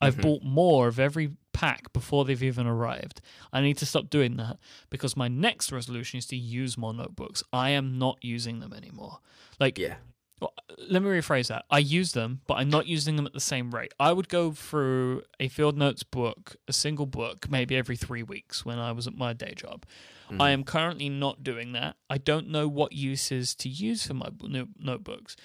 I've 0.01 0.17
Mhm. 0.17 0.23
bought 0.23 0.43
more 0.43 0.89
of 0.89 0.99
every 1.01 1.33
pack 1.53 1.91
before 1.95 2.25
they've 2.27 2.43
even 2.43 2.67
arrived. 2.67 3.23
I 3.53 3.63
need 3.63 3.79
to 3.79 3.87
stop 3.87 4.11
doing 4.11 4.37
that 4.37 4.59
because 4.91 5.17
my 5.17 5.27
next 5.29 5.73
resolution 5.73 6.19
is 6.19 6.27
to 6.27 6.37
use 6.37 6.77
more 6.77 6.93
notebooks. 6.93 7.43
I 7.53 7.71
am 7.71 7.99
not 7.99 8.19
using 8.23 8.61
them 8.61 8.75
anymore. 8.75 9.21
Like, 9.59 9.79
Yeah. 9.79 9.97
well, 10.39 10.53
let 10.77 11.01
me 11.03 11.09
rephrase 11.09 11.49
that. 11.49 11.65
I 11.71 11.79
use 11.79 12.13
them, 12.13 12.43
but 12.47 12.55
I'm 12.59 12.69
not 12.69 12.87
using 12.87 13.17
them 13.17 13.25
at 13.25 13.33
the 13.33 13.41
same 13.41 13.75
rate. 13.75 13.95
I 13.99 14.13
would 14.13 14.29
go 14.29 14.53
through 14.53 15.23
a 15.41 15.49
field 15.49 15.79
notes 15.79 16.03
book, 16.03 16.57
a 16.69 16.75
single 16.75 17.07
book, 17.07 17.49
maybe 17.51 17.75
every 17.75 17.97
three 17.97 18.23
weeks 18.23 18.67
when 18.67 18.79
I 18.79 18.93
was 18.93 19.07
at 19.07 19.15
my 19.17 19.33
day 19.33 19.55
job. 19.57 19.87
Mm-hmm. 20.29 20.43
I 20.43 20.51
am 20.51 20.63
currently 20.63 21.09
not 21.09 21.43
doing 21.43 21.73
that. 21.73 21.97
I 22.11 22.19
don't 22.19 22.49
know 22.51 22.69
what 22.69 22.93
uses 22.93 23.55
to 23.55 23.71
use 23.71 24.07
for 24.07 24.13
my 24.13 24.29
b- 24.29 24.67
notebooks. 24.79 25.37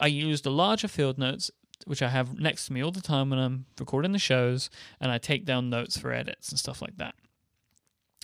I 0.00 0.08
use 0.08 0.40
the 0.40 0.50
larger 0.50 0.88
field 0.88 1.16
notes, 1.16 1.50
which 1.86 2.02
I 2.02 2.08
have 2.08 2.38
next 2.38 2.66
to 2.66 2.72
me 2.72 2.82
all 2.82 2.90
the 2.90 3.00
time 3.00 3.30
when 3.30 3.38
I'm 3.38 3.66
recording 3.78 4.12
the 4.12 4.18
shows, 4.18 4.70
and 5.00 5.10
I 5.10 5.18
take 5.18 5.44
down 5.44 5.70
notes 5.70 5.96
for 5.98 6.12
edits 6.12 6.50
and 6.50 6.58
stuff 6.58 6.80
like 6.82 6.96
that. 6.98 7.14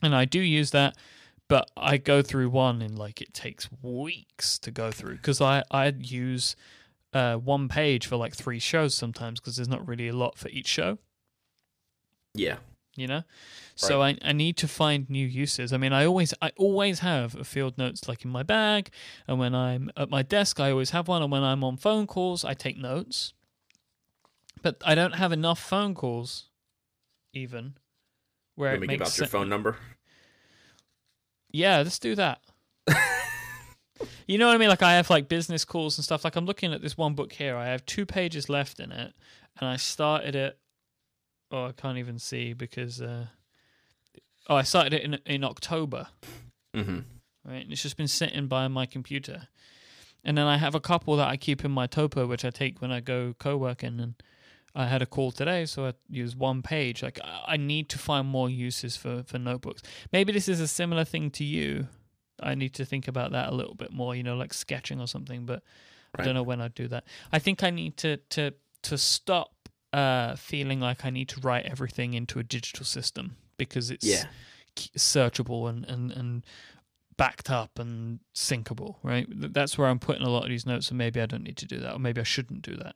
And 0.02 0.14
I 0.14 0.24
do 0.26 0.40
use 0.40 0.72
that, 0.72 0.96
but 1.48 1.70
I 1.76 1.96
go 1.96 2.22
through 2.22 2.50
one 2.50 2.82
and 2.82 2.98
like 2.98 3.20
it 3.22 3.32
takes 3.32 3.68
weeks 3.82 4.58
to 4.60 4.70
go 4.70 4.90
through 4.90 5.16
because 5.16 5.40
I 5.40 5.62
I 5.70 5.86
use 5.98 6.56
uh, 7.12 7.36
one 7.36 7.68
page 7.68 8.06
for 8.06 8.16
like 8.16 8.34
three 8.34 8.58
shows 8.58 8.94
sometimes 8.94 9.40
because 9.40 9.56
there's 9.56 9.68
not 9.68 9.86
really 9.86 10.08
a 10.08 10.12
lot 10.12 10.36
for 10.36 10.48
each 10.50 10.66
show. 10.68 10.98
Yeah. 12.34 12.56
you 12.94 13.06
know? 13.06 13.22
So 13.74 14.02
I, 14.02 14.18
I 14.22 14.32
need 14.32 14.56
to 14.58 14.68
find 14.68 15.08
new 15.08 15.26
uses. 15.26 15.72
I 15.72 15.76
mean 15.78 15.92
i 15.92 16.04
always 16.04 16.34
i 16.42 16.50
always 16.56 17.00
have 17.00 17.34
a 17.34 17.44
field 17.44 17.78
notes 17.78 18.08
like 18.08 18.24
in 18.24 18.30
my 18.30 18.42
bag 18.42 18.90
and 19.26 19.38
when 19.38 19.54
i'm 19.54 19.90
at 19.96 20.10
my 20.10 20.22
desk 20.22 20.60
i 20.60 20.70
always 20.70 20.90
have 20.90 21.08
one 21.08 21.22
and 21.22 21.30
when 21.30 21.42
i'm 21.42 21.62
on 21.64 21.76
phone 21.76 22.06
calls 22.06 22.44
i 22.44 22.54
take 22.54 22.76
notes 22.78 23.32
but 24.62 24.76
i 24.84 24.94
don't 24.94 25.14
have 25.14 25.32
enough 25.32 25.58
phone 25.60 25.94
calls 25.94 26.48
even 27.32 27.74
where 28.54 28.70
Let 28.72 28.76
it 28.76 28.80
me 28.80 28.86
makes 28.88 28.98
give 28.98 29.06
out 29.08 29.18
your 29.18 29.26
phone 29.28 29.48
number. 29.48 29.76
yeah 31.50 31.78
let's 31.78 31.98
do 31.98 32.14
that. 32.14 32.40
You 34.26 34.38
know 34.38 34.46
what 34.48 34.54
i 34.54 34.58
mean? 34.58 34.68
Like 34.68 34.82
i 34.82 34.94
have 34.94 35.08
like 35.08 35.28
business 35.28 35.64
calls 35.64 35.96
and 35.96 36.04
stuff. 36.04 36.24
Like 36.24 36.36
i'm 36.36 36.44
looking 36.46 36.72
at 36.72 36.82
this 36.82 36.96
one 36.98 37.14
book 37.14 37.32
here. 37.32 37.56
I 37.56 37.66
have 37.68 37.86
two 37.86 38.04
pages 38.04 38.48
left 38.48 38.78
in 38.80 38.90
it 38.92 39.12
and 39.58 39.68
i 39.68 39.76
started 39.76 40.34
it. 40.34 40.58
Oh 41.50 41.66
i 41.66 41.72
can't 41.72 41.96
even 41.98 42.18
see 42.18 42.52
because 42.52 43.00
uh 43.00 43.26
oh 44.48 44.56
i 44.56 44.62
started 44.62 44.92
it 44.94 45.02
in 45.02 45.14
in 45.24 45.44
october. 45.44 46.08
Mm-hmm. 46.74 46.98
right 47.50 47.62
and 47.62 47.72
it's 47.72 47.82
just 47.82 47.96
been 47.96 48.08
sitting 48.08 48.48
by 48.48 48.68
my 48.68 48.84
computer. 48.84 49.48
And 50.24 50.36
then 50.36 50.46
i 50.46 50.56
have 50.58 50.74
a 50.74 50.80
couple 50.80 51.16
that 51.16 51.28
i 51.28 51.36
keep 51.36 51.64
in 51.64 51.70
my 51.70 51.86
topo 51.86 52.26
which 52.26 52.44
i 52.44 52.50
take 52.50 52.82
when 52.82 52.90
i 52.92 53.00
go 53.00 53.34
co-working 53.38 54.00
and 54.00 54.14
i 54.76 54.86
had 54.86 55.02
a 55.02 55.06
call 55.06 55.32
today 55.32 55.64
so 55.66 55.86
i 55.86 55.92
use 56.08 56.36
one 56.36 56.62
page 56.62 57.02
like 57.02 57.18
i 57.46 57.56
need 57.56 57.88
to 57.88 57.98
find 57.98 58.28
more 58.28 58.48
uses 58.48 58.96
for 58.96 59.22
for 59.26 59.38
notebooks 59.38 59.82
maybe 60.12 60.32
this 60.32 60.48
is 60.48 60.60
a 60.60 60.68
similar 60.68 61.04
thing 61.04 61.30
to 61.30 61.42
you 61.44 61.88
i 62.40 62.54
need 62.54 62.72
to 62.74 62.84
think 62.84 63.08
about 63.08 63.32
that 63.32 63.48
a 63.48 63.54
little 63.54 63.74
bit 63.74 63.92
more 63.92 64.14
you 64.14 64.22
know 64.22 64.36
like 64.36 64.52
sketching 64.54 65.00
or 65.00 65.06
something 65.08 65.44
but 65.46 65.62
i 66.16 66.22
don't 66.24 66.34
know 66.34 66.42
when 66.42 66.60
i'd 66.60 66.74
do 66.74 66.86
that 66.86 67.04
i 67.32 67.38
think 67.38 67.62
i 67.64 67.70
need 67.70 67.96
to 67.96 68.16
to 68.28 68.52
to 68.82 68.96
stop 68.98 69.52
uh 69.92 70.36
feeling 70.36 70.78
like 70.80 71.04
i 71.04 71.10
need 71.10 71.28
to 71.28 71.40
write 71.40 71.64
everything 71.64 72.14
into 72.14 72.38
a 72.38 72.42
digital 72.44 72.84
system 72.84 73.36
because 73.56 73.90
it's 73.90 74.06
Yeah. 74.06 74.26
searchable 74.96 75.68
and, 75.68 75.84
and, 75.86 76.12
and 76.12 76.44
backed 77.16 77.50
up 77.50 77.78
and 77.78 78.20
syncable, 78.34 78.96
right? 79.02 79.26
That's 79.30 79.78
where 79.78 79.88
I'm 79.88 79.98
putting 79.98 80.22
a 80.22 80.28
lot 80.28 80.42
of 80.42 80.50
these 80.50 80.66
notes, 80.66 80.90
and 80.90 80.98
maybe 80.98 81.18
I 81.20 81.24
don't 81.26 81.42
need 81.44 81.56
to 81.56 81.66
do 81.66 81.78
that, 81.78 81.94
or 81.94 81.98
maybe 81.98 82.20
I 82.20 82.24
shouldn't 82.24 82.60
do 82.62 82.76
that. 82.76 82.94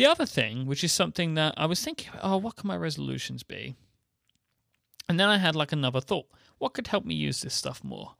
The 0.00 0.06
other 0.06 0.24
thing, 0.24 0.64
which 0.64 0.82
is 0.82 0.92
something 0.92 1.34
that 1.34 1.52
I 1.58 1.66
was 1.66 1.84
thinking, 1.84 2.10
oh, 2.22 2.38
what 2.38 2.56
can 2.56 2.66
my 2.66 2.76
resolutions 2.78 3.42
be? 3.42 3.76
And 5.10 5.20
then 5.20 5.28
I 5.28 5.36
had 5.36 5.54
like 5.54 5.72
another 5.72 6.00
thought. 6.00 6.24
What 6.56 6.72
could 6.72 6.86
help 6.86 7.04
me 7.04 7.14
use 7.14 7.42
this 7.42 7.52
stuff 7.52 7.84
more? 7.84 8.14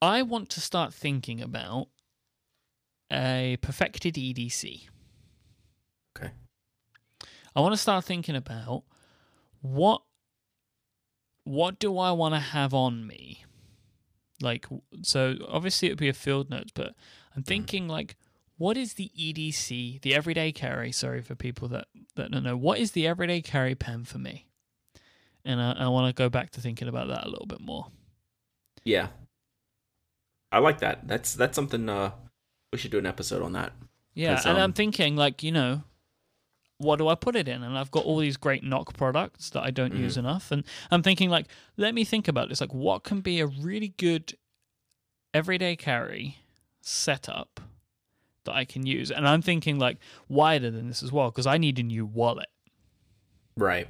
I 0.00 0.22
want 0.22 0.48
to 0.50 0.60
start 0.60 0.94
thinking 0.94 1.40
about 1.40 1.88
a 3.12 3.58
perfected 3.60 4.14
EDC. 4.14 4.82
Okay. 6.16 6.30
I 7.56 7.60
want 7.60 7.72
to 7.72 7.78
start 7.78 8.04
thinking 8.04 8.36
about 8.36 8.84
what 9.60 10.02
what 11.42 11.80
do 11.80 11.98
I 11.98 12.12
want 12.12 12.36
to 12.36 12.40
have 12.40 12.72
on 12.72 13.08
me? 13.08 13.44
Like 14.40 14.66
so 15.02 15.34
obviously 15.48 15.88
it 15.88 15.90
would 15.90 15.98
be 15.98 16.08
a 16.08 16.12
field 16.12 16.48
notes, 16.48 16.70
but 16.72 16.94
I'm 17.34 17.42
mm. 17.42 17.46
thinking 17.46 17.88
like 17.88 18.14
what 18.62 18.76
is 18.76 18.94
the 18.94 19.10
EDC, 19.18 20.02
the 20.02 20.14
everyday 20.14 20.52
carry, 20.52 20.92
sorry 20.92 21.20
for 21.20 21.34
people 21.34 21.66
that, 21.66 21.88
that 22.14 22.30
don't 22.30 22.44
know, 22.44 22.56
what 22.56 22.78
is 22.78 22.92
the 22.92 23.08
everyday 23.08 23.40
carry 23.40 23.74
pen 23.74 24.04
for 24.04 24.18
me? 24.18 24.46
And 25.44 25.60
I, 25.60 25.72
I 25.72 25.88
want 25.88 26.06
to 26.06 26.16
go 26.16 26.28
back 26.28 26.52
to 26.52 26.60
thinking 26.60 26.86
about 26.86 27.08
that 27.08 27.26
a 27.26 27.28
little 27.28 27.46
bit 27.46 27.60
more. 27.60 27.88
Yeah. 28.84 29.08
I 30.52 30.60
like 30.60 30.78
that. 30.78 31.08
That's 31.08 31.34
that's 31.34 31.56
something 31.56 31.88
uh 31.88 32.12
we 32.72 32.78
should 32.78 32.92
do 32.92 32.98
an 32.98 33.06
episode 33.06 33.42
on 33.42 33.52
that. 33.54 33.72
Yeah, 34.14 34.40
and 34.44 34.56
um, 34.56 34.62
I'm 34.62 34.72
thinking 34.72 35.16
like, 35.16 35.42
you 35.42 35.50
know, 35.50 35.82
what 36.78 36.96
do 37.00 37.08
I 37.08 37.16
put 37.16 37.34
it 37.34 37.48
in? 37.48 37.64
And 37.64 37.76
I've 37.76 37.90
got 37.90 38.04
all 38.04 38.18
these 38.18 38.36
great 38.36 38.62
Nock 38.62 38.96
products 38.96 39.50
that 39.50 39.64
I 39.64 39.72
don't 39.72 39.96
use 39.96 40.16
enough. 40.16 40.52
And 40.52 40.62
I'm 40.90 41.02
thinking, 41.02 41.30
like, 41.30 41.46
let 41.76 41.94
me 41.94 42.04
think 42.04 42.28
about 42.28 42.48
this. 42.48 42.60
Like, 42.60 42.74
what 42.74 43.02
can 43.02 43.22
be 43.22 43.40
a 43.40 43.46
really 43.46 43.94
good 43.96 44.36
everyday 45.34 45.74
carry 45.74 46.38
setup 46.80 47.60
that 48.44 48.54
I 48.54 48.64
can 48.64 48.86
use? 48.86 49.10
And 49.10 49.26
I'm 49.28 49.42
thinking, 49.42 49.78
like, 49.78 49.98
wider 50.28 50.70
than 50.70 50.88
this 50.88 51.02
as 51.02 51.12
well, 51.12 51.30
because 51.30 51.46
I 51.46 51.58
need 51.58 51.78
a 51.78 51.82
new 51.82 52.04
wallet, 52.06 52.48
Right. 53.56 53.88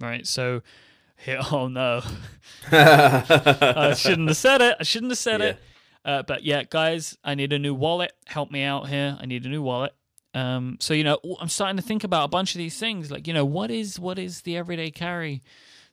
right? 0.00 0.26
So, 0.26 0.62
here, 1.16 1.40
oh 1.52 1.68
no, 1.68 2.02
I 2.72 3.94
shouldn't 3.96 4.28
have 4.28 4.36
said 4.36 4.60
it. 4.60 4.76
I 4.80 4.82
shouldn't 4.82 5.12
have 5.12 5.18
said 5.18 5.40
Yeah. 5.40 5.46
it. 5.48 5.58
Uh, 6.04 6.22
but 6.22 6.42
yeah, 6.44 6.64
guys, 6.68 7.16
I 7.24 7.34
need 7.34 7.52
a 7.52 7.58
new 7.58 7.72
wallet. 7.74 8.12
Help 8.26 8.50
me 8.50 8.62
out 8.62 8.88
here. 8.88 9.16
I 9.18 9.24
need 9.26 9.46
a 9.46 9.48
new 9.48 9.62
wallet. 9.62 9.94
Um, 10.34 10.76
so 10.80 10.92
you 10.92 11.04
know, 11.04 11.18
I'm 11.40 11.48
starting 11.48 11.76
to 11.76 11.82
think 11.82 12.04
about 12.04 12.24
a 12.24 12.28
bunch 12.28 12.54
of 12.54 12.58
these 12.58 12.78
things. 12.78 13.10
Like, 13.10 13.26
you 13.26 13.32
know, 13.32 13.44
what 13.44 13.70
is 13.70 13.98
what 13.98 14.18
is 14.18 14.42
the 14.42 14.56
everyday 14.56 14.90
carry 14.90 15.40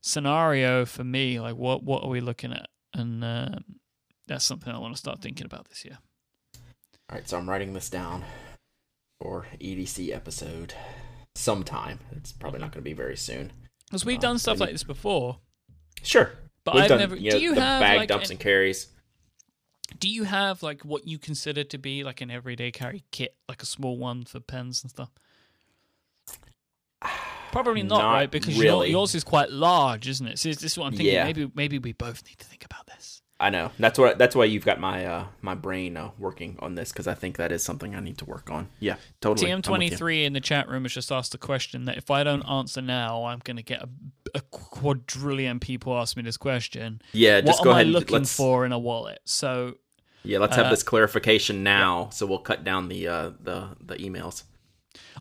scenario 0.02 0.86
for 0.86 1.04
me? 1.04 1.40
Like, 1.40 1.56
what 1.56 1.84
what 1.84 2.04
are 2.04 2.10
we 2.10 2.20
looking 2.20 2.52
at? 2.52 2.68
And 2.94 3.24
um 3.24 3.64
that's 4.28 4.44
something 4.44 4.74
I 4.74 4.80
want 4.80 4.94
to 4.96 4.98
start 5.00 5.22
thinking 5.22 5.46
about 5.46 5.70
this 5.70 5.86
year. 5.86 6.00
All 7.12 7.18
right, 7.18 7.28
so 7.28 7.38
I'm 7.38 7.49
writing 7.49 7.74
this 7.74 7.89
down 7.89 8.24
for 9.20 9.45
EDC 9.59 10.14
episode 10.16 10.74
sometime. 11.36 11.99
It's 12.16 12.32
probably 12.32 12.59
not 12.59 12.72
going 12.72 12.84
to 12.84 12.89
be 12.89 12.93
very 12.93 13.18
soon. 13.18 13.51
Because 13.86 14.05
we've 14.05 14.18
Uh, 14.20 14.22
done 14.22 14.39
stuff 14.39 14.55
need- 14.57 14.62
like 14.66 14.72
this 14.72 14.84
before, 14.84 15.39
Sure. 16.03 16.32
but 16.64 16.76
We've 16.76 16.84
I've 16.84 16.89
done, 16.89 16.99
never. 16.99 17.16
you 17.18 17.32
know, 17.32 17.38
do 17.38 17.43
you 17.43 17.55
the 17.55 17.62
have 17.62 17.82
bag 17.82 17.97
like 17.97 18.09
dumps 18.09 18.30
an- 18.30 18.34
and 18.36 18.39
carries. 18.39 18.88
do 19.99 20.07
you 20.09 20.24
have 20.24 20.64
like 20.64 20.86
what 20.86 21.05
you 21.05 21.20
consider 21.20 21.66
to 21.66 21.78
be 21.78 22.03
like 22.05 22.22
an 22.22 22.32
everyday 22.32 22.72
carry 22.72 23.03
kit, 23.12 23.36
like 23.49 23.62
a 23.62 23.66
small 23.66 23.97
one 23.97 24.24
for 24.24 24.39
pens 24.39 24.82
and 24.82 24.89
stuff? 24.89 25.09
Probably 27.51 27.84
not, 27.84 27.97
Not 27.97 28.12
right? 28.14 28.32
Because 28.32 28.57
really. 28.57 28.91
yours 28.91 29.14
is 29.14 29.26
quite 29.26 29.51
large, 29.51 30.07
isn't 30.07 30.26
it? 30.26 30.39
So 30.39 30.47
this 30.47 30.64
is 30.64 30.78
what 30.78 30.86
I'm 30.86 30.91
thinking. 30.93 31.14
Yeah. 31.14 31.26
Maybe 31.26 31.51
maybe 31.53 31.80
we 31.80 31.91
both 31.91 32.24
need 32.26 32.38
to 32.39 32.45
think 32.45 32.64
about 32.64 32.88
this. 32.88 33.22
I 33.42 33.50
know. 33.50 33.72
That's 33.80 33.98
what. 33.98 34.20
That's 34.20 34.36
why 34.36 34.46
you've 34.46 34.64
got 34.64 34.80
my 34.80 35.04
uh 35.06 35.26
my 35.42 35.56
brain 35.56 35.98
uh, 35.98 36.12
working 36.20 36.58
on 36.60 36.76
this 36.76 36.92
because 36.92 37.08
I 37.08 37.16
think 37.16 37.38
that 37.38 37.52
is 37.52 37.64
something 37.64 37.96
I 37.96 38.00
need 38.00 38.20
to 38.20 38.26
work 38.26 38.52
on. 38.52 38.70
Yeah, 38.80 38.98
totally. 39.20 39.54
With 39.54 39.66
you. 39.66 39.72
TM23 39.72 40.26
in 40.26 40.34
the 40.34 40.39
chat 40.39 40.70
room 40.70 40.84
has 40.84 40.94
just 40.94 41.12
asked 41.12 41.34
a 41.34 41.39
question 41.39 41.86
that 41.86 41.98
if 41.98 42.12
I 42.12 42.24
don't 42.24 42.44
answer 42.44 42.82
now, 42.82 43.26
I'm 43.26 43.39
going 43.39 43.58
to 43.58 43.64
get 43.64 43.82
a, 43.82 43.89
a 44.36 44.42
quadrillion 44.42 45.60
people 45.60 45.98
ask 45.98 46.16
me 46.16 46.22
this 46.22 46.38
question. 46.38 47.02
Yeah, 47.14 47.42
just 47.42 47.60
what 47.60 47.64
go 47.64 47.70
am 47.72 47.76
ahead. 47.78 47.88
I 47.88 47.89
looking 47.89 48.18
let's, 48.18 48.36
for 48.36 48.64
in 48.64 48.72
a 48.72 48.80
wallet? 48.80 49.20
So 49.26 49.78
Yeah, 50.24 50.38
let's 50.38 50.56
have 50.56 50.68
uh, 50.68 50.70
this 50.70 50.84
clarification 50.84 51.64
now, 51.64 52.10
so 52.12 52.28
we'll 52.28 52.39
cut 52.39 52.64
down 52.64 52.89
the 52.89 53.08
uh 53.08 53.32
the 53.39 53.70
the 53.82 53.96
emails. 53.96 54.44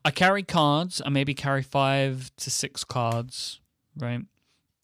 I 0.04 0.10
carry 0.10 0.42
cards. 0.42 1.00
I 1.04 1.08
maybe 1.08 1.32
carry 1.32 1.62
five 1.62 2.30
to 2.36 2.50
six 2.50 2.84
cards, 2.84 3.60
right? 3.96 4.20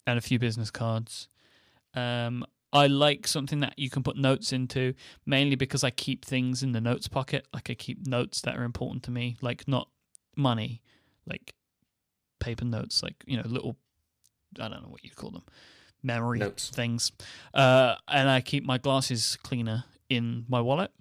And 0.07 0.17
a 0.17 0.21
few 0.21 0.39
business 0.39 0.71
cards. 0.71 1.27
Um, 1.93 2.45
I 2.73 2.87
like 2.87 3.27
something 3.27 3.61
that 3.61 3.77
you 3.77 3.89
can 3.89 4.03
put 4.03 4.17
notes 4.17 4.51
into, 4.51 4.93
mainly 5.25 5.55
because 5.55 5.83
I 5.83 5.89
keep 5.89 6.25
things 6.25 6.63
in 6.63 6.73
the 6.73 6.81
notes 6.81 7.07
pocket. 7.07 7.47
Like 7.53 7.69
I 7.69 7.73
keep 7.73 8.05
notes 8.05 8.41
that 8.41 8.57
are 8.57 8.63
important 8.63 9.03
to 9.03 9.11
me, 9.11 9.37
like 9.41 9.67
not 9.67 9.89
money, 10.35 10.81
like 11.25 11.53
paper 12.39 12.65
notes, 12.65 13.01
like 13.01 13.15
you 13.25 13.37
know, 13.37 13.43
little 13.45 13.77
I 14.59 14.67
don't 14.67 14.81
know 14.83 14.89
what 14.89 15.03
you 15.03 15.11
call 15.11 15.31
them, 15.31 15.43
memory 16.03 16.39
Notes. 16.39 16.69
things. 16.69 17.11
Uh, 17.53 17.95
and 18.07 18.29
I 18.29 18.41
keep 18.41 18.65
my 18.65 18.77
glasses 18.77 19.37
cleaner 19.43 19.85
in 20.09 20.45
my 20.47 20.61
wallet. 20.61 20.91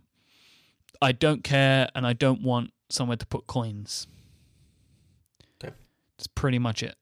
I 1.03 1.13
don't 1.13 1.45
care, 1.45 1.89
and 1.95 2.07
I 2.07 2.13
don't 2.15 2.43
want 2.43 2.71
somewhere 2.89 3.17
to 3.19 3.27
put 3.27 3.47
coins. 3.47 4.07
Okay. 5.63 5.75
That's 6.17 6.27
pretty 6.27 6.59
much 6.59 6.83
it. 6.83 6.97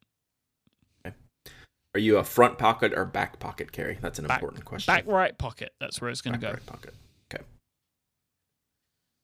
Are 1.94 2.00
you 2.00 2.18
a 2.18 2.24
front 2.24 2.58
pocket 2.58 2.92
or 2.94 3.04
back 3.04 3.38
pocket 3.38 3.70
carry? 3.70 3.98
That's 4.00 4.18
an 4.18 4.26
Back- 4.26 4.40
important 4.40 4.64
question. 4.64 4.92
Back 4.92 5.06
right 5.06 5.36
pocket. 5.36 5.72
That's 5.78 6.00
where 6.00 6.10
it's 6.10 6.20
going 6.20 6.34
to 6.34 6.40
Back 6.40 6.50
go. 6.50 6.54
right 6.54 6.66
pocket. 6.66 6.94
Okay. 7.32 7.44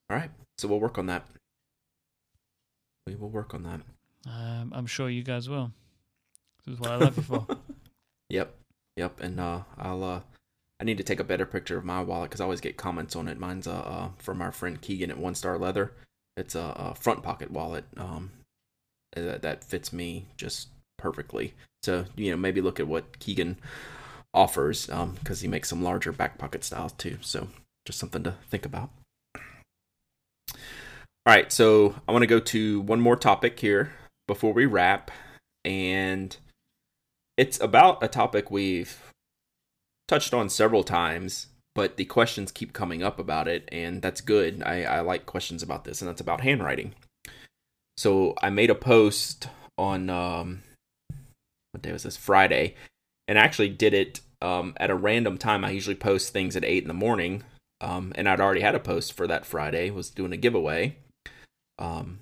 All 0.08 0.16
right. 0.16 0.30
So 0.58 0.68
we'll 0.68 0.80
work 0.80 0.98
on 0.98 1.06
that. 1.06 1.26
We 3.06 3.16
will 3.16 3.30
work 3.30 3.54
on 3.54 3.64
that. 3.64 3.80
Um, 4.30 4.72
I'm 4.74 4.86
sure 4.86 5.08
you 5.08 5.24
guys 5.24 5.48
will. 5.48 5.72
This 6.64 6.74
is 6.74 6.80
what 6.80 6.90
I 6.90 6.96
love 6.96 7.16
you 7.16 7.22
for. 7.22 7.46
Yep. 8.28 8.54
Yep. 8.96 9.20
And 9.20 9.40
uh, 9.40 9.62
I'll 9.76 10.04
uh, 10.04 10.20
I 10.78 10.84
need 10.84 10.98
to 10.98 11.02
take 11.02 11.18
a 11.18 11.24
better 11.24 11.46
picture 11.46 11.76
of 11.76 11.84
my 11.84 12.00
wallet 12.02 12.30
because 12.30 12.40
I 12.40 12.44
always 12.44 12.60
get 12.60 12.76
comments 12.76 13.16
on 13.16 13.26
it. 13.26 13.40
Mine's 13.40 13.66
uh, 13.66 13.72
uh 13.72 14.08
from 14.18 14.40
our 14.40 14.52
friend 14.52 14.80
Keegan 14.80 15.10
at 15.10 15.18
One 15.18 15.34
Star 15.34 15.58
Leather. 15.58 15.92
It's 16.36 16.54
a, 16.54 16.72
a 16.76 16.94
front 16.94 17.24
pocket 17.24 17.50
wallet. 17.50 17.84
Um, 17.96 18.30
that 19.14 19.42
that 19.42 19.64
fits 19.64 19.92
me 19.92 20.26
just 20.36 20.68
perfectly. 20.96 21.54
So 21.82 22.04
you 22.16 22.30
know 22.30 22.36
maybe 22.36 22.60
look 22.60 22.80
at 22.80 22.88
what 22.88 23.18
Keegan 23.18 23.56
offers 24.32 24.88
um 24.90 25.16
because 25.18 25.40
he 25.40 25.48
makes 25.48 25.68
some 25.68 25.82
larger 25.82 26.12
back 26.12 26.38
pocket 26.38 26.64
styles 26.64 26.92
too. 26.92 27.18
So 27.20 27.48
just 27.84 27.98
something 27.98 28.22
to 28.22 28.34
think 28.50 28.64
about. 28.66 28.90
All 31.26 31.34
right, 31.34 31.52
so 31.52 31.94
I 32.08 32.12
want 32.12 32.22
to 32.22 32.26
go 32.26 32.40
to 32.40 32.80
one 32.80 33.00
more 33.00 33.16
topic 33.16 33.60
here 33.60 33.92
before 34.26 34.54
we 34.54 34.64
wrap, 34.64 35.10
and 35.64 36.34
it's 37.36 37.60
about 37.60 38.02
a 38.02 38.08
topic 38.08 38.50
we've 38.50 39.12
touched 40.08 40.32
on 40.32 40.48
several 40.48 40.82
times, 40.82 41.48
but 41.74 41.96
the 41.96 42.06
questions 42.06 42.50
keep 42.50 42.72
coming 42.72 43.02
up 43.02 43.18
about 43.18 43.48
it, 43.48 43.68
and 43.70 44.00
that's 44.00 44.22
good. 44.22 44.62
I, 44.62 44.84
I 44.84 45.00
like 45.00 45.26
questions 45.26 45.62
about 45.62 45.84
this, 45.84 46.00
and 46.00 46.08
that's 46.08 46.22
about 46.22 46.40
handwriting. 46.40 46.94
So 47.96 48.34
I 48.42 48.48
made 48.48 48.70
a 48.70 48.74
post 48.74 49.48
on 49.76 50.08
um, 50.08 50.62
what 51.72 51.82
day 51.82 51.92
was 51.92 52.02
this? 52.02 52.16
Friday, 52.16 52.74
and 53.28 53.38
I 53.38 53.42
actually 53.42 53.68
did 53.68 53.94
it 53.94 54.20
um, 54.42 54.74
at 54.78 54.90
a 54.90 54.94
random 54.94 55.38
time. 55.38 55.64
I 55.64 55.70
usually 55.70 55.96
post 55.96 56.32
things 56.32 56.56
at 56.56 56.64
eight 56.64 56.82
in 56.82 56.88
the 56.88 56.94
morning, 56.94 57.44
um, 57.80 58.12
and 58.16 58.28
I'd 58.28 58.40
already 58.40 58.60
had 58.60 58.74
a 58.74 58.80
post 58.80 59.12
for 59.12 59.26
that 59.26 59.46
Friday. 59.46 59.90
Was 59.90 60.10
doing 60.10 60.32
a 60.32 60.36
giveaway, 60.36 60.96
um, 61.78 62.20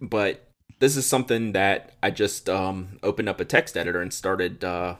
but 0.00 0.46
this 0.78 0.96
is 0.96 1.06
something 1.06 1.52
that 1.52 1.94
I 2.02 2.10
just 2.10 2.48
um, 2.48 2.98
opened 3.02 3.28
up 3.28 3.40
a 3.40 3.44
text 3.44 3.76
editor 3.76 4.00
and 4.00 4.12
started 4.12 4.64
uh, 4.64 4.96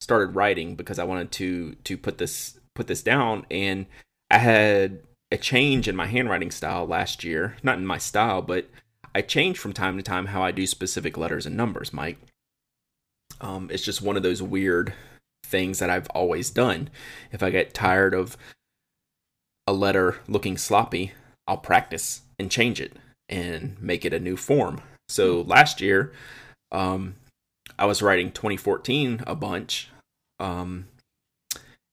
started 0.00 0.34
writing 0.34 0.74
because 0.74 0.98
I 0.98 1.04
wanted 1.04 1.32
to 1.32 1.74
to 1.84 1.96
put 1.96 2.18
this 2.18 2.58
put 2.74 2.86
this 2.86 3.02
down, 3.02 3.46
and 3.50 3.86
I 4.30 4.38
had 4.38 5.00
a 5.32 5.36
change 5.36 5.88
in 5.88 5.96
my 5.96 6.06
handwriting 6.06 6.50
style 6.50 6.86
last 6.86 7.24
year. 7.24 7.56
Not 7.62 7.78
in 7.78 7.86
my 7.86 7.98
style, 7.98 8.42
but 8.42 8.68
I 9.14 9.22
change 9.22 9.58
from 9.58 9.72
time 9.72 9.96
to 9.96 10.02
time 10.02 10.26
how 10.26 10.42
I 10.42 10.50
do 10.50 10.66
specific 10.66 11.16
letters 11.16 11.46
and 11.46 11.56
numbers, 11.56 11.90
Myke. 11.90 12.16
Um, 13.40 13.70
it's 13.70 13.84
just 13.84 14.02
one 14.02 14.16
of 14.16 14.22
those 14.22 14.42
weird 14.42 14.92
things 15.44 15.78
that 15.78 15.90
I've 15.90 16.08
always 16.10 16.50
done. 16.50 16.90
If 17.32 17.42
I 17.42 17.50
get 17.50 17.74
tired 17.74 18.14
of 18.14 18.36
a 19.66 19.72
letter 19.72 20.16
looking 20.28 20.56
sloppy, 20.56 21.12
I'll 21.46 21.58
practice 21.58 22.22
and 22.38 22.50
change 22.50 22.80
it 22.80 22.92
and 23.28 23.80
make 23.80 24.04
it 24.04 24.12
a 24.12 24.20
new 24.20 24.36
form. 24.36 24.80
So 25.08 25.42
last 25.42 25.80
year, 25.80 26.12
um, 26.72 27.16
I 27.78 27.86
was 27.86 28.02
writing 28.02 28.32
2014 28.32 29.22
a 29.26 29.34
bunch, 29.34 29.90
um, 30.38 30.86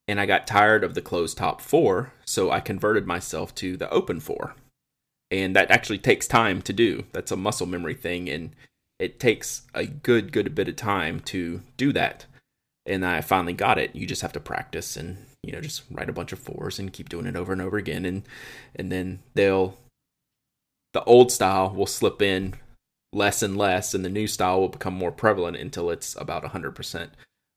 and 0.07 0.19
I 0.19 0.25
got 0.25 0.47
tired 0.47 0.83
of 0.83 0.93
the 0.93 1.01
closed 1.01 1.37
top 1.37 1.61
four, 1.61 2.13
so 2.25 2.51
I 2.51 2.59
converted 2.59 3.05
myself 3.05 3.53
to 3.55 3.77
the 3.77 3.89
open 3.89 4.19
four. 4.19 4.55
And 5.31 5.55
that 5.55 5.71
actually 5.71 5.97
takes 5.97 6.27
time 6.27 6.61
to 6.63 6.73
do. 6.73 7.05
That's 7.11 7.31
a 7.31 7.37
muscle 7.37 7.65
memory 7.65 7.95
thing, 7.95 8.29
and 8.29 8.55
it 8.99 9.19
takes 9.19 9.63
a 9.73 9.85
good, 9.85 10.31
good 10.31 10.53
bit 10.55 10.69
of 10.69 10.75
time 10.75 11.19
to 11.21 11.61
do 11.77 11.91
that. 11.93 12.25
And 12.85 13.05
I 13.05 13.21
finally 13.21 13.53
got 13.53 13.77
it. 13.77 13.95
You 13.95 14.05
just 14.05 14.21
have 14.21 14.33
to 14.33 14.39
practice 14.39 14.97
and 14.97 15.17
you 15.41 15.51
know 15.51 15.61
just 15.61 15.83
write 15.91 16.09
a 16.09 16.13
bunch 16.13 16.31
of 16.31 16.39
fours 16.39 16.79
and 16.79 16.93
keep 16.93 17.09
doing 17.09 17.25
it 17.25 17.35
over 17.35 17.53
and 17.53 17.61
over 17.61 17.77
again, 17.77 18.05
and 18.05 18.23
and 18.75 18.91
then 18.91 19.19
they'll 19.35 19.77
the 20.93 21.03
old 21.05 21.31
style 21.31 21.73
will 21.73 21.85
slip 21.85 22.21
in 22.21 22.55
less 23.13 23.41
and 23.41 23.57
less, 23.57 23.93
and 23.93 24.03
the 24.03 24.09
new 24.09 24.27
style 24.27 24.59
will 24.59 24.69
become 24.69 24.93
more 24.93 25.11
prevalent 25.11 25.57
until 25.57 25.89
it's 25.89 26.15
about 26.19 26.43
100% 26.43 27.09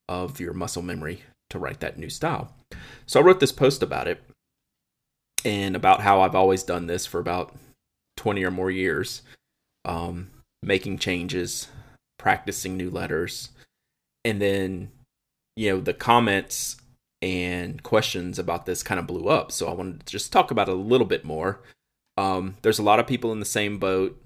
of 0.08 0.40
your 0.40 0.52
muscle 0.52 0.82
memory 0.82 1.22
to 1.50 1.58
write 1.58 1.80
that 1.80 1.98
new 1.98 2.10
style. 2.10 2.54
So 3.06 3.20
I 3.20 3.22
wrote 3.22 3.40
this 3.40 3.52
post 3.52 3.82
about 3.82 4.08
it 4.08 4.22
and 5.44 5.76
about 5.76 6.00
how 6.00 6.20
I've 6.20 6.34
always 6.34 6.62
done 6.62 6.86
this 6.86 7.06
for 7.06 7.20
about 7.20 7.54
20 8.16 8.44
or 8.44 8.50
more 8.50 8.70
years, 8.70 9.22
um, 9.84 10.30
making 10.66 10.98
changes, 10.98 11.68
practicing 12.18 12.76
new 12.76 12.90
letters, 12.90 13.50
and 14.24 14.42
then, 14.42 14.90
you 15.56 15.70
know, 15.70 15.80
the 15.80 15.94
comments 15.94 16.76
and 17.22 17.82
questions 17.82 18.38
about 18.38 18.66
this 18.66 18.82
kind 18.82 19.00
of 19.00 19.06
blew 19.06 19.28
up. 19.28 19.50
So 19.52 19.68
I 19.68 19.72
wanted 19.72 20.04
to 20.04 20.12
just 20.12 20.32
talk 20.32 20.50
about 20.50 20.68
it 20.68 20.72
a 20.72 20.74
little 20.74 21.06
bit 21.06 21.24
more. 21.24 21.62
Um, 22.18 22.56
there's 22.62 22.78
a 22.78 22.82
lot 22.82 23.00
of 23.00 23.06
people 23.06 23.32
in 23.32 23.40
the 23.40 23.46
same 23.46 23.78
boat 23.78 24.20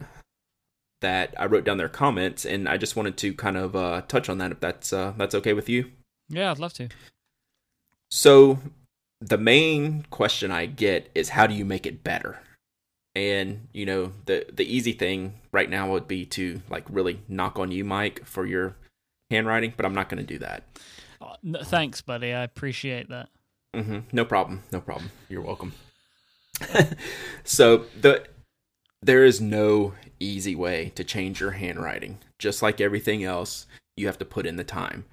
that 1.00 1.34
I 1.38 1.46
wrote 1.46 1.64
down 1.64 1.78
their 1.78 1.88
comments, 1.88 2.44
and 2.44 2.68
I 2.68 2.76
just 2.76 2.96
wanted 2.96 3.16
to 3.18 3.34
kind 3.34 3.56
of 3.56 3.76
uh, 3.76 4.02
touch 4.02 4.28
on 4.28 4.38
that 4.38 4.52
if 4.52 4.60
that's 4.60 4.92
uh, 4.92 5.12
that's 5.16 5.34
okay 5.34 5.52
with 5.52 5.68
you. 5.68 5.90
Yeah, 6.28 6.50
I'd 6.50 6.58
love 6.58 6.72
to. 6.74 6.88
So 8.10 8.58
the 9.20 9.38
main 9.38 10.06
question 10.10 10.50
I 10.50 10.66
get 10.66 11.10
is 11.14 11.30
how 11.30 11.46
do 11.46 11.54
you 11.54 11.64
make 11.64 11.86
it 11.86 12.02
better? 12.02 12.40
And 13.14 13.68
you 13.72 13.86
know 13.86 14.12
the 14.26 14.46
the 14.52 14.64
easy 14.64 14.92
thing 14.92 15.34
right 15.50 15.68
now 15.68 15.90
would 15.90 16.06
be 16.06 16.24
to 16.26 16.62
like 16.70 16.84
really 16.88 17.20
knock 17.28 17.58
on 17.58 17.72
you, 17.72 17.84
Myke, 17.84 18.24
for 18.24 18.46
your 18.46 18.76
handwriting, 19.30 19.74
but 19.76 19.86
I'm 19.86 19.94
not 19.94 20.08
going 20.08 20.24
to 20.24 20.26
do 20.26 20.38
that. 20.38 20.64
Oh, 21.20 21.34
no, 21.42 21.62
thanks, 21.62 22.00
buddy. 22.00 22.32
I 22.32 22.42
appreciate 22.42 23.08
that. 23.08 23.28
Mm-hmm. 23.74 24.00
No 24.12 24.24
problem. 24.24 24.62
No 24.72 24.80
problem. 24.80 25.10
You're 25.28 25.42
welcome. 25.42 25.74
so 27.44 27.84
the 28.00 28.26
there 29.02 29.24
is 29.24 29.40
no 29.40 29.94
easy 30.18 30.54
way 30.54 30.92
to 30.94 31.04
change 31.04 31.40
your 31.40 31.52
handwriting. 31.52 32.18
Just 32.38 32.62
like 32.62 32.80
everything 32.80 33.24
else, 33.24 33.66
you 33.96 34.06
have 34.06 34.18
to 34.18 34.24
put 34.24 34.46
in 34.46 34.56
the 34.56 34.64
time. 34.64 35.04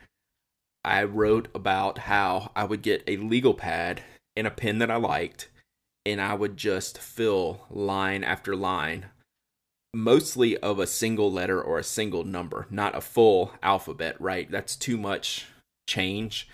I 0.83 1.03
wrote 1.03 1.47
about 1.53 1.99
how 1.99 2.51
I 2.55 2.63
would 2.63 2.81
get 2.81 3.03
a 3.07 3.17
legal 3.17 3.53
pad 3.53 4.01
and 4.35 4.47
a 4.47 4.51
pen 4.51 4.79
that 4.79 4.91
I 4.91 4.95
liked, 4.95 5.49
and 6.07 6.21
I 6.21 6.33
would 6.35 6.55
just 6.55 6.97
fill 6.97 7.65
line 7.69 8.23
after 8.23 8.55
line, 8.55 9.07
mostly 9.93 10.55
of 10.57 10.79
a 10.79 10.87
single 10.87 11.29
letter 11.29 11.61
or 11.61 11.77
a 11.77 11.83
single 11.83 12.23
number, 12.23 12.65
not 12.69 12.95
a 12.95 13.01
full 13.01 13.51
alphabet, 13.61 14.15
right? 14.19 14.49
That's 14.49 14.77
too 14.77 14.97
much 14.97 15.47
change 15.85 16.47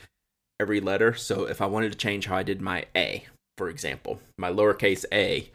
every 0.59 0.79
letter. 0.79 1.13
So 1.13 1.45
if 1.45 1.61
I 1.61 1.67
wanted 1.67 1.91
to 1.91 1.97
change 1.97 2.25
how 2.25 2.35
I 2.35 2.43
did 2.43 2.61
my 2.61 2.85
A, 2.95 3.27
for 3.55 3.69
example, 3.69 4.19
my 4.39 4.49
lowercase 4.49 5.05
a, 5.13 5.51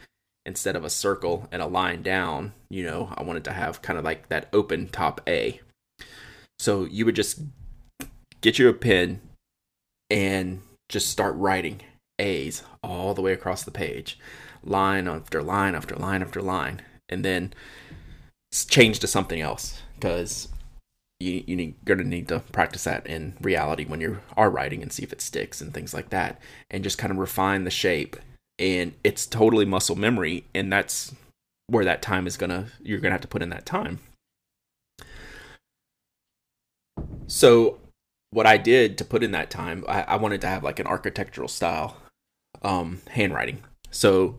instead 0.47 0.77
of 0.77 0.85
a 0.85 0.91
circle 0.91 1.49
and 1.51 1.61
a 1.61 1.67
line 1.67 2.03
down, 2.03 2.53
you 2.71 2.85
know, 2.85 3.13
I 3.17 3.25
wanted 3.25 3.43
to 3.45 3.53
have 3.53 3.83
kind 3.83 3.99
of 3.99 4.05
like 4.05 4.29
that 4.29 4.49
open 4.53 4.89
top 4.89 5.21
A. 5.27 5.61
So 6.61 6.85
you 6.85 7.05
would 7.05 7.17
just 7.17 7.41
get 8.43 8.61
you 8.61 8.69
a 8.69 8.75
pen 8.75 9.21
and 10.09 10.63
just 10.89 11.11
start 11.11 11.35
writing 11.35 11.81
A's 12.19 12.63
all 12.83 13.15
the 13.15 13.23
way 13.23 13.33
across 13.33 13.63
the 13.63 13.71
page, 13.71 14.19
line 14.63 15.09
after 15.09 15.43
line 15.43 15.75
after 15.75 15.95
line 15.97 16.23
after 16.23 16.43
line, 16.43 16.83
and 17.09 17.25
then 17.25 17.55
change 18.69 18.99
to 19.01 19.07
something 19.07 19.41
else 19.41 19.83
because 19.95 20.49
you 21.21 21.45
you 21.47 21.57
need, 21.57 21.75
you're 21.87 21.97
gonna 21.97 22.09
need 22.09 22.29
to 22.29 22.41
practice 22.53 22.85
that 22.85 23.07
in 23.07 23.37
reality 23.41 23.85
when 23.85 24.01
you 24.01 24.19
are 24.37 24.51
writing 24.51 24.83
and 24.83 24.93
see 24.93 25.03
if 25.03 25.13
it 25.13 25.21
sticks 25.21 25.61
and 25.61 25.75
things 25.75 25.93
like 25.93 26.11
that, 26.11 26.41
and 26.71 26.85
just 26.85 26.99
kind 26.99 27.11
of 27.11 27.19
refine 27.19 27.65
the 27.65 27.71
shape. 27.71 28.17
And 28.61 28.95
it's 29.05 29.25
totally 29.27 29.65
muscle 29.65 29.95
memory, 29.95 30.45
and 30.55 30.73
that's 30.73 31.15
where 31.69 31.85
that 31.85 32.03
time 32.03 32.27
is 32.27 32.37
gonna 32.37 32.69
you're 32.83 33.01
gonna 33.01 33.15
have 33.15 33.21
to 33.23 33.29
put 33.29 33.43
in 33.43 33.51
that 33.51 33.67
time. 33.67 34.01
So 37.27 37.79
what 38.31 38.47
I 38.47 38.57
did 38.57 38.99
to 38.99 39.05
put 39.05 39.23
in 39.23 39.33
that 39.33 39.51
time, 39.51 39.85
I, 39.89 40.03
I 40.03 40.17
wanted 40.17 40.41
to 40.43 40.49
have 40.49 40.65
like 40.65 40.79
an 40.79 40.87
architectural 40.87 41.49
style 41.49 41.97
um, 42.63 43.01
handwriting. 43.11 43.63
So 43.91 44.39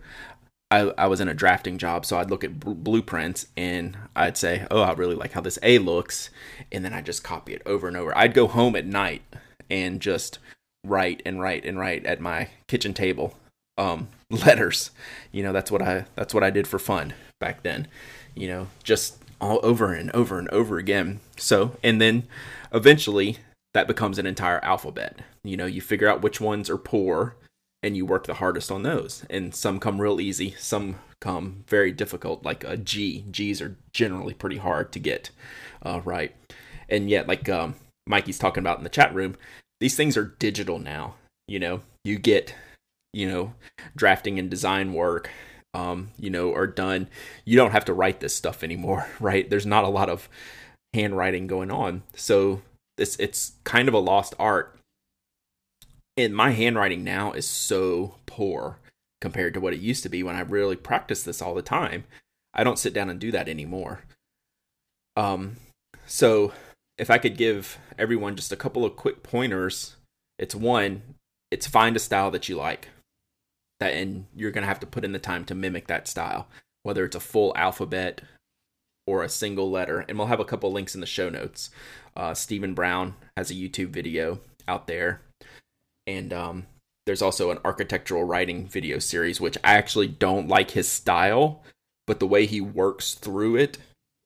I, 0.72 0.92
I 0.98 1.08
was 1.08 1.20
in 1.20 1.28
a 1.28 1.34
drafting 1.34 1.78
job, 1.78 2.06
so 2.06 2.18
I'd 2.18 2.30
look 2.30 2.44
at 2.44 2.60
b- 2.60 2.74
blueprints 2.74 3.48
and 3.58 3.98
I'd 4.16 4.38
say, 4.38 4.68
"Oh, 4.70 4.82
I 4.82 4.94
really 4.94 5.16
like 5.16 5.32
how 5.32 5.42
this 5.42 5.58
A 5.64 5.80
looks," 5.80 6.30
and 6.72 6.86
then 6.86 6.94
I 6.94 7.02
just 7.02 7.24
copy 7.24 7.54
it 7.54 7.62
over 7.66 7.88
and 7.88 7.98
over. 7.98 8.16
I'd 8.18 8.34
go 8.34 8.48
home 8.48 8.76
at 8.76 8.86
night 8.86 9.24
and 9.70 10.00
just 10.00 10.40
write 10.86 11.22
and 11.26 11.42
write 11.42 11.66
and 11.66 11.80
write 11.80 12.06
at 12.06 12.22
my 12.22 12.50
kitchen 12.68 12.94
table 12.94 13.36
um, 13.78 14.10
letters. 14.30 14.92
You 15.32 15.44
know, 15.44 15.54
that's 15.54 15.72
what 15.72 15.82
I 15.82 16.06
that's 16.16 16.34
what 16.34 16.44
I 16.44 16.52
did 16.52 16.68
for 16.68 16.78
fun 16.78 17.14
back 17.40 17.64
then. 17.64 17.88
You 18.36 18.48
know, 18.48 18.68
just 18.84 19.18
all 19.42 19.60
over 19.64 19.94
and 19.94 20.12
over 20.12 20.38
and 20.38 20.50
over 20.50 20.78
again. 20.78 21.20
So, 21.38 21.78
and 21.84 22.00
then 22.00 22.28
eventually 22.72 23.38
that 23.74 23.88
becomes 23.88 24.20
an 24.20 24.28
entire 24.28 24.64
alphabet. 24.64 25.20
You 25.44 25.58
know, 25.58 25.66
you 25.66 25.82
figure 25.82 26.08
out 26.08 26.22
which 26.22 26.40
ones 26.40 26.70
are 26.70 26.78
poor 26.78 27.36
and 27.82 27.96
you 27.96 28.06
work 28.06 28.28
the 28.28 28.36
hardest 28.36 28.72
on 28.72 28.84
those. 28.84 29.26
And 29.30 29.54
some 29.56 29.80
come 29.80 30.02
real 30.02 30.20
easy, 30.20 30.56
some 30.58 30.96
come 31.22 31.64
very 31.68 31.92
difficult, 31.92 32.44
like 32.44 32.64
a 32.64 32.78
G. 32.78 33.26
G's 33.32 33.62
are 33.62 33.78
generally 33.94 34.34
pretty 34.34 34.58
hard 34.58 34.92
to 34.94 35.00
get 35.00 35.30
uh, 35.84 36.02
right. 36.04 36.36
And 36.90 37.10
yet, 37.10 37.28
like 37.28 37.48
um, 37.50 37.76
Mikey's 38.08 38.40
talking 38.40 38.62
about 38.62 38.78
in 38.78 38.84
the 38.84 38.90
chat 38.90 39.14
room, 39.14 39.36
these 39.80 39.96
things 39.96 40.18
are 40.18 40.36
digital 40.40 40.80
now. 40.80 41.16
You 41.48 41.60
know, 41.60 41.82
you 42.04 42.18
get, 42.18 42.54
you 43.14 43.30
know, 43.30 43.54
drafting 43.96 44.38
and 44.38 44.50
design 44.50 44.94
work, 44.94 45.30
um, 45.74 46.12
you 46.18 46.30
know, 46.30 46.54
are 46.54 46.68
done. 46.68 47.08
You 47.46 47.56
don't 47.56 47.72
have 47.72 47.86
to 47.86 47.94
write 47.94 48.20
this 48.20 48.36
stuff 48.36 48.64
anymore, 48.64 49.08
right? 49.20 49.50
There's 49.50 49.66
not 49.66 49.84
a 49.84 49.90
lot 49.90 50.10
of 50.10 50.30
handwriting 50.94 51.48
going 51.48 51.72
on. 51.72 52.04
So 52.16 52.62
it's 52.98 53.16
it's 53.18 53.54
kind 53.64 53.88
of 53.88 53.94
a 53.94 54.00
lost 54.00 54.36
art 54.38 54.79
and 56.24 56.36
my 56.36 56.52
handwriting 56.52 57.04
now 57.04 57.32
is 57.32 57.48
so 57.48 58.16
poor 58.26 58.80
compared 59.22 59.54
to 59.54 59.60
what 59.60 59.74
it 59.74 59.80
used 59.80 60.04
to 60.04 60.10
be 60.10 60.24
when 60.24 60.36
I 60.36 60.42
really 60.42 60.76
practiced 60.76 61.26
this 61.26 61.42
all 61.42 61.54
the 61.54 61.62
time. 61.62 62.06
I 62.54 62.64
don't 62.64 62.80
sit 62.80 62.94
down 62.94 63.10
and 63.10 63.20
do 63.20 63.32
that 63.32 63.48
anymore. 63.50 64.02
Um, 65.16 65.58
so 66.06 66.54
if 66.98 67.10
I 67.10 67.18
could 67.18 67.38
give 67.38 67.78
everyone 67.98 68.36
just 68.36 68.52
a 68.52 68.58
couple 68.58 68.86
of 68.86 68.96
quick 68.96 69.24
pointers, 69.24 69.96
it's 70.38 70.56
one, 70.56 71.02
it's 71.52 71.68
find 71.68 71.96
a 71.96 72.00
style 72.00 72.32
that 72.32 72.50
you 72.50 72.56
like. 72.56 72.90
That 73.80 73.94
and 73.94 74.26
you're 74.36 74.52
gonna 74.52 74.68
have 74.68 74.80
to 74.82 74.88
put 74.88 75.06
in 75.06 75.12
the 75.12 75.20
time 75.20 75.46
to 75.46 75.56
mimic 75.56 75.88
that 75.88 76.08
style, 76.08 76.48
whether 76.84 77.06
it's 77.06 77.16
a 77.16 77.22
full 77.22 77.54
alphabet 77.56 78.22
or 79.06 79.24
a 79.24 79.30
single 79.30 79.70
letter. 79.70 80.06
And 80.08 80.18
we'll 80.18 80.28
have 80.28 80.40
a 80.40 80.46
couple 80.46 80.72
links 80.72 80.96
in 80.96 81.02
the 81.02 81.08
show 81.08 81.30
notes. 81.30 81.70
Uh, 82.16 82.34
Stephen 82.34 82.74
Brown 82.74 83.16
has 83.38 83.52
a 83.52 83.56
YouTube 83.56 83.90
video 83.90 84.40
out 84.68 84.88
there 84.88 85.22
and 86.10 86.34
um, 86.34 86.66
there's 87.06 87.22
also 87.22 87.52
an 87.52 87.60
architectural 87.64 88.24
writing 88.24 88.68
video 88.68 88.98
series, 88.98 89.40
which 89.40 89.58
I 89.64 89.76
actually 89.76 90.08
don't 90.08 90.48
like 90.48 90.72
his 90.72 90.88
style, 90.88 91.62
but 92.08 92.20
the 92.20 92.28
way 92.28 92.48
he 92.48 92.60
works 92.60 93.14
through 93.14 93.58
it 93.58 93.78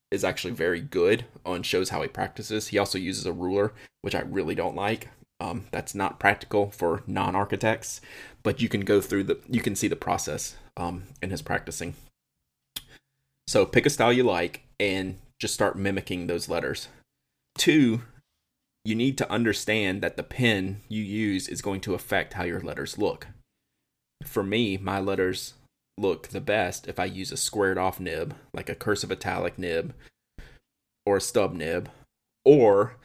is 0.09 0.23
actually 0.23 0.53
very 0.53 0.79
good 0.79 1.25
on 1.45 1.61
shows 1.61 1.89
how 1.89 2.01
he 2.01 2.07
practices. 2.07 2.69
He 2.69 2.77
also 2.77 2.97
uses 2.97 3.25
a 3.25 3.33
ruler, 3.33 3.73
which 4.01 4.15
I 4.15 4.21
really 4.21 4.55
don't 4.55 4.77
like. 4.77 5.09
Um, 5.41 5.65
that's 5.71 5.93
not 5.93 6.19
practical 6.21 6.71
for 6.71 7.03
non-architects, 7.05 7.99
but 8.43 8.61
you 8.61 8.69
can 8.69 8.81
go 8.81 9.01
through 9.01 9.25
the 9.25 9.39
you 9.49 9.59
can 9.59 9.75
see 9.75 9.89
the 9.89 9.97
process 9.97 10.55
um, 10.77 11.03
in 11.21 11.31
his 11.31 11.41
practicing. 11.41 11.95
So 13.47 13.65
pick 13.65 13.85
a 13.85 13.89
style 13.89 14.13
you 14.13 14.23
like 14.23 14.61
and 14.79 15.19
just 15.37 15.53
start 15.53 15.77
mimicking 15.77 16.27
those 16.27 16.47
letters. 16.47 16.87
Two, 17.57 18.03
you 18.85 18.95
need 18.95 19.17
to 19.17 19.31
understand 19.31 20.01
that 20.01 20.17
the 20.17 20.23
pen 20.23 20.81
you 20.89 21.01
use 21.01 21.47
is 21.47 21.61
going 21.61 21.81
to 21.81 21.93
affect 21.93 22.33
how 22.33 22.43
your 22.43 22.59
letters 22.59 22.97
look. 22.97 23.27
For 24.25 24.43
me, 24.43 24.77
my 24.77 24.99
letters 24.99 25.53
look 25.97 26.29
the 26.29 26.41
best 26.41 26.87
if 26.87 26.99
I 26.99 27.05
use 27.05 27.31
a 27.31 27.37
squared 27.37 27.77
off 27.77 27.99
nib, 27.99 28.35
like 28.53 28.69
a 28.69 28.75
cursive 28.75 29.11
italic 29.11 29.57
nib 29.57 29.93
or 31.05 31.17
a 31.17 31.21
stub 31.21 31.53
nib, 31.53 31.89
or 32.45 32.95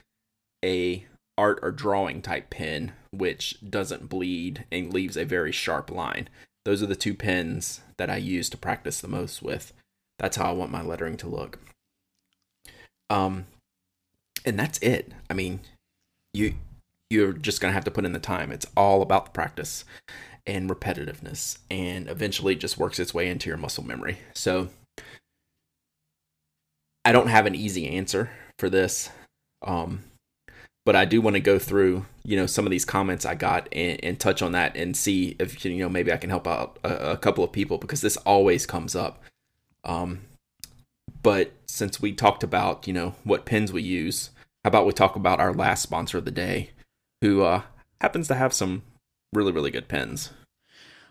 a 0.64 1.04
art 1.36 1.58
or 1.62 1.70
drawing 1.70 2.22
type 2.22 2.50
pen 2.50 2.92
which 3.10 3.58
doesn't 3.68 4.08
bleed 4.08 4.64
and 4.70 4.92
leaves 4.92 5.16
a 5.16 5.24
very 5.24 5.52
sharp 5.52 5.90
line. 5.90 6.28
Those 6.64 6.82
are 6.82 6.86
the 6.86 6.96
two 6.96 7.14
pens 7.14 7.80
that 7.96 8.10
I 8.10 8.16
use 8.16 8.50
to 8.50 8.56
practice 8.56 9.00
the 9.00 9.08
most 9.08 9.42
with. 9.42 9.72
That's 10.18 10.36
how 10.36 10.50
I 10.50 10.52
want 10.52 10.72
my 10.72 10.82
lettering 10.82 11.16
to 11.18 11.28
look. 11.28 11.58
Um, 13.08 13.46
and 14.48 14.58
that's 14.58 14.78
it. 14.78 15.12
I 15.30 15.34
mean, 15.34 15.60
you 16.32 16.54
you're 17.10 17.32
just 17.32 17.60
gonna 17.60 17.72
have 17.72 17.84
to 17.84 17.90
put 17.90 18.04
in 18.04 18.12
the 18.12 18.18
time. 18.18 18.50
It's 18.50 18.66
all 18.76 19.02
about 19.02 19.26
the 19.26 19.30
practice 19.30 19.84
and 20.46 20.68
repetitiveness, 20.68 21.58
and 21.70 22.08
eventually 22.08 22.56
just 22.56 22.78
works 22.78 22.98
its 22.98 23.14
way 23.14 23.28
into 23.28 23.48
your 23.48 23.58
muscle 23.58 23.84
memory. 23.84 24.18
So 24.32 24.68
I 27.04 27.12
don't 27.12 27.28
have 27.28 27.46
an 27.46 27.54
easy 27.54 27.88
answer 27.88 28.30
for 28.58 28.68
this, 28.68 29.10
um, 29.62 30.04
but 30.84 30.96
I 30.96 31.04
do 31.04 31.20
want 31.20 31.34
to 31.34 31.40
go 31.40 31.58
through 31.58 32.06
you 32.24 32.36
know 32.36 32.46
some 32.46 32.66
of 32.66 32.70
these 32.70 32.84
comments 32.84 33.24
I 33.24 33.34
got 33.34 33.68
and, 33.72 34.02
and, 34.02 34.20
touch 34.20 34.42
on 34.42 34.52
that 34.52 34.76
and 34.76 34.96
see 34.96 35.36
if 35.38 35.64
you 35.64 35.76
know 35.78 35.88
maybe 35.88 36.12
I 36.12 36.16
can 36.16 36.30
help 36.30 36.46
out 36.46 36.78
a, 36.84 37.12
a 37.12 37.16
couple 37.16 37.44
of 37.44 37.52
people 37.52 37.78
because 37.78 38.00
this 38.00 38.16
always 38.18 38.66
comes 38.66 38.94
up. 38.96 39.22
Um, 39.84 40.22
but 41.22 41.52
since 41.66 42.02
we 42.02 42.12
talked 42.12 42.42
about 42.42 42.86
you 42.86 42.92
know 42.92 43.14
what 43.24 43.44
pens 43.46 43.72
we 43.72 43.82
use 43.82 44.30
how 44.68 44.70
about 44.70 44.84
we 44.84 44.92
talk 44.92 45.16
about 45.16 45.40
our 45.40 45.54
last 45.54 45.80
sponsor 45.80 46.18
of 46.18 46.26
the 46.26 46.30
day, 46.30 46.72
who 47.22 47.40
uh, 47.40 47.62
happens 48.02 48.28
to 48.28 48.34
have 48.34 48.52
some 48.52 48.82
really, 49.32 49.50
really 49.50 49.70
good 49.70 49.88
pens. 49.88 50.30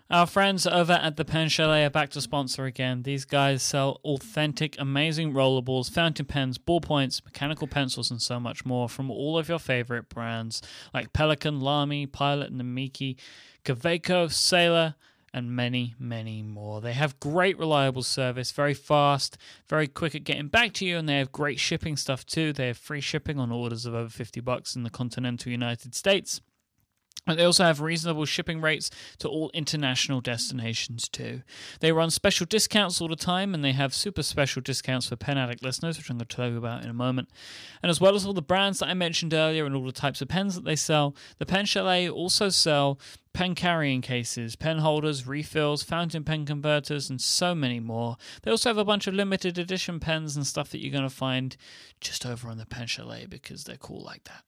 Our 0.08 0.28
friends 0.28 0.64
over 0.64 0.92
at 0.92 1.16
the 1.16 1.24
Pen 1.24 1.48
Chalet 1.48 1.84
are 1.84 1.90
back 1.90 2.10
to 2.10 2.20
sponsor 2.20 2.66
again. 2.66 3.02
These 3.02 3.24
guys 3.24 3.64
sell 3.64 3.98
authentic, 4.04 4.76
amazing 4.78 5.32
rollerballs, 5.32 5.90
fountain 5.90 6.26
pens, 6.26 6.56
ballpoints, 6.56 7.24
mechanical 7.24 7.66
pencils, 7.66 8.12
and 8.12 8.22
so 8.22 8.38
much 8.38 8.64
more 8.64 8.88
from 8.88 9.10
all 9.10 9.36
of 9.36 9.48
your 9.48 9.58
favorite 9.58 10.08
brands 10.08 10.62
like 10.94 11.12
Pelikan, 11.12 11.60
Lamy, 11.60 12.06
Pilot, 12.06 12.54
Namiki, 12.54 13.16
Kaweco, 13.64 14.30
Sailor, 14.30 14.94
and 15.38 15.56
many, 15.56 15.94
many 15.98 16.42
more. 16.42 16.80
They 16.80 16.92
have 16.92 17.18
great, 17.20 17.58
reliable 17.58 18.02
service, 18.02 18.52
very 18.52 18.74
fast, 18.74 19.38
very 19.68 19.86
quick 19.86 20.14
at 20.14 20.24
getting 20.24 20.48
back 20.48 20.74
to 20.74 20.84
you, 20.84 20.98
and 20.98 21.08
they 21.08 21.18
have 21.18 21.32
great 21.32 21.58
shipping 21.58 21.96
stuff 21.96 22.26
too. 22.26 22.52
They 22.52 22.66
have 22.66 22.76
free 22.76 23.00
shipping 23.00 23.38
on 23.38 23.50
orders 23.50 23.86
of 23.86 23.94
over 23.94 24.10
50 24.10 24.40
bucks 24.40 24.76
in 24.76 24.82
the 24.82 24.90
continental 24.90 25.50
United 25.50 25.94
States. 25.94 26.40
They 27.36 27.44
also 27.44 27.64
have 27.64 27.80
reasonable 27.80 28.24
shipping 28.24 28.60
rates 28.60 28.90
to 29.18 29.28
all 29.28 29.50
international 29.52 30.20
destinations 30.20 31.08
too. 31.08 31.42
They 31.80 31.92
run 31.92 32.10
special 32.10 32.46
discounts 32.46 33.00
all 33.00 33.08
the 33.08 33.16
time, 33.16 33.54
and 33.54 33.64
they 33.64 33.72
have 33.72 33.94
super 33.94 34.22
special 34.22 34.62
discounts 34.62 35.08
for 35.08 35.16
Pen 35.16 35.38
Addict 35.38 35.62
listeners, 35.62 35.96
which 35.96 36.10
I'm 36.10 36.18
going 36.18 36.26
to 36.26 36.36
tell 36.36 36.50
you 36.50 36.58
about 36.58 36.84
in 36.84 36.90
a 36.90 36.94
moment. 36.94 37.28
And 37.82 37.90
as 37.90 38.00
well 38.00 38.14
as 38.14 38.24
all 38.24 38.32
the 38.32 38.42
brands 38.42 38.78
that 38.78 38.88
I 38.88 38.94
mentioned 38.94 39.34
earlier 39.34 39.66
and 39.66 39.74
all 39.74 39.84
the 39.84 39.92
types 39.92 40.20
of 40.22 40.28
pens 40.28 40.54
that 40.54 40.64
they 40.64 40.76
sell, 40.76 41.14
the 41.38 41.46
Pen 41.46 41.64
Chalet 41.64 42.08
also 42.08 42.48
sell 42.48 42.98
pen 43.32 43.54
carrying 43.54 44.00
cases, 44.00 44.56
pen 44.56 44.78
holders, 44.78 45.26
refills, 45.26 45.82
fountain 45.82 46.24
pen 46.24 46.44
converters, 46.44 47.08
and 47.08 47.20
so 47.20 47.54
many 47.54 47.78
more. 47.78 48.16
They 48.42 48.50
also 48.50 48.70
have 48.70 48.78
a 48.78 48.84
bunch 48.84 49.06
of 49.06 49.14
limited 49.14 49.58
edition 49.58 50.00
pens 50.00 50.34
and 50.34 50.46
stuff 50.46 50.70
that 50.70 50.80
you're 50.80 50.92
going 50.92 51.04
to 51.04 51.10
find 51.10 51.56
just 52.00 52.26
over 52.26 52.48
on 52.48 52.58
the 52.58 52.66
Pen 52.66 52.86
Chalet 52.86 53.26
because 53.26 53.64
they're 53.64 53.76
cool 53.76 54.02
like 54.02 54.24
that. 54.24 54.42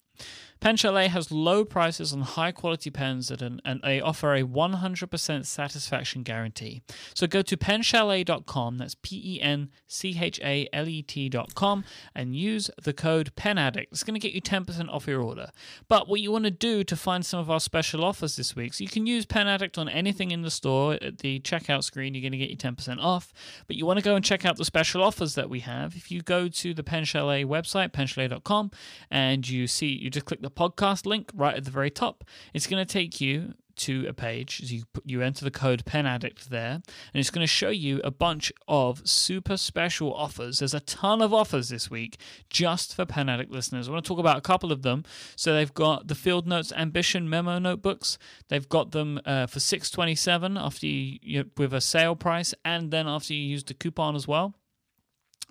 Pen 0.61 0.77
Chalet 0.77 1.09
has 1.09 1.33
low 1.33 1.65
prices 1.65 2.13
on 2.13 2.21
high 2.21 2.53
quality 2.53 2.91
pens 2.91 3.31
an, 3.31 3.63
and 3.65 3.81
they 3.83 3.99
offer 3.99 4.35
a 4.35 4.43
100% 4.43 5.47
satisfaction 5.47 6.23
guarantee. 6.23 6.83
So 7.15 7.27
go 7.27 7.41
to 7.41 7.57
penchalet.com, 7.57 8.77
that's 8.77 8.95
P 8.97 9.37
E 9.37 9.41
N 9.41 9.71
C 9.87 10.19
H 10.21 10.39
A 10.45 10.69
L 10.73 10.87
E 10.87 11.03
T.com, 11.03 11.85
and 12.15 12.37
use 12.37 12.71
the 12.83 12.93
code 12.93 13.35
PENADDICT. 13.37 13.87
It's 13.91 14.05
going 14.05 14.21
to 14.21 14.21
get 14.21 14.35
you 14.35 14.43
10% 14.43 14.91
off 14.91 15.07
your 15.07 15.23
order. 15.23 15.51
But 15.89 16.09
what 16.09 16.21
you 16.21 16.31
want 16.31 16.45
to 16.45 16.51
do 16.51 16.85
to 16.85 16.95
find 16.95 17.25
some 17.25 17.41
of 17.41 17.51
our 17.51 17.61
special 17.61 18.05
offers 18.05 18.37
this 18.37 18.55
week, 18.55 18.75
so 18.75 18.85
you 18.85 18.91
can 18.91 19.07
use 19.07 19.25
Pen 19.25 19.49
Addict 19.49 19.79
on 19.79 19.89
anything 19.89 20.31
in 20.31 20.43
the 20.43 20.51
store. 20.51 20.99
At 21.01 21.19
the 21.19 21.41
checkout 21.41 21.85
screen, 21.85 22.15
you're 22.15 22.23
going 22.23 22.33
to 22.33 22.39
get 22.39 22.51
you 22.51 22.57
10% 22.57 22.99
off. 23.01 23.33
But 23.67 23.77
you 23.77 23.87
want 23.87 23.99
to 23.99 24.05
go 24.05 24.15
and 24.15 24.25
check 24.25 24.45
out 24.45 24.59
the 24.59 24.65
special 24.67 25.03
offers 25.03 25.35
that 25.37 25.49
we 25.49 25.61
have. 25.61 25.97
If 25.97 26.11
you 26.11 26.21
go 26.21 26.49
to 26.49 26.75
the 26.75 26.83
Pen 26.83 27.05
Chalet 27.05 27.45
website, 27.45 27.93
penchalet.com, 27.93 28.71
and 29.11 29.49
you 29.49 29.67
see, 29.67 29.87
you 29.87 30.11
just 30.11 30.27
click 30.27 30.43
the 30.43 30.50
podcast 30.51 31.07
link 31.07 31.31
right 31.35 31.57
at 31.57 31.65
the 31.65 31.71
very 31.71 31.91
top. 31.91 32.25
It's 32.53 32.67
going 32.67 32.85
to 32.85 32.93
take 32.93 33.21
you 33.21 33.55
to 33.77 34.07
a 34.07 34.13
page. 34.13 34.61
As 34.63 34.71
you 34.73 34.83
you 35.07 35.23
enter 35.23 35.43
the 35.43 35.51
code 35.51 35.87
Pen 35.87 36.05
Addict 36.05 36.51
there, 36.51 36.73
and 36.73 36.85
it's 37.15 37.31
going 37.31 37.43
to 37.43 37.51
show 37.51 37.71
you 37.71 38.01
a 38.05 38.11
bunch 38.11 38.53
of 38.69 39.09
super 39.09 39.57
special 39.57 40.13
offers. 40.13 40.59
There's 40.59 40.75
a 40.75 40.81
ton 40.81 41.23
of 41.23 41.33
offers 41.33 41.71
this 41.71 41.91
week 41.91 42.19
just 42.51 42.95
for 42.95 43.07
Pen 43.07 43.31
Addict 43.31 43.51
listeners. 43.51 43.89
I 43.89 43.93
want 43.93 44.05
to 44.05 44.09
talk 44.09 44.19
about 44.19 44.37
a 44.37 44.43
couple 44.43 44.71
of 44.71 44.83
them. 44.83 45.05
So 45.35 45.55
they've 45.55 45.73
got 45.73 46.09
the 46.09 46.15
Field 46.15 46.47
Notes 46.47 46.73
Ambition 46.77 47.31
memo 47.31 47.59
notebooks. 47.59 48.19
They've 48.49 48.69
got 48.69 48.91
them 48.91 49.21
uh, 49.25 49.47
for 49.47 49.61
six 49.61 49.91
twenty 49.91 50.15
seven 50.15 50.59
after 50.59 50.87
you, 50.87 51.19
you 51.23 51.51
with 51.57 51.73
a 51.73 51.81
sale 51.81 52.17
price, 52.17 52.53
and 52.65 52.91
then 52.91 53.09
after 53.09 53.33
you 53.33 53.41
use 53.41 53.65
the 53.65 53.75
coupon 53.75 54.15
as 54.15 54.29
well. 54.29 54.55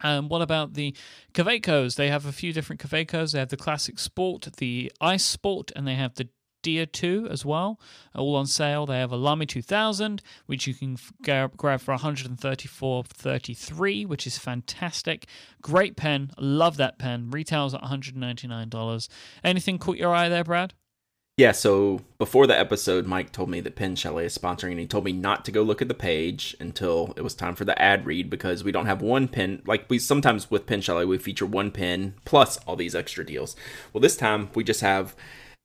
Um, 0.01 0.29
what 0.29 0.41
about 0.41 0.75
the 0.75 0.95
Kawecos? 1.33 1.95
They 1.95 2.07
have 2.09 2.25
a 2.25 2.31
few 2.31 2.53
different 2.53 2.81
Kawecos. 2.81 3.33
They 3.33 3.39
have 3.39 3.49
the 3.49 3.57
Classic 3.57 3.99
Sport, 3.99 4.47
the 4.57 4.89
Ice 5.01 5.25
Sport, 5.25 5.73
and 5.75 5.85
they 5.87 5.95
have 5.95 6.15
the 6.15 6.29
Dia 6.61 6.85
2 6.85 7.29
as 7.31 7.45
well, 7.45 7.79
all 8.13 8.35
on 8.35 8.45
sale. 8.45 8.85
They 8.85 8.99
have 8.99 9.13
a 9.13 9.17
Lamy 9.17 9.45
2000, 9.45 10.21
which 10.45 10.67
you 10.67 10.73
can 10.73 10.97
grab 11.21 11.57
for 11.57 11.95
134.33, 11.95 14.05
which 14.05 14.27
is 14.27 14.37
fantastic. 14.37 15.25
Great 15.61 15.95
pen, 15.95 16.31
love 16.37 16.75
that 16.77 16.99
pen. 16.99 17.31
Retails 17.31 17.73
at 17.73 17.81
$199. 17.81 19.09
Anything 19.43 19.77
caught 19.77 19.97
your 19.97 20.13
eye 20.13 20.27
there, 20.29 20.43
Brad? 20.43 20.73
Yeah, 21.39 21.53
so 21.53 22.01
before 22.17 22.47
the 22.47 22.59
episode, 22.59 23.07
Myke 23.07 23.31
told 23.31 23.49
me 23.49 23.61
that 23.61 23.77
Pen 23.77 23.93
is 23.93 23.99
sponsoring, 24.37 24.71
and 24.71 24.79
he 24.81 24.85
told 24.85 25.05
me 25.05 25.13
not 25.13 25.45
to 25.45 25.53
go 25.53 25.63
look 25.63 25.81
at 25.81 25.87
the 25.87 25.93
page 25.93 26.53
until 26.59 27.13
it 27.15 27.21
was 27.21 27.33
time 27.33 27.55
for 27.55 27.63
the 27.63 27.81
ad 27.81 28.05
read 28.05 28.29
because 28.29 28.61
we 28.65 28.73
don't 28.73 28.87
have 28.87 29.01
one 29.01 29.29
pin. 29.29 29.61
Like 29.65 29.85
we 29.87 29.99
sometimes 29.99 30.51
with 30.51 30.65
Pen 30.65 30.81
we 31.07 31.17
feature 31.17 31.45
one 31.45 31.71
pin 31.71 32.15
plus 32.25 32.57
all 32.67 32.75
these 32.75 32.93
extra 32.93 33.25
deals. 33.25 33.55
Well, 33.93 34.01
this 34.01 34.17
time 34.17 34.49
we 34.53 34.65
just 34.65 34.81
have 34.81 35.15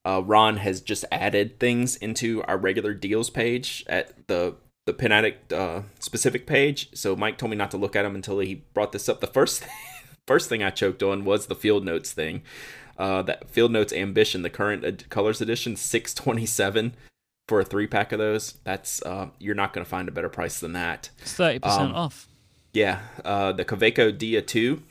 uh, 0.04 0.22
Ron 0.24 0.58
has 0.58 0.80
just 0.80 1.06
added 1.10 1.58
things 1.58 1.96
into 1.96 2.44
our 2.44 2.56
regular 2.56 2.94
deals 2.94 3.28
page 3.28 3.84
at 3.88 4.28
the 4.28 4.54
the 4.86 4.94
Pen 4.94 5.10
Addict 5.10 5.52
uh, 5.52 5.82
specific 5.98 6.46
page. 6.46 6.88
So 6.94 7.16
Myke 7.16 7.36
told 7.36 7.50
me 7.50 7.56
not 7.56 7.72
to 7.72 7.78
look 7.78 7.96
at 7.96 8.02
them 8.02 8.14
until 8.14 8.38
he 8.38 8.62
brought 8.74 8.92
this 8.92 9.08
up. 9.08 9.20
The 9.20 9.26
first 9.26 9.64
first 10.28 10.48
thing 10.48 10.62
I 10.62 10.70
choked 10.70 11.02
on 11.02 11.24
was 11.24 11.46
the 11.46 11.56
field 11.56 11.84
notes 11.84 12.12
thing. 12.12 12.42
Uh, 12.96 13.22
that 13.22 13.48
Field 13.48 13.72
Notes 13.72 13.92
Ambition, 13.92 14.42
the 14.42 14.50
current 14.50 14.84
ed- 14.84 15.08
colors 15.10 15.40
edition, 15.40 15.76
six 15.76 16.14
twenty 16.14 16.46
seven 16.46 16.94
for 17.48 17.60
a 17.60 17.64
three 17.64 17.86
pack 17.86 18.12
of 18.12 18.18
those. 18.18 18.58
That's 18.64 19.02
uh, 19.02 19.30
you're 19.38 19.54
not 19.54 19.72
going 19.72 19.84
to 19.84 19.90
find 19.90 20.08
a 20.08 20.12
better 20.12 20.28
price 20.28 20.60
than 20.60 20.72
that. 20.74 21.10
Thirty 21.18 21.58
percent 21.58 21.90
um, 21.90 21.94
off. 21.94 22.28
Yeah, 22.72 23.00
uh, 23.24 23.52
the 23.52 23.64
Kaweco 23.64 24.16
Dia 24.16 24.42
two, 24.42 24.82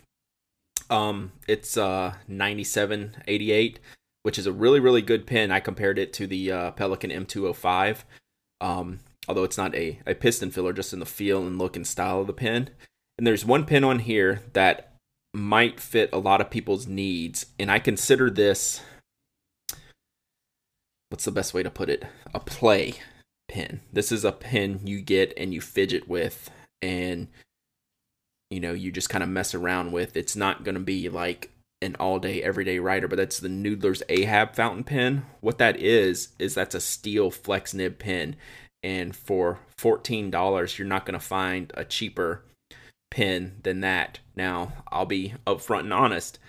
um, 0.89 1.31
it's 1.47 1.77
uh 1.77 2.15
ninety 2.27 2.63
seven 2.63 3.15
eighty 3.27 3.51
eight, 3.51 3.79
which 4.23 4.37
is 4.37 4.47
a 4.47 4.51
really 4.51 4.79
really 4.79 5.01
good 5.01 5.25
pen. 5.25 5.51
I 5.51 5.59
compared 5.59 5.97
it 5.97 6.13
to 6.13 6.27
the 6.27 6.51
uh, 6.51 6.71
Pelikan 6.71 7.11
M 7.11 7.25
two 7.25 7.43
hundred 7.43 7.53
five. 7.55 8.05
Um, 8.61 8.99
although 9.27 9.43
it's 9.43 9.57
not 9.57 9.75
a, 9.75 9.99
a 10.05 10.13
piston 10.13 10.51
filler, 10.51 10.73
just 10.73 10.93
in 10.93 10.99
the 10.99 11.05
feel 11.05 11.45
and 11.45 11.57
look 11.57 11.75
and 11.75 11.87
style 11.87 12.21
of 12.21 12.27
the 12.27 12.33
pen. 12.33 12.69
And 13.17 13.27
there's 13.27 13.45
one 13.45 13.65
pen 13.65 13.83
on 13.83 13.99
here 13.99 14.41
that 14.53 14.92
might 15.33 15.79
fit 15.79 16.09
a 16.13 16.19
lot 16.19 16.41
of 16.41 16.49
people's 16.49 16.87
needs. 16.87 17.47
And 17.59 17.71
I 17.71 17.79
consider 17.79 18.29
this 18.29 18.81
what's 21.09 21.25
the 21.25 21.31
best 21.31 21.53
way 21.53 21.61
to 21.61 21.69
put 21.69 21.89
it? 21.89 22.05
A 22.33 22.39
play 22.39 22.95
pen. 23.47 23.81
This 23.91 24.11
is 24.11 24.25
a 24.25 24.31
pen 24.31 24.81
you 24.83 25.01
get 25.01 25.33
and 25.37 25.53
you 25.53 25.61
fidget 25.61 26.07
with 26.07 26.49
and 26.81 27.27
you 28.49 28.59
know, 28.59 28.73
you 28.73 28.91
just 28.91 29.09
kind 29.09 29.23
of 29.23 29.29
mess 29.29 29.55
around 29.55 29.91
with. 29.91 30.15
It's 30.15 30.35
not 30.35 30.63
going 30.63 30.75
to 30.75 30.81
be 30.81 31.09
like 31.09 31.49
an 31.81 31.95
all 31.99 32.19
day, 32.19 32.41
everyday 32.43 32.77
writer, 32.77 33.07
but 33.07 33.17
that's 33.17 33.39
the 33.39 33.47
Noodler's 33.47 34.03
Ahab 34.09 34.55
fountain 34.55 34.83
pen. 34.83 35.25
What 35.41 35.57
that 35.57 35.79
is, 35.79 36.29
is 36.37 36.53
that's 36.53 36.75
a 36.75 36.79
steel 36.79 37.31
flex 37.31 37.73
nib 37.73 37.97
pen. 37.97 38.35
And 38.83 39.15
for 39.15 39.59
$14, 39.77 40.77
you're 40.77 40.87
not 40.87 41.05
going 41.05 41.19
to 41.19 41.25
find 41.25 41.71
a 41.75 41.83
cheaper 41.83 42.43
pen 43.13 43.59
than 43.61 43.81
that. 43.81 44.19
Now, 44.35 44.73
I'll 44.91 45.05
be 45.05 45.35
upfront 45.45 45.81
and 45.81 45.93
honest. 45.93 46.39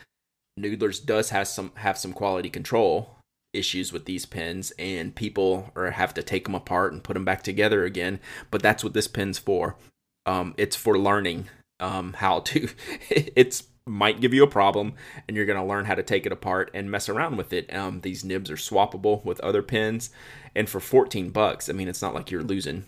Noodler's 0.59 0.99
does 0.99 1.29
have 1.29 1.47
some 1.47 1.73
have 1.77 1.99
some 1.99 2.15
quality 2.15 2.49
control 2.49 3.19
issues 3.53 3.93
with 3.93 4.07
these 4.07 4.25
pens, 4.25 4.73
and 4.79 5.15
people 5.15 5.71
are 5.77 5.91
have 5.91 6.15
to 6.15 6.23
take 6.23 6.45
them 6.45 6.55
apart 6.55 6.95
and 6.95 7.05
put 7.05 7.15
them 7.15 7.25
back 7.25 7.43
together 7.43 7.85
again. 7.85 8.19
But 8.51 8.63
that's 8.63 8.83
what 8.83 8.95
this 8.95 9.07
pen's 9.07 9.39
for. 9.39 9.77
Um, 10.25 10.55
it's 10.57 10.75
for 10.75 10.99
learning 10.99 11.49
um, 11.81 12.15
how 12.15 12.41
to. 12.41 12.69
it's 13.11 13.65
might 13.87 14.23
give 14.23 14.33
you 14.33 14.43
a 14.43 14.49
problem, 14.49 14.95
and 15.29 15.37
you're 15.37 15.45
gonna 15.45 15.67
learn 15.67 15.85
how 15.85 15.95
to 15.95 16.03
take 16.03 16.25
it 16.25 16.33
apart 16.33 16.71
and 16.73 16.91
mess 16.91 17.11
around 17.11 17.37
with 17.37 17.53
it. 17.53 17.73
Um, 17.75 18.01
these 18.01 18.25
nibs 18.25 18.51
are 18.51 18.57
swappable 18.57 19.23
with 19.23 19.39
other 19.41 19.63
pens, 19.63 20.09
and 20.55 20.67
for 20.67 20.81
14 20.81 21.29
bucks, 21.29 21.69
I 21.69 21.75
mean, 21.75 21.89
it's 21.89 22.01
not 22.01 22.15
like 22.15 22.31
you're 22.31 22.43
losing 22.43 22.87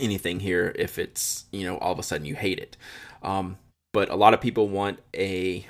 anything 0.00 0.40
here 0.40 0.74
if 0.78 0.98
it's 0.98 1.44
you 1.52 1.64
know 1.64 1.76
all 1.78 1.92
of 1.92 1.98
a 1.98 2.02
sudden 2.02 2.26
you 2.26 2.34
hate 2.34 2.58
it 2.58 2.76
um, 3.22 3.58
but 3.92 4.08
a 4.08 4.16
lot 4.16 4.34
of 4.34 4.40
people 4.40 4.68
want 4.68 4.98
a 5.14 5.66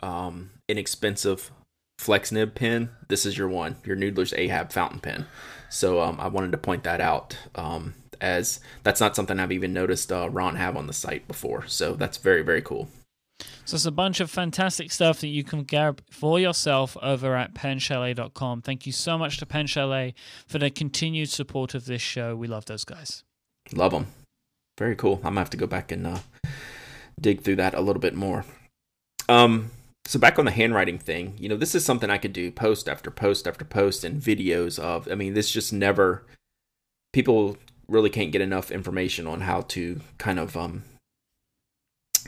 um, 0.00 0.50
inexpensive 0.68 1.50
flex 1.98 2.32
nib 2.32 2.54
pen 2.54 2.90
this 3.08 3.26
is 3.26 3.36
your 3.36 3.48
one 3.48 3.76
your 3.84 3.96
noodler's 3.96 4.32
ahab 4.34 4.72
fountain 4.72 5.00
pen 5.00 5.26
so 5.68 6.00
um, 6.00 6.18
i 6.20 6.28
wanted 6.28 6.52
to 6.52 6.58
point 6.58 6.84
that 6.84 7.00
out 7.00 7.36
um, 7.56 7.94
as 8.20 8.60
that's 8.82 9.00
not 9.00 9.16
something 9.16 9.38
i've 9.38 9.52
even 9.52 9.72
noticed 9.72 10.10
uh, 10.12 10.28
ron 10.30 10.56
have 10.56 10.76
on 10.76 10.86
the 10.86 10.92
site 10.92 11.26
before 11.28 11.66
so 11.66 11.94
that's 11.94 12.16
very 12.16 12.42
very 12.42 12.62
cool 12.62 12.88
so 13.64 13.74
it's 13.74 13.86
a 13.86 13.92
bunch 13.92 14.20
of 14.20 14.30
fantastic 14.30 14.90
stuff 14.90 15.20
that 15.20 15.28
you 15.28 15.44
can 15.44 15.62
grab 15.64 16.02
for 16.10 16.40
yourself 16.40 16.96
over 17.00 17.36
at 17.36 17.54
penchalet.com. 17.54 18.62
Thank 18.62 18.84
you 18.84 18.92
so 18.92 19.16
much 19.16 19.38
to 19.38 19.46
Pen 19.46 19.66
for 20.46 20.58
their 20.58 20.70
continued 20.70 21.30
support 21.30 21.74
of 21.74 21.84
this 21.84 22.02
show. 22.02 22.34
We 22.36 22.48
love 22.48 22.64
those 22.66 22.84
guys. 22.84 23.22
Love 23.72 23.92
them. 23.92 24.06
Very 24.78 24.96
cool. 24.96 25.16
I'm 25.16 25.34
gonna 25.34 25.40
have 25.40 25.50
to 25.50 25.56
go 25.56 25.66
back 25.66 25.92
and 25.92 26.06
uh, 26.06 26.18
dig 27.20 27.42
through 27.42 27.56
that 27.56 27.74
a 27.74 27.80
little 27.80 28.00
bit 28.00 28.14
more. 28.14 28.44
Um, 29.28 29.70
so 30.06 30.18
back 30.18 30.38
on 30.38 30.44
the 30.44 30.50
handwriting 30.50 30.98
thing, 30.98 31.34
you 31.38 31.48
know, 31.48 31.56
this 31.56 31.74
is 31.74 31.84
something 31.84 32.10
I 32.10 32.18
could 32.18 32.32
do 32.32 32.50
post 32.50 32.88
after 32.88 33.10
post 33.10 33.46
after 33.46 33.64
post 33.64 34.04
and 34.04 34.20
videos 34.20 34.78
of. 34.78 35.08
I 35.10 35.14
mean, 35.14 35.34
this 35.34 35.50
just 35.50 35.72
never. 35.72 36.24
People 37.12 37.56
really 37.88 38.10
can't 38.10 38.32
get 38.32 38.40
enough 38.40 38.70
information 38.70 39.26
on 39.26 39.42
how 39.42 39.62
to 39.62 40.00
kind 40.18 40.38
of 40.38 40.56
um, 40.56 40.84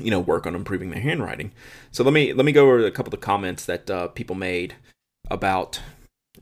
you 0.00 0.10
know 0.10 0.20
work 0.20 0.46
on 0.46 0.54
improving 0.54 0.90
their 0.90 1.00
handwriting 1.00 1.52
so 1.90 2.02
let 2.02 2.12
me 2.12 2.32
let 2.32 2.44
me 2.44 2.52
go 2.52 2.64
over 2.64 2.84
a 2.84 2.90
couple 2.90 3.14
of 3.14 3.20
comments 3.20 3.64
that 3.64 3.90
uh, 3.90 4.08
people 4.08 4.34
made 4.34 4.74
about 5.30 5.80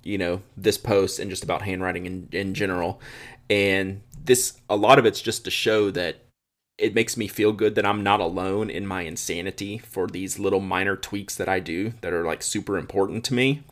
you 0.03 0.17
know 0.17 0.41
this 0.57 0.79
post 0.79 1.19
and 1.19 1.31
just 1.31 1.45
about 1.45 1.63
handwriting 1.63 2.07
in, 2.07 2.29
in 2.33 2.55
general 2.55 3.01
and 3.49 4.01
this 4.31 4.61
a 4.69 4.77
lot 4.77 4.97
of 4.97 5.05
it's 5.05 5.21
just 5.21 5.43
to 5.43 5.51
show 5.51 5.91
that 5.91 6.23
it 6.79 6.95
makes 6.95 7.17
me 7.17 7.27
feel 7.27 7.53
good 7.53 7.75
that 7.75 7.85
I'm 7.85 8.05
not 8.05 8.21
alone 8.21 8.71
in 8.71 8.87
my 8.87 9.03
insanity 9.03 9.79
for 9.79 10.07
these 10.07 10.39
little 10.39 10.61
minor 10.61 10.95
tweaks 10.95 11.35
that 11.35 11.49
I 11.49 11.59
do 11.59 11.95
that 12.01 12.13
are 12.13 12.25
like 12.25 12.41
super 12.41 12.79
important 12.79 13.25
to 13.25 13.35
me. 13.35 13.65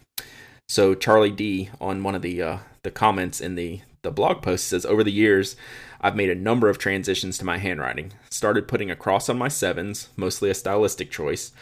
So 0.68 0.96
Charlie 0.96 1.30
D 1.30 1.70
on 1.80 2.02
one 2.02 2.16
of 2.16 2.22
the 2.22 2.42
uh, 2.42 2.58
the 2.82 2.90
comments 2.90 3.40
in 3.40 3.54
the 3.54 3.82
the 4.02 4.10
blog 4.10 4.42
post 4.42 4.66
says 4.66 4.84
over 4.84 5.04
the 5.04 5.12
years 5.12 5.54
I've 6.00 6.16
made 6.16 6.28
a 6.28 6.34
number 6.34 6.68
of 6.68 6.76
transitions 6.76 7.38
to 7.38 7.44
my 7.44 7.58
handwriting. 7.58 8.12
Started 8.28 8.66
putting 8.66 8.90
a 8.90 8.96
cross 8.96 9.28
on 9.28 9.38
my 9.38 9.48
sevens, 9.48 10.08
mostly 10.16 10.50
a 10.50 10.54
stylistic 10.54 11.08
choice. 11.12 11.52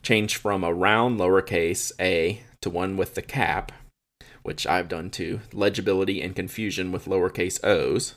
Changed 0.00 0.36
from 0.36 0.64
a 0.64 0.72
round 0.72 1.20
lowercase 1.20 1.92
a 2.00 2.40
to 2.62 2.70
one 2.70 2.96
with 2.96 3.16
the 3.16 3.22
cap, 3.22 3.70
which 4.42 4.66
I've 4.66 4.88
done 4.88 5.10
too, 5.10 5.40
legibility 5.52 6.22
and 6.22 6.34
confusion 6.34 6.90
with 6.90 7.04
lowercase 7.04 7.62
o's. 7.62 8.14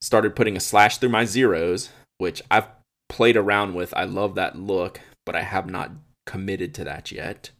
Started 0.00 0.36
putting 0.36 0.56
a 0.56 0.60
slash 0.60 0.98
through 0.98 1.08
my 1.08 1.24
zeros, 1.24 1.90
which 2.18 2.42
I've 2.50 2.68
played 3.08 3.36
around 3.36 3.74
with. 3.74 3.92
I 3.96 4.04
love 4.04 4.34
that 4.36 4.58
look, 4.58 5.00
but 5.26 5.34
I 5.34 5.42
have 5.42 5.68
not 5.68 5.90
committed 6.26 6.74
to 6.74 6.84
that 6.84 7.10
yet. 7.10 7.50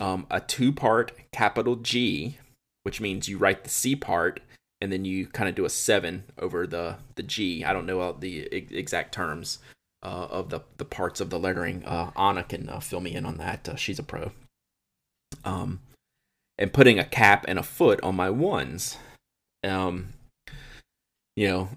Um, 0.00 0.26
a 0.30 0.40
two 0.40 0.72
part 0.72 1.12
capital 1.32 1.76
G, 1.76 2.38
which 2.82 3.00
means 3.00 3.28
you 3.28 3.38
write 3.38 3.64
the 3.64 3.70
C 3.70 3.96
part 3.96 4.40
and 4.80 4.92
then 4.92 5.04
you 5.04 5.26
kind 5.26 5.48
of 5.48 5.54
do 5.54 5.64
a 5.64 5.70
seven 5.70 6.24
over 6.38 6.66
the 6.66 6.96
the 7.14 7.22
G. 7.22 7.64
I 7.64 7.72
don't 7.72 7.86
know 7.86 8.12
the 8.12 8.40
exact 8.52 9.14
terms 9.14 9.58
uh, 10.02 10.28
of 10.30 10.50
the 10.50 10.60
the 10.76 10.84
parts 10.84 11.20
of 11.20 11.30
the 11.30 11.38
lettering. 11.38 11.84
Uh, 11.84 12.10
Anna 12.16 12.44
can 12.44 12.68
uh, 12.68 12.80
fill 12.80 13.00
me 13.00 13.14
in 13.14 13.24
on 13.24 13.38
that. 13.38 13.68
Uh, 13.68 13.76
she's 13.76 13.98
a 13.98 14.02
pro. 14.02 14.32
Um, 15.44 15.80
and 16.58 16.72
putting 16.72 16.98
a 16.98 17.04
cap 17.04 17.44
and 17.48 17.58
a 17.58 17.62
foot 17.62 18.00
on 18.02 18.16
my 18.16 18.30
ones. 18.30 18.98
Um, 19.64 20.10
you 21.36 21.48
know, 21.48 21.68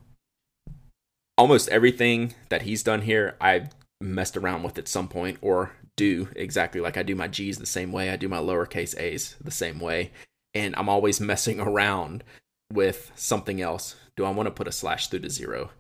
almost 1.38 1.70
everything 1.70 2.34
that 2.50 2.64
he's 2.64 2.84
done 2.84 3.02
here, 3.02 3.36
I've 3.40 3.70
messed 4.02 4.38
around 4.38 4.64
with 4.64 4.78
at 4.78 4.88
some 4.88 5.08
point 5.08 5.38
or 5.42 5.72
do 5.98 6.30
exactly 6.36 6.80
like 6.80 6.96
I 6.96 7.04
do 7.04 7.16
my 7.16 7.28
G's 7.28 7.58
the 7.58 7.66
same 7.66 7.92
way. 7.92 8.10
I 8.10 8.16
do 8.16 8.30
my 8.30 8.38
lowercase 8.38 8.98
a's 8.98 9.36
the 9.42 9.52
same 9.52 9.80
way. 9.80 10.12
And 10.54 10.74
I'm 10.78 10.90
always 10.90 11.20
messing 11.22 11.60
around 11.60 12.24
with 12.72 13.12
something 13.16 13.62
else. 13.62 13.96
Do 14.16 14.26
I 14.26 14.32
want 14.32 14.48
to 14.48 14.52
put 14.52 14.68
a 14.68 14.72
slash 14.72 15.08
through 15.08 15.20
the 15.20 15.30
zero? 15.30 15.72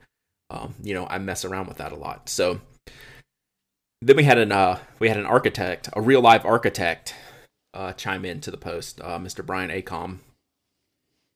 Um, 0.50 0.76
you 0.84 0.94
know, 0.94 1.08
I 1.08 1.20
mess 1.20 1.46
around 1.46 1.68
with 1.68 1.78
that 1.78 1.92
a 1.92 1.96
lot. 1.96 2.28
So 2.28 2.60
then 4.02 4.16
we 4.16 4.24
had 4.24 4.38
an 4.38 4.52
uh, 4.52 4.80
we 5.00 5.08
had 5.08 5.18
an 5.18 5.26
architect, 5.26 5.90
a 5.94 6.02
real 6.02 6.22
live 6.22 6.46
architect, 6.46 7.14
uh, 7.74 7.94
chime 7.94 8.26
in 8.26 8.42
to 8.42 8.52
the 8.52 8.58
post, 8.58 9.00
uh, 9.02 9.20
Mr. 9.20 9.46
Brian 9.46 9.70
Acom. 9.70 10.20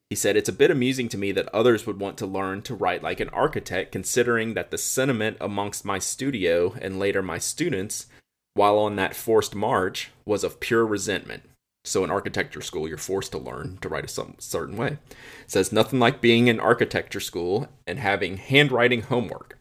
He 0.09 0.15
said, 0.15 0.35
It's 0.35 0.49
a 0.49 0.53
bit 0.53 0.71
amusing 0.71 1.09
to 1.09 1.17
me 1.17 1.31
that 1.31 1.53
others 1.53 1.87
would 1.87 1.99
want 1.99 2.17
to 2.17 2.25
learn 2.25 2.61
to 2.63 2.75
write 2.75 3.03
like 3.03 3.19
an 3.19 3.29
architect, 3.29 3.91
considering 3.91 4.53
that 4.53 4.71
the 4.71 4.77
sentiment 4.77 5.37
amongst 5.41 5.85
my 5.85 5.99
studio 5.99 6.75
and 6.81 6.99
later 6.99 7.21
my 7.21 7.37
students, 7.37 8.07
while 8.53 8.77
on 8.77 8.95
that 8.97 9.15
forced 9.15 9.55
march, 9.55 10.11
was 10.25 10.43
of 10.43 10.59
pure 10.59 10.85
resentment. 10.85 11.43
So 11.85 12.03
in 12.03 12.11
architecture 12.11 12.61
school, 12.61 12.87
you're 12.87 12.97
forced 12.97 13.33
to 13.33 13.37
learn 13.37 13.77
to 13.81 13.89
write 13.89 14.05
a 14.05 14.31
certain 14.39 14.77
way. 14.77 14.99
It 15.09 15.51
says 15.51 15.73
nothing 15.73 15.99
like 15.99 16.21
being 16.21 16.47
in 16.47 16.59
architecture 16.59 17.19
school 17.19 17.67
and 17.85 17.99
having 17.99 18.37
handwriting 18.37 19.01
homework. 19.01 19.57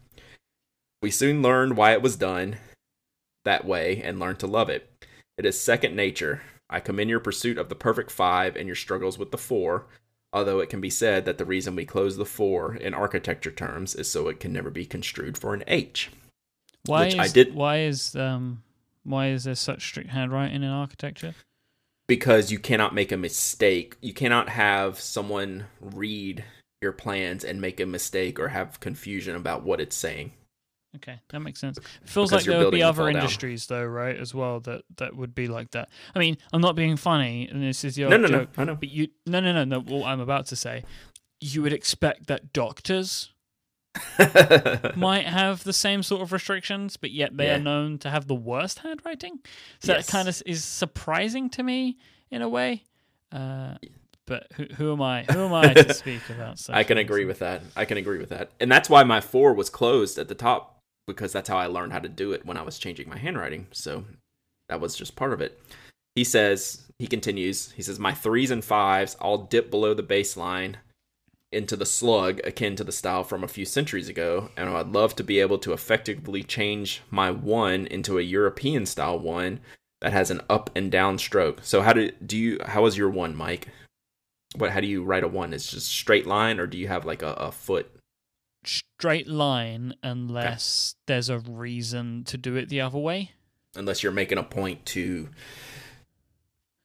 We 1.02 1.10
soon 1.10 1.42
learned 1.42 1.76
why 1.76 1.92
it 1.92 2.02
was 2.02 2.14
done 2.14 2.58
that 3.44 3.64
way 3.64 4.00
and 4.04 4.20
learned 4.20 4.38
to 4.40 4.46
love 4.46 4.68
it. 4.68 4.88
It 5.36 5.44
is 5.44 5.58
second 5.58 5.96
nature. 5.96 6.42
I 6.70 6.78
commend 6.78 7.10
your 7.10 7.18
pursuit 7.18 7.58
of 7.58 7.68
the 7.68 7.74
perfect 7.74 8.12
five 8.12 8.54
and 8.54 8.66
your 8.66 8.76
struggles 8.76 9.18
with 9.18 9.32
the 9.32 9.38
four, 9.38 9.86
although 10.32 10.60
it 10.60 10.68
can 10.68 10.80
be 10.80 10.90
said 10.90 11.24
that 11.24 11.38
the 11.38 11.44
reason 11.44 11.76
we 11.76 11.84
close 11.84 12.16
the 12.16 12.24
four 12.24 12.74
in 12.74 12.94
architecture 12.94 13.50
terms 13.50 13.94
is 13.94 14.10
so 14.10 14.28
it 14.28 14.40
can 14.40 14.52
never 14.52 14.70
be 14.70 14.86
construed 14.86 15.36
for 15.36 15.54
an 15.54 15.64
H. 15.66 16.10
Why 16.86 17.06
is, 17.06 17.18
I 17.18 17.28
did. 17.28 17.54
Why 17.54 17.80
is 17.80 18.16
um 18.16 18.62
why 19.04 19.28
is 19.28 19.44
there 19.44 19.54
such 19.54 19.86
strict 19.86 20.10
handwriting 20.10 20.62
in 20.62 20.70
architecture? 20.70 21.34
because 22.12 22.52
you 22.52 22.58
cannot 22.58 22.94
make 22.94 23.10
a 23.10 23.16
mistake. 23.16 23.96
You 24.02 24.12
cannot 24.12 24.50
have 24.50 25.00
someone 25.00 25.64
read 25.80 26.44
your 26.82 26.92
plans 26.92 27.42
and 27.42 27.58
make 27.58 27.80
a 27.80 27.86
mistake 27.86 28.38
or 28.38 28.48
have 28.48 28.80
confusion 28.80 29.34
about 29.34 29.62
what 29.62 29.80
it's 29.80 29.96
saying. 29.96 30.32
Okay, 30.96 31.20
that 31.30 31.40
makes 31.40 31.58
sense. 31.58 31.78
It 31.78 31.84
feels 32.04 32.30
because 32.30 32.46
like 32.46 32.54
there 32.54 32.64
would 32.64 32.72
be 32.72 32.82
other 32.82 33.08
industries 33.08 33.66
down. 33.66 33.78
though, 33.80 33.86
right, 33.86 34.16
as 34.16 34.34
well 34.34 34.60
that 34.60 34.82
that 34.96 35.16
would 35.16 35.34
be 35.34 35.48
like 35.48 35.70
that. 35.70 35.88
I 36.14 36.18
mean, 36.18 36.36
I'm 36.52 36.60
not 36.60 36.76
being 36.76 36.96
funny, 36.96 37.48
and 37.48 37.62
this 37.62 37.82
is 37.82 37.96
your 37.96 38.10
no, 38.10 38.18
no, 38.18 38.28
joke, 38.28 38.56
no, 38.56 38.62
I 38.62 38.64
know. 38.66 38.74
But 38.74 38.90
you, 38.90 39.08
no, 39.26 39.40
no, 39.40 39.52
no, 39.52 39.64
no. 39.64 39.80
What 39.80 40.06
I'm 40.06 40.20
about 40.20 40.46
to 40.48 40.56
say, 40.56 40.84
you 41.40 41.62
would 41.62 41.72
expect 41.72 42.26
that 42.26 42.52
doctors 42.52 43.32
might 44.96 45.26
have 45.26 45.64
the 45.64 45.72
same 45.72 46.02
sort 46.02 46.20
of 46.20 46.30
restrictions, 46.30 46.98
but 46.98 47.10
yet 47.10 47.36
they 47.36 47.46
yeah. 47.46 47.56
are 47.56 47.60
known 47.60 47.98
to 47.98 48.10
have 48.10 48.26
the 48.26 48.34
worst 48.34 48.80
handwriting. 48.80 49.40
So 49.80 49.92
yes. 49.94 50.06
that 50.06 50.12
kind 50.12 50.28
of 50.28 50.42
is 50.44 50.62
surprising 50.62 51.48
to 51.50 51.62
me 51.62 51.96
in 52.30 52.42
a 52.42 52.48
way. 52.50 52.84
Uh, 53.30 53.76
but 54.26 54.46
who, 54.54 54.64
who 54.76 54.92
am 54.92 55.00
I? 55.00 55.24
Who 55.24 55.40
am 55.40 55.54
I 55.54 55.72
to 55.72 55.94
speak 55.94 56.28
about? 56.28 56.60
I 56.68 56.84
can 56.84 56.96
things? 56.96 57.06
agree 57.06 57.24
with 57.24 57.38
that. 57.38 57.62
I 57.74 57.86
can 57.86 57.96
agree 57.96 58.18
with 58.18 58.28
that, 58.28 58.50
and 58.60 58.70
that's 58.70 58.90
why 58.90 59.04
my 59.04 59.22
four 59.22 59.54
was 59.54 59.70
closed 59.70 60.18
at 60.18 60.28
the 60.28 60.34
top 60.34 60.81
because 61.06 61.32
that's 61.32 61.48
how 61.48 61.56
I 61.56 61.66
learned 61.66 61.92
how 61.92 61.98
to 61.98 62.08
do 62.08 62.32
it 62.32 62.46
when 62.46 62.56
I 62.56 62.62
was 62.62 62.78
changing 62.78 63.08
my 63.08 63.18
handwriting. 63.18 63.66
So 63.72 64.04
that 64.68 64.80
was 64.80 64.96
just 64.96 65.16
part 65.16 65.32
of 65.32 65.40
it. 65.40 65.60
He 66.14 66.24
says 66.24 66.86
he 66.98 67.06
continues. 67.06 67.72
He 67.72 67.82
says 67.82 67.98
my 67.98 68.12
threes 68.12 68.50
and 68.50 68.64
fives 68.64 69.14
all 69.16 69.38
dip 69.38 69.70
below 69.70 69.94
the 69.94 70.02
baseline 70.02 70.76
into 71.50 71.76
the 71.76 71.86
slug 71.86 72.40
akin 72.44 72.76
to 72.76 72.84
the 72.84 72.92
style 72.92 73.24
from 73.24 73.44
a 73.44 73.48
few 73.48 73.64
centuries 73.64 74.08
ago, 74.08 74.50
and 74.56 74.70
I'd 74.70 74.88
love 74.88 75.14
to 75.16 75.24
be 75.24 75.38
able 75.38 75.58
to 75.58 75.72
effectively 75.72 76.42
change 76.42 77.02
my 77.10 77.30
one 77.30 77.86
into 77.86 78.18
a 78.18 78.22
European 78.22 78.86
style 78.86 79.18
one 79.18 79.60
that 80.00 80.12
has 80.12 80.30
an 80.30 80.40
up 80.48 80.70
and 80.74 80.90
down 80.90 81.18
stroke. 81.18 81.60
So 81.62 81.82
how 81.82 81.92
do 81.92 82.10
do 82.24 82.36
you 82.36 82.58
how 82.64 82.86
is 82.86 82.96
your 82.96 83.10
one, 83.10 83.36
Myke? 83.36 83.64
What 84.56 84.70
how 84.70 84.80
do 84.80 84.86
you 84.86 85.04
write 85.04 85.24
a 85.24 85.28
one? 85.28 85.52
Is 85.52 85.70
just 85.70 85.88
straight 85.88 86.26
line 86.26 86.58
or 86.58 86.66
do 86.66 86.78
you 86.78 86.88
have 86.88 87.04
like 87.04 87.22
a, 87.22 87.32
a 87.34 87.52
foot? 87.52 87.90
Straight 88.64 89.28
line 89.28 89.94
unless 90.02 90.94
okay. 90.94 91.02
there's 91.06 91.28
a 91.28 91.38
reason 91.38 92.24
to 92.24 92.38
do 92.38 92.56
it 92.56 92.68
the 92.68 92.80
other 92.80 92.98
way. 92.98 93.32
Unless 93.74 94.02
you're 94.02 94.12
making 94.12 94.38
a 94.38 94.42
point 94.42 94.84
to 94.86 95.28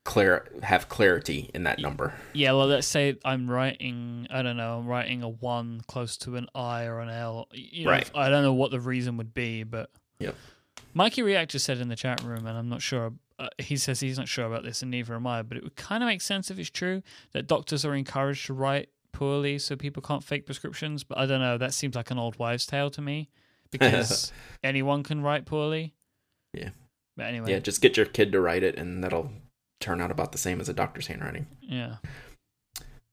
clear 0.07 0.47
have 0.63 0.87
clarity 0.87 1.51
in 1.53 1.63
that 1.63 1.79
number. 1.79 2.13
Yeah, 2.31 2.53
well, 2.53 2.67
let's 2.67 2.87
say 2.87 3.17
I'm 3.25 3.49
writing, 3.49 4.25
I 4.29 4.41
don't 4.41 4.55
know, 4.55 4.79
I'm 4.79 4.87
writing 4.87 5.21
a 5.21 5.27
one 5.27 5.81
close 5.85 6.15
to 6.19 6.37
an 6.37 6.47
I 6.55 6.85
or 6.85 7.01
an 7.01 7.09
L. 7.09 7.49
You 7.51 7.85
know, 7.85 7.91
right. 7.91 8.09
I 8.15 8.29
don't 8.29 8.41
know 8.41 8.53
what 8.53 8.71
the 8.71 8.79
reason 8.79 9.17
would 9.17 9.33
be, 9.33 9.63
but 9.63 9.91
yep. 10.19 10.35
Mikey 10.93 11.23
Reactor 11.23 11.59
said 11.59 11.79
in 11.79 11.89
the 11.89 11.95
chat 11.97 12.23
room, 12.23 12.47
and 12.47 12.57
I'm 12.57 12.69
not 12.69 12.81
sure. 12.81 13.13
Uh, 13.37 13.49
he 13.59 13.75
says 13.75 13.99
he's 13.99 14.17
not 14.17 14.29
sure 14.29 14.45
about 14.45 14.63
this, 14.63 14.81
and 14.81 14.89
neither 14.89 15.13
am 15.13 15.27
I. 15.27 15.41
But 15.41 15.57
it 15.57 15.63
would 15.63 15.75
kind 15.75 16.01
of 16.01 16.07
make 16.07 16.21
sense 16.21 16.49
if 16.49 16.57
it's 16.57 16.69
true 16.69 17.03
that 17.33 17.45
doctors 17.45 17.83
are 17.83 17.93
encouraged 17.93 18.45
to 18.47 18.53
write 18.53 18.89
poorly 19.17 19.57
so 19.57 19.75
people 19.75 20.01
can't 20.01 20.23
fake 20.23 20.45
prescriptions. 20.45 21.03
But 21.03 21.17
I 21.17 21.25
don't 21.25 21.41
know. 21.41 21.57
That 21.57 21.73
seems 21.73 21.95
like 21.95 22.11
an 22.11 22.19
old 22.19 22.37
wives' 22.37 22.65
tale 22.65 22.89
to 22.91 23.01
me 23.01 23.29
because 23.71 24.31
anyone 24.63 25.03
can 25.03 25.21
write 25.21 25.45
poorly. 25.45 25.93
Yeah. 26.53 26.69
But 27.17 27.25
anyway. 27.25 27.51
Yeah, 27.51 27.59
just 27.59 27.81
get 27.81 27.97
your 27.97 28.05
kid 28.05 28.31
to 28.31 28.39
write 28.39 28.63
it, 28.63 28.77
and 28.77 29.03
that'll 29.03 29.31
turn 29.79 30.01
out 30.01 30.11
about 30.11 30.31
the 30.31 30.37
same 30.37 30.61
as 30.61 30.69
a 30.69 30.73
doctor's 30.73 31.07
handwriting. 31.07 31.47
Yeah. 31.61 31.95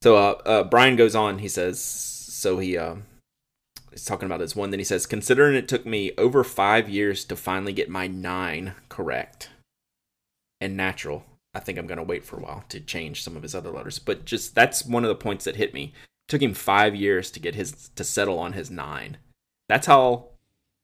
So 0.02 0.16
uh, 0.16 0.42
uh, 0.44 0.64
Brian 0.64 0.96
goes 0.96 1.14
on. 1.14 1.38
He 1.38 1.48
says, 1.48 1.80
so 1.80 2.58
he 2.58 2.76
uh, 2.76 2.96
he's 3.90 4.04
talking 4.04 4.26
about 4.26 4.40
this 4.40 4.54
one. 4.54 4.70
Then 4.70 4.80
he 4.80 4.84
says, 4.84 5.06
considering 5.06 5.54
it 5.54 5.68
took 5.68 5.86
me 5.86 6.12
over 6.18 6.44
five 6.44 6.90
years 6.90 7.24
to 7.24 7.36
finally 7.36 7.72
get 7.72 7.88
my 7.88 8.06
nine 8.06 8.74
correct 8.90 9.48
and 10.60 10.76
natural, 10.76 11.24
I 11.54 11.60
think 11.60 11.78
I'm 11.78 11.86
gonna 11.86 12.02
wait 12.02 12.24
for 12.24 12.36
a 12.36 12.40
while 12.40 12.64
to 12.68 12.80
change 12.80 13.22
some 13.22 13.36
of 13.36 13.42
his 13.42 13.54
other 13.54 13.70
letters. 13.70 13.98
But 13.98 14.24
just 14.24 14.54
that's 14.54 14.84
one 14.84 15.04
of 15.04 15.08
the 15.08 15.14
points 15.14 15.44
that 15.44 15.56
hit 15.56 15.74
me. 15.74 15.92
It 15.94 16.28
took 16.28 16.42
him 16.42 16.54
five 16.54 16.94
years 16.94 17.30
to 17.32 17.40
get 17.40 17.54
his 17.54 17.90
to 17.96 18.04
settle 18.04 18.38
on 18.38 18.52
his 18.54 18.70
nine. 18.70 19.18
That's 19.68 19.86
how 19.86 20.28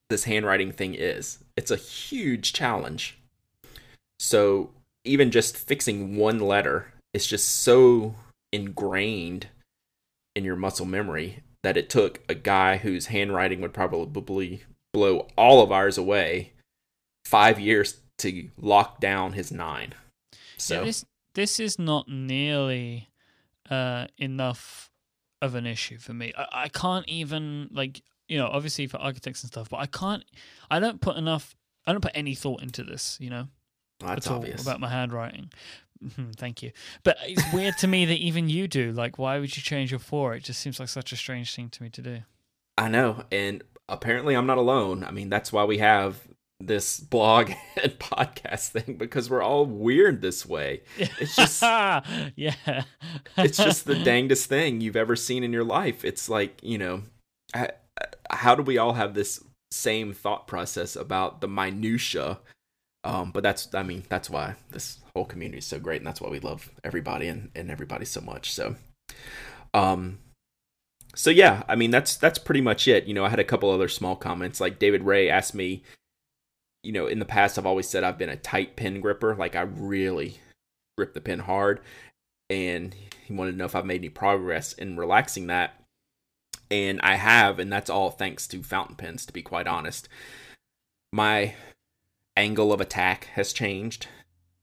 this 0.09 0.25
handwriting 0.25 0.73
thing 0.73 0.95
is. 0.95 1.39
It's 1.57 1.71
a 1.71 1.77
huge 1.77 2.53
challenge. 2.53 3.19
So 4.19 4.71
even 5.05 5.31
just 5.31 5.57
fixing 5.57 6.17
one 6.17 6.39
letter 6.41 6.93
is 7.15 7.27
just 7.27 7.49
so 7.49 8.15
ingrained 8.53 9.49
in 10.37 10.45
your 10.45 10.57
muscle 10.57 10.87
memory 10.87 11.43
that 11.63 11.77
it 11.77 11.91
took 11.91 12.21
a 12.29 12.35
guy 12.35 12.79
whose 12.79 13.07
handwriting 13.07 13.61
would 13.61 13.73
probably 13.73 14.63
blow 14.93 15.29
all 15.37 15.63
of 15.63 15.73
ours 15.73 15.99
away 15.99 16.53
five 17.25 17.61
years 17.61 18.01
to 18.19 18.51
lock 18.59 19.01
down 19.01 19.33
his 19.33 19.53
nine. 19.53 19.95
So 20.61 20.77
yeah, 20.77 20.85
this 20.85 21.05
this 21.35 21.61
is 21.61 21.79
not 21.79 22.09
nearly 22.09 23.09
uh, 23.71 24.07
enough 24.19 24.91
of 25.43 25.55
an 25.55 25.67
issue 25.67 25.99
for 25.99 26.13
me. 26.13 26.33
I, 26.37 26.65
I 26.65 26.69
can't 26.69 27.09
even 27.09 27.69
like 27.73 28.03
you 28.29 28.39
know 28.39 28.47
obviously 28.47 28.87
for 28.87 28.99
architects 28.99 29.43
and 29.43 29.51
stuff, 29.51 29.69
but 29.71 29.79
I 29.79 29.87
can't. 29.87 30.25
I 30.71 30.81
don't 30.81 31.01
put 31.01 31.17
enough. 31.17 31.57
I 31.87 31.93
don't 31.93 32.01
put 32.01 32.13
any 32.15 32.35
thought 32.35 32.63
into 32.63 32.85
this. 32.85 33.17
You 33.21 33.31
know. 33.31 33.49
That's 34.01 34.29
obvious. 34.29 34.63
about 34.63 34.81
my 34.81 34.89
handwriting. 34.89 35.51
Thank 36.37 36.63
you. 36.63 36.73
But 37.03 37.19
it's 37.23 37.53
weird 37.53 37.77
to 37.79 37.87
me 37.87 38.07
that 38.07 38.17
even 38.17 38.49
you 38.49 38.67
do. 38.67 38.93
Like, 38.93 39.19
why 39.19 39.39
would 39.39 39.55
you 39.55 39.63
change 39.63 39.91
your 39.91 40.01
four? 40.01 40.35
It 40.35 40.43
just 40.43 40.61
seems 40.61 40.81
like 40.81 40.89
such 40.89 41.13
a 41.13 41.17
strange 41.17 41.55
thing 41.55 41.69
to 41.69 41.83
me 41.83 41.91
to 41.91 42.01
do. 42.01 42.19
I 42.79 42.89
know. 42.89 43.25
And 43.31 43.63
apparently, 43.89 44.35
I'm 44.35 44.47
not 44.47 44.57
alone. 44.57 45.05
I 45.05 45.11
mean, 45.11 45.29
that's 45.29 45.53
why 45.53 45.65
we 45.65 45.79
have 45.79 46.27
this 46.61 47.01
blog 47.01 47.53
and 47.83 47.99
podcast 47.99 48.69
thing 48.69 48.97
because 48.97 49.31
we're 49.31 49.43
all 49.43 49.67
weird 49.67 50.21
this 50.23 50.47
way. 50.47 50.83
It's 50.99 51.37
just, 51.37 51.63
yeah. 52.37 52.85
it's 53.37 53.59
just 53.59 53.87
the 53.87 53.95
dangest 54.05 54.47
thing 54.47 54.81
you've 54.81 54.97
ever 54.97 55.17
seen 55.17 55.43
in 55.45 55.53
your 55.53 55.65
life. 55.65 56.05
It's 56.05 56.29
like, 56.29 56.61
you 56.63 56.79
know, 56.79 57.03
how 58.31 58.55
do 58.55 58.63
we 58.63 58.79
all 58.79 58.93
have 58.95 59.15
this 59.15 59.43
same 59.73 60.13
thought 60.13 60.47
process 60.47 60.97
about 60.97 61.41
the 61.41 61.49
minutia 61.49 62.39
Um, 63.05 63.31
but 63.33 63.43
that's 63.43 63.75
I 63.75 63.83
mean 63.83 64.05
that's 64.09 64.29
why 64.29 64.57
this 64.71 64.99
whole 65.15 65.25
community 65.25 65.59
is 65.59 65.67
so 65.67 65.79
great, 65.79 65.99
and 65.99 66.07
that's 66.07 66.21
why 66.21 66.29
we 66.29 66.41
love 66.41 66.71
everybody 66.85 67.29
and 67.29 67.51
and 67.55 67.71
everybody 67.71 68.05
so 68.05 68.21
much. 68.21 68.53
So, 68.53 68.77
um, 69.75 70.19
so 71.15 71.31
yeah, 71.31 71.63
I 71.69 71.77
mean 71.77 71.91
that's 71.91 72.17
that's 72.17 72.39
pretty 72.39 72.61
much 72.61 72.87
it. 72.89 73.05
You 73.07 73.15
know, 73.15 73.25
I 73.25 73.31
had 73.31 73.39
a 73.39 73.45
couple 73.45 73.71
other 73.71 73.89
small 73.89 74.17
comments. 74.17 74.61
Like 74.61 74.79
David 74.79 75.05
Ray 75.05 75.31
asked 75.31 75.55
me, 75.55 75.83
you 76.83 76.93
know, 76.93 77.07
in 77.07 77.19
the 77.19 77.25
past 77.25 77.59
I've 77.59 77.67
always 77.67 77.89
said 77.89 78.05
I've 78.05 78.19
been 78.19 78.29
a 78.29 78.37
tight 78.37 78.77
pen 78.77 79.01
gripper, 79.01 79.35
like 79.35 79.55
I 79.55 79.63
really 79.63 80.39
grip 80.97 81.15
the 81.15 81.21
pen 81.21 81.41
hard, 81.41 81.81
and 82.49 82.95
he 83.27 83.33
wanted 83.33 83.53
to 83.53 83.57
know 83.57 83.65
if 83.65 83.77
I've 83.77 83.87
made 83.87 84.01
any 84.01 84.09
progress 84.09 84.73
in 84.73 84.97
relaxing 84.97 85.47
that. 85.49 85.75
And 86.71 87.01
I 87.03 87.17
have, 87.17 87.59
and 87.59 87.73
that's 87.73 87.91
all 87.91 88.11
thanks 88.11 88.47
to 88.49 88.63
fountain 88.63 88.97
pens, 88.97 89.27
to 89.27 89.33
be 89.33 89.43
quite 89.43 89.67
honest. 89.67 90.09
My 91.13 91.55
angle 92.37 92.73
of 92.73 92.81
attack 92.81 93.25
has 93.35 93.53
changed 93.53 94.07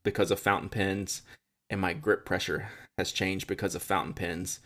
because 0.03 0.32
of 0.32 0.39
fountain 0.39 0.70
pens, 0.70 1.22
and 1.70 1.82
my 1.82 1.93
grip 1.93 2.26
pressure 2.26 2.70
has 2.97 3.11
changed 3.11 3.47
because 3.47 3.76
of 3.76 3.84
fountain 3.84 4.13
pens. 4.13 4.59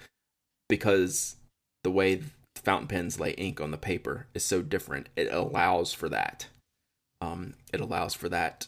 Because 0.70 1.36
the 1.84 1.92
way 1.92 2.22
fountain 2.56 2.88
pens 2.88 3.20
lay 3.20 3.32
ink 3.32 3.60
on 3.60 3.72
the 3.72 3.78
paper 3.78 4.28
is 4.36 4.44
so 4.44 4.62
different, 4.62 5.10
it 5.16 5.32
allows 5.32 5.94
for 5.94 6.10
that. 6.10 6.48
Um, 7.22 7.54
it 7.72 7.80
allows 7.80 8.14
for 8.14 8.30
that 8.30 8.68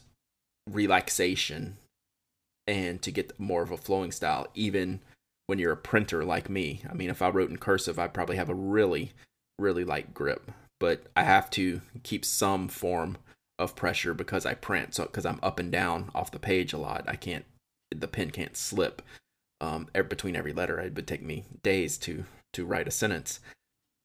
relaxation 0.69 1.77
and 2.67 3.01
to 3.01 3.11
get 3.11 3.37
more 3.39 3.61
of 3.61 3.71
a 3.71 3.77
flowing 3.77 4.11
style, 4.11 4.47
even 4.55 5.01
when 5.47 5.59
you're 5.59 5.73
a 5.73 5.77
printer 5.77 6.23
like 6.23 6.49
me. 6.49 6.81
I 6.89 6.93
mean, 6.93 7.09
if 7.09 7.21
I 7.21 7.29
wrote 7.29 7.49
in 7.49 7.57
cursive, 7.57 7.99
I'd 7.99 8.13
probably 8.13 8.37
have 8.37 8.49
a 8.49 8.55
really, 8.55 9.11
really 9.59 9.83
light 9.83 10.13
grip, 10.13 10.51
but 10.79 11.03
I 11.15 11.23
have 11.23 11.49
to 11.51 11.81
keep 12.03 12.23
some 12.23 12.67
form 12.67 13.17
of 13.59 13.75
pressure 13.75 14.13
because 14.13 14.45
I 14.45 14.53
print. 14.53 14.95
So, 14.95 15.03
because 15.03 15.25
I'm 15.25 15.39
up 15.43 15.59
and 15.59 15.71
down 15.71 16.11
off 16.15 16.31
the 16.31 16.39
page 16.39 16.73
a 16.73 16.77
lot, 16.77 17.03
I 17.07 17.15
can't, 17.15 17.45
the 17.93 18.07
pen 18.07 18.31
can't 18.31 18.55
slip 18.55 19.01
um, 19.59 19.87
between 19.93 20.35
every 20.35 20.53
letter. 20.53 20.79
It 20.79 20.95
would 20.95 21.07
take 21.07 21.23
me 21.23 21.45
days 21.63 21.97
to 21.99 22.25
to 22.53 22.65
write 22.65 22.87
a 22.87 22.91
sentence. 22.91 23.39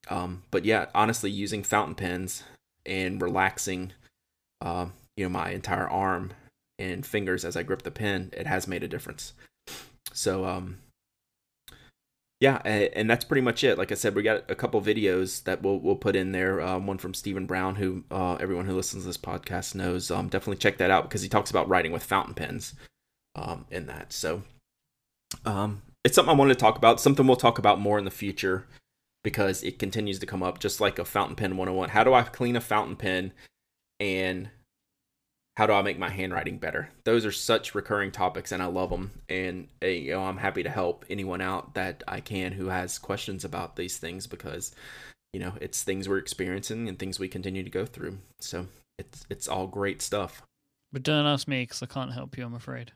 Um, 0.09 0.43
but 0.51 0.65
yeah, 0.65 0.87
honestly, 0.95 1.29
using 1.29 1.63
fountain 1.63 1.95
pens 1.95 2.43
and 2.85 3.21
relaxing, 3.21 3.93
uh, 4.61 4.87
you 5.17 5.25
know, 5.25 5.29
my 5.29 5.51
entire 5.51 5.89
arm 5.89 6.31
and 6.77 7.05
fingers 7.05 7.43
as 7.43 7.55
I 7.55 7.63
grip 7.63 7.83
the 7.83 7.91
pen, 7.91 8.31
it 8.33 8.47
has 8.47 8.67
made 8.67 8.83
a 8.83 8.87
difference. 8.87 9.33
So, 10.13 10.45
um, 10.45 10.79
yeah, 12.39 12.61
and 12.63 13.09
that's 13.09 13.25
pretty 13.25 13.41
much 13.41 13.65
it. 13.65 13.77
Like 13.77 13.91
I 13.91 13.95
said, 13.95 14.15
we 14.15 14.23
got 14.23 14.49
a 14.49 14.55
couple 14.55 14.81
videos 14.81 15.43
that 15.43 15.61
we'll 15.61 15.77
we'll 15.77 15.97
put 15.97 16.15
in 16.15 16.31
there. 16.31 16.61
Um, 16.61 16.87
one 16.87 16.97
from 16.97 17.13
Stephen 17.13 17.45
Brown, 17.45 17.75
who 17.75 18.05
uh, 18.09 18.35
everyone 18.35 18.65
who 18.65 18.75
listens 18.75 19.03
to 19.03 19.07
this 19.07 19.17
podcast 19.17 19.75
knows. 19.75 20.09
Um, 20.09 20.29
definitely 20.29 20.57
check 20.57 20.77
that 20.77 20.89
out 20.89 21.03
because 21.03 21.21
he 21.21 21.27
talks 21.27 21.49
about 21.49 21.67
writing 21.67 21.91
with 21.91 22.03
fountain 22.03 22.33
pens 22.33 22.75
um, 23.35 23.65
in 23.69 23.87
that. 23.87 24.13
So, 24.13 24.43
um, 25.45 25.81
it's 26.05 26.15
something 26.15 26.33
I 26.33 26.37
wanted 26.37 26.53
to 26.53 26.59
talk 26.61 26.77
about. 26.77 27.01
Something 27.01 27.27
we'll 27.27 27.35
talk 27.35 27.59
about 27.59 27.81
more 27.81 27.99
in 27.99 28.05
the 28.05 28.11
future 28.11 28.65
because 29.21 29.61
it 29.63 29.77
continues 29.77 30.19
to 30.19 30.25
come 30.25 30.41
up, 30.41 30.59
just 30.59 30.79
like 30.79 30.97
a 30.97 31.03
fountain 31.03 31.35
pen 31.35 31.57
101. 31.57 31.89
How 31.89 32.05
do 32.05 32.13
I 32.13 32.23
clean 32.23 32.55
a 32.55 32.61
fountain 32.61 32.95
pen 32.95 33.33
and 33.99 34.49
how 35.59 35.67
do 35.67 35.73
I 35.73 35.81
make 35.81 35.99
my 35.99 36.09
handwriting 36.09 36.57
better? 36.57 36.89
Those 37.03 37.25
are 37.25 37.33
such 37.33 37.75
recurring 37.75 38.11
topics, 38.11 38.53
and 38.53 38.63
I 38.63 38.67
love 38.67 38.89
them. 38.89 39.11
And 39.27 39.67
uh, 39.83 39.87
you 39.87 40.11
know, 40.11 40.23
I'm 40.23 40.37
happy 40.37 40.63
to 40.63 40.69
help 40.69 41.03
anyone 41.09 41.41
out 41.41 41.73
that 41.73 42.01
I 42.07 42.21
can 42.21 42.53
who 42.53 42.67
has 42.67 42.97
questions 42.97 43.43
about 43.43 43.75
these 43.75 43.97
things 43.97 44.25
because 44.25 44.73
you 45.33 45.39
know 45.41 45.53
it's 45.59 45.83
things 45.83 46.07
we're 46.07 46.17
experiencing 46.17 46.87
and 46.87 46.97
things 46.97 47.19
we 47.19 47.27
continue 47.27 47.61
to 47.61 47.69
go 47.69 47.85
through. 47.85 48.19
So 48.39 48.67
it's 48.97 49.25
it's 49.29 49.49
all 49.49 49.67
great 49.67 50.01
stuff. 50.01 50.41
But 50.93 51.03
don't 51.03 51.25
ask 51.25 51.45
me 51.45 51.63
because 51.63 51.83
I 51.83 51.87
can't 51.87 52.13
help 52.13 52.37
you. 52.37 52.45
I'm 52.45 52.55
afraid. 52.55 52.93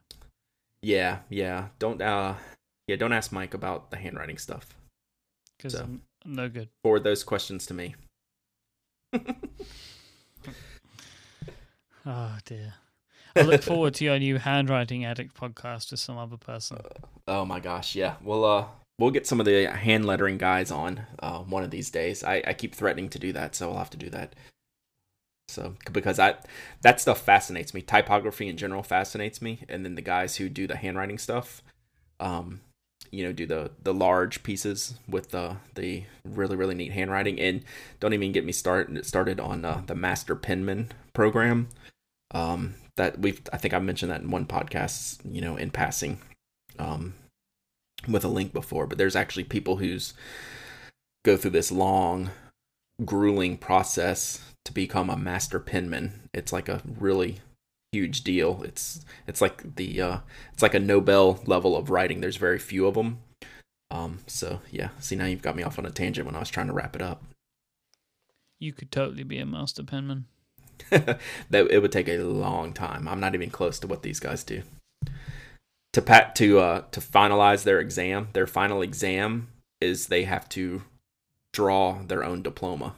Yeah, 0.82 1.20
yeah. 1.30 1.68
Don't 1.80 2.02
uh, 2.02 2.36
yeah. 2.88 2.96
Don't 2.96 3.12
ask 3.12 3.32
Myke 3.32 3.56
about 3.56 3.92
the 3.92 3.98
handwriting 3.98 4.38
stuff. 4.38 4.74
Because 5.58 5.74
so, 5.74 5.84
I'm 5.84 6.02
no 6.24 6.48
good. 6.48 6.70
Forward 6.82 7.04
those 7.04 7.26
questions 7.26 7.66
to 7.66 7.74
me. 7.74 7.96
Oh 12.06 12.38
dear. 12.46 12.76
I 13.36 13.42
look 13.42 13.64
forward 13.64 13.96
to 13.96 14.06
your 14.06 14.20
new 14.20 14.38
handwriting 14.38 15.06
addict 15.06 15.36
podcast 15.36 15.92
with 15.92 16.00
some 16.00 16.18
other 16.18 16.38
person. 16.38 16.78
Uh, 16.78 17.08
oh 17.28 17.46
my 17.46 17.60
gosh, 17.60 17.96
yeah. 17.96 18.16
We'll 18.22 18.46
uh 18.46 18.66
we'll 19.00 19.12
get 19.12 19.26
some 19.26 19.40
of 19.40 19.46
the 19.46 19.66
hand 19.66 20.06
lettering 20.06 20.38
guys 20.38 20.70
on 20.72 21.02
uh, 21.20 21.40
one 21.40 21.64
of 21.64 21.72
these 21.72 21.90
days. 21.90 22.24
I, 22.24 22.44
I 22.46 22.54
keep 22.54 22.76
threatening 22.76 23.10
to 23.10 23.20
do 23.20 23.34
that, 23.34 23.56
so 23.56 23.72
I'll 23.72 23.78
have 23.78 23.90
to 23.92 23.98
do 23.98 24.10
that. 24.12 24.36
So 25.48 25.76
because 25.92 26.20
I 26.20 26.36
that 26.82 27.00
stuff 27.02 27.22
fascinates 27.22 27.74
me. 27.74 27.82
Typography 27.82 28.48
in 28.48 28.58
general 28.58 28.84
fascinates 28.84 29.42
me, 29.42 29.60
and 29.70 29.86
then 29.86 29.96
the 29.96 30.02
guys 30.02 30.38
who 30.38 30.50
do 30.50 30.68
the 30.68 30.76
handwriting 30.76 31.18
stuff, 31.18 31.64
um, 32.20 32.62
you 33.12 33.24
know, 33.24 33.34
do 33.34 33.46
the 33.46 33.72
the 33.82 33.94
large 33.94 34.44
pieces 34.44 34.96
with 35.08 35.30
the 35.32 35.58
the 35.76 36.04
really 36.24 36.56
really 36.56 36.76
neat 36.76 36.92
handwriting. 36.92 37.40
And 37.40 37.64
don't 38.00 38.14
even 38.14 38.32
get 38.32 38.46
me 38.46 38.52
started 38.52 39.06
started 39.06 39.40
on 39.40 39.66
uh, 39.66 39.84
the 39.86 39.96
Master 39.96 40.36
Penman 40.36 40.92
program 41.14 41.70
um, 42.34 42.76
that 42.98 43.20
we've 43.20 43.42
I 43.52 43.58
think 43.58 43.74
I 43.74 43.80
mentioned 43.80 44.12
that 44.12 44.22
in 44.22 44.32
one 44.32 44.46
podcast, 44.46 45.20
you 45.30 45.42
know, 45.42 45.56
in 45.56 45.72
passing, 45.72 46.20
um, 46.80 47.14
with 48.08 48.24
a 48.24 48.30
link 48.30 48.54
before. 48.54 48.88
But 48.88 48.98
there's 48.98 49.16
actually 49.16 49.46
people 49.46 49.78
who's 49.78 50.14
go 51.24 51.38
through 51.38 51.52
this 51.52 51.72
long, 51.72 52.32
grueling 53.06 53.58
process 53.58 54.42
to 54.66 54.74
become 54.74 55.10
a 55.10 55.18
master 55.18 55.60
penman. 55.60 56.30
It's 56.34 56.54
like 56.54 56.70
a 56.70 56.82
really 56.86 57.40
huge 57.92 58.24
deal. 58.24 58.62
It's 58.64 59.06
it's 59.28 59.42
like 59.42 59.76
the 59.76 60.02
uh, 60.02 60.18
it's 60.52 60.64
like 60.64 60.74
a 60.74 60.80
Nobel 60.80 61.40
level 61.46 61.78
of 61.78 61.90
writing. 61.90 62.22
There's 62.22 62.38
very 62.38 62.60
few 62.60 62.88
of 62.88 62.96
them. 62.96 63.20
Um, 63.92 64.20
so 64.26 64.62
yeah, 64.72 64.90
see 65.00 65.16
now 65.16 65.26
you've 65.26 65.42
got 65.42 65.56
me 65.56 65.64
off 65.64 65.78
on 65.78 65.86
a 65.86 65.92
tangent 65.92 66.26
when 66.26 66.36
I 66.36 66.40
was 66.40 66.50
trying 66.50 66.68
to 66.68 66.74
wrap 66.74 66.96
it 66.96 67.02
up. 67.02 67.24
You 68.60 68.74
could 68.74 68.92
totally 68.92 69.24
be 69.24 69.40
a 69.40 69.46
master 69.46 69.84
penman. 69.84 70.26
that 70.90 71.68
it 71.70 71.82
would 71.82 71.92
take 71.92 72.08
a 72.08 72.20
long 72.20 72.74
time. 72.74 73.08
I'm 73.08 73.20
not 73.20 73.36
even 73.36 73.50
close 73.50 73.80
to 73.80 73.88
what 73.88 74.04
these 74.04 74.20
guys 74.20 74.44
do. 74.44 74.64
To 75.94 76.02
pat 76.02 76.36
to 76.38 76.60
uh 76.60 76.82
to 76.92 77.00
finalize 77.00 77.64
their 77.64 77.80
exam, 77.80 78.30
their 78.34 78.48
final 78.48 78.82
exam 78.82 79.50
is 79.80 80.08
they 80.08 80.24
have 80.24 80.50
to 80.50 80.84
draw 81.52 82.02
their 82.04 82.24
own 82.24 82.42
diploma. 82.42 82.96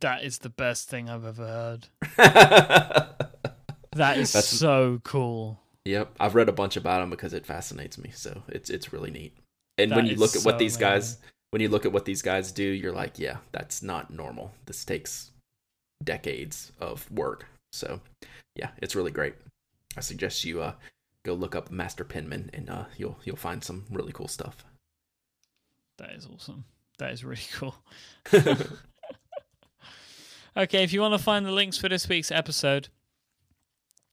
That 0.00 0.22
is 0.22 0.38
the 0.38 0.48
best 0.48 0.88
thing 0.88 1.10
I've 1.10 1.24
ever 1.24 1.46
heard. 1.46 1.88
that 2.16 4.16
is 4.16 4.32
That's, 4.32 4.46
so 4.46 5.00
cool. 5.04 5.60
Yep, 5.84 6.14
I've 6.20 6.34
read 6.34 6.48
a 6.48 6.52
bunch 6.52 6.76
about 6.76 7.00
them 7.00 7.10
because 7.10 7.34
it 7.34 7.44
fascinates 7.44 7.98
me. 7.98 8.10
So 8.14 8.42
it's 8.48 8.70
it's 8.70 8.92
really 8.92 9.10
neat. 9.10 9.36
And 9.76 9.90
that 9.90 9.96
when 9.96 10.06
you 10.06 10.16
look 10.16 10.36
at 10.36 10.44
what 10.44 10.58
these 10.58 10.76
amazing. 10.76 10.96
guys 10.96 11.18
when 11.50 11.60
you 11.60 11.68
look 11.68 11.84
at 11.84 11.92
what 11.92 12.04
these 12.04 12.22
guys 12.22 12.52
do, 12.52 12.62
you're 12.62 12.92
like, 12.92 13.18
yeah, 13.18 13.38
that's 13.52 13.82
not 13.82 14.10
normal. 14.10 14.52
This 14.66 14.84
takes 14.84 15.30
decades 16.04 16.72
of 16.80 17.10
work. 17.10 17.46
So, 17.72 18.00
yeah, 18.56 18.70
it's 18.78 18.96
really 18.96 19.10
great. 19.10 19.34
I 19.96 20.00
suggest 20.00 20.44
you 20.44 20.62
uh, 20.62 20.72
go 21.24 21.34
look 21.34 21.54
up 21.54 21.70
Master 21.70 22.04
Penman, 22.04 22.50
and 22.52 22.70
uh, 22.70 22.84
you'll 22.96 23.18
you'll 23.24 23.36
find 23.36 23.62
some 23.62 23.84
really 23.90 24.12
cool 24.12 24.28
stuff. 24.28 24.64
That 25.98 26.12
is 26.12 26.26
awesome. 26.32 26.64
That 26.98 27.12
is 27.12 27.24
really 27.24 27.42
cool. 27.54 27.74
okay, 30.56 30.82
if 30.82 30.92
you 30.92 31.00
want 31.00 31.14
to 31.14 31.18
find 31.18 31.44
the 31.44 31.52
links 31.52 31.76
for 31.76 31.88
this 31.88 32.08
week's 32.08 32.30
episode, 32.30 32.88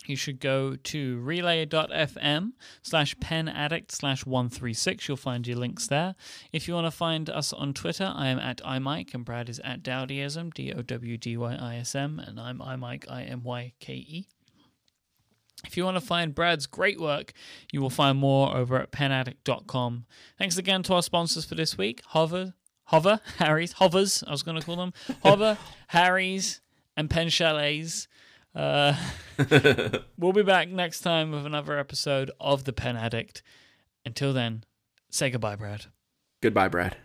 you 0.09 0.15
should 0.15 0.39
go 0.39 0.75
to 0.75 1.19
relay.fm 1.19 2.51
slash 2.81 3.19
pen 3.19 3.47
addict 3.47 3.91
slash 3.91 4.25
136. 4.25 5.07
You'll 5.07 5.17
find 5.17 5.45
your 5.47 5.57
links 5.57 5.87
there. 5.87 6.15
If 6.51 6.67
you 6.67 6.73
want 6.73 6.87
to 6.87 6.91
find 6.91 7.29
us 7.29 7.53
on 7.53 7.73
Twitter, 7.73 8.11
I 8.15 8.27
am 8.27 8.39
at 8.39 8.57
imyke 8.63 9.13
and 9.13 9.25
Brad 9.25 9.49
is 9.49 9.59
at 9.63 9.83
Dowdyism, 9.83 10.53
D 10.53 10.73
O 10.73 10.81
W 10.81 11.17
D 11.17 11.37
Y 11.37 11.55
I 11.55 11.75
S 11.77 11.95
M, 11.95 12.19
and 12.19 12.39
I'm 12.39 12.59
imyke, 12.59 13.09
I 13.09 13.23
M 13.23 13.43
Y 13.43 13.73
K 13.79 13.93
E. 13.93 14.27
If 15.65 15.75
you 15.75 15.83
want 15.83 15.97
to 15.97 16.01
find 16.01 16.35
Brad's 16.35 16.67
great 16.67 16.99
work, 16.99 17.33
you 17.71 17.81
will 17.81 17.89
find 17.89 18.17
more 18.17 18.55
over 18.55 18.79
at 18.79 18.91
penaddict.com. 18.91 20.05
Thanks 20.37 20.57
again 20.57 20.83
to 20.83 20.93
our 20.93 21.01
sponsors 21.01 21.45
for 21.45 21.55
this 21.55 21.77
week 21.77 22.01
Hover, 22.07 22.53
Hover, 22.85 23.19
Harry's, 23.37 23.73
Hovers, 23.73 24.23
I 24.27 24.31
was 24.31 24.43
going 24.43 24.59
to 24.59 24.65
call 24.65 24.77
them, 24.77 24.93
Hover, 25.23 25.57
Harry's, 25.87 26.61
and 26.95 27.09
Pen 27.09 27.29
Chalets. 27.29 28.07
Uh, 28.55 28.95
we'll 30.17 30.33
be 30.33 30.43
back 30.43 30.69
next 30.69 31.01
time 31.01 31.31
with 31.31 31.45
another 31.45 31.77
episode 31.77 32.31
of 32.39 32.63
The 32.63 32.73
Pen 32.73 32.97
Addict. 32.97 33.43
Until 34.05 34.33
then, 34.33 34.63
say 35.09 35.29
goodbye, 35.29 35.55
Brad. 35.55 35.85
Goodbye, 36.41 36.67
Brad. 36.67 36.97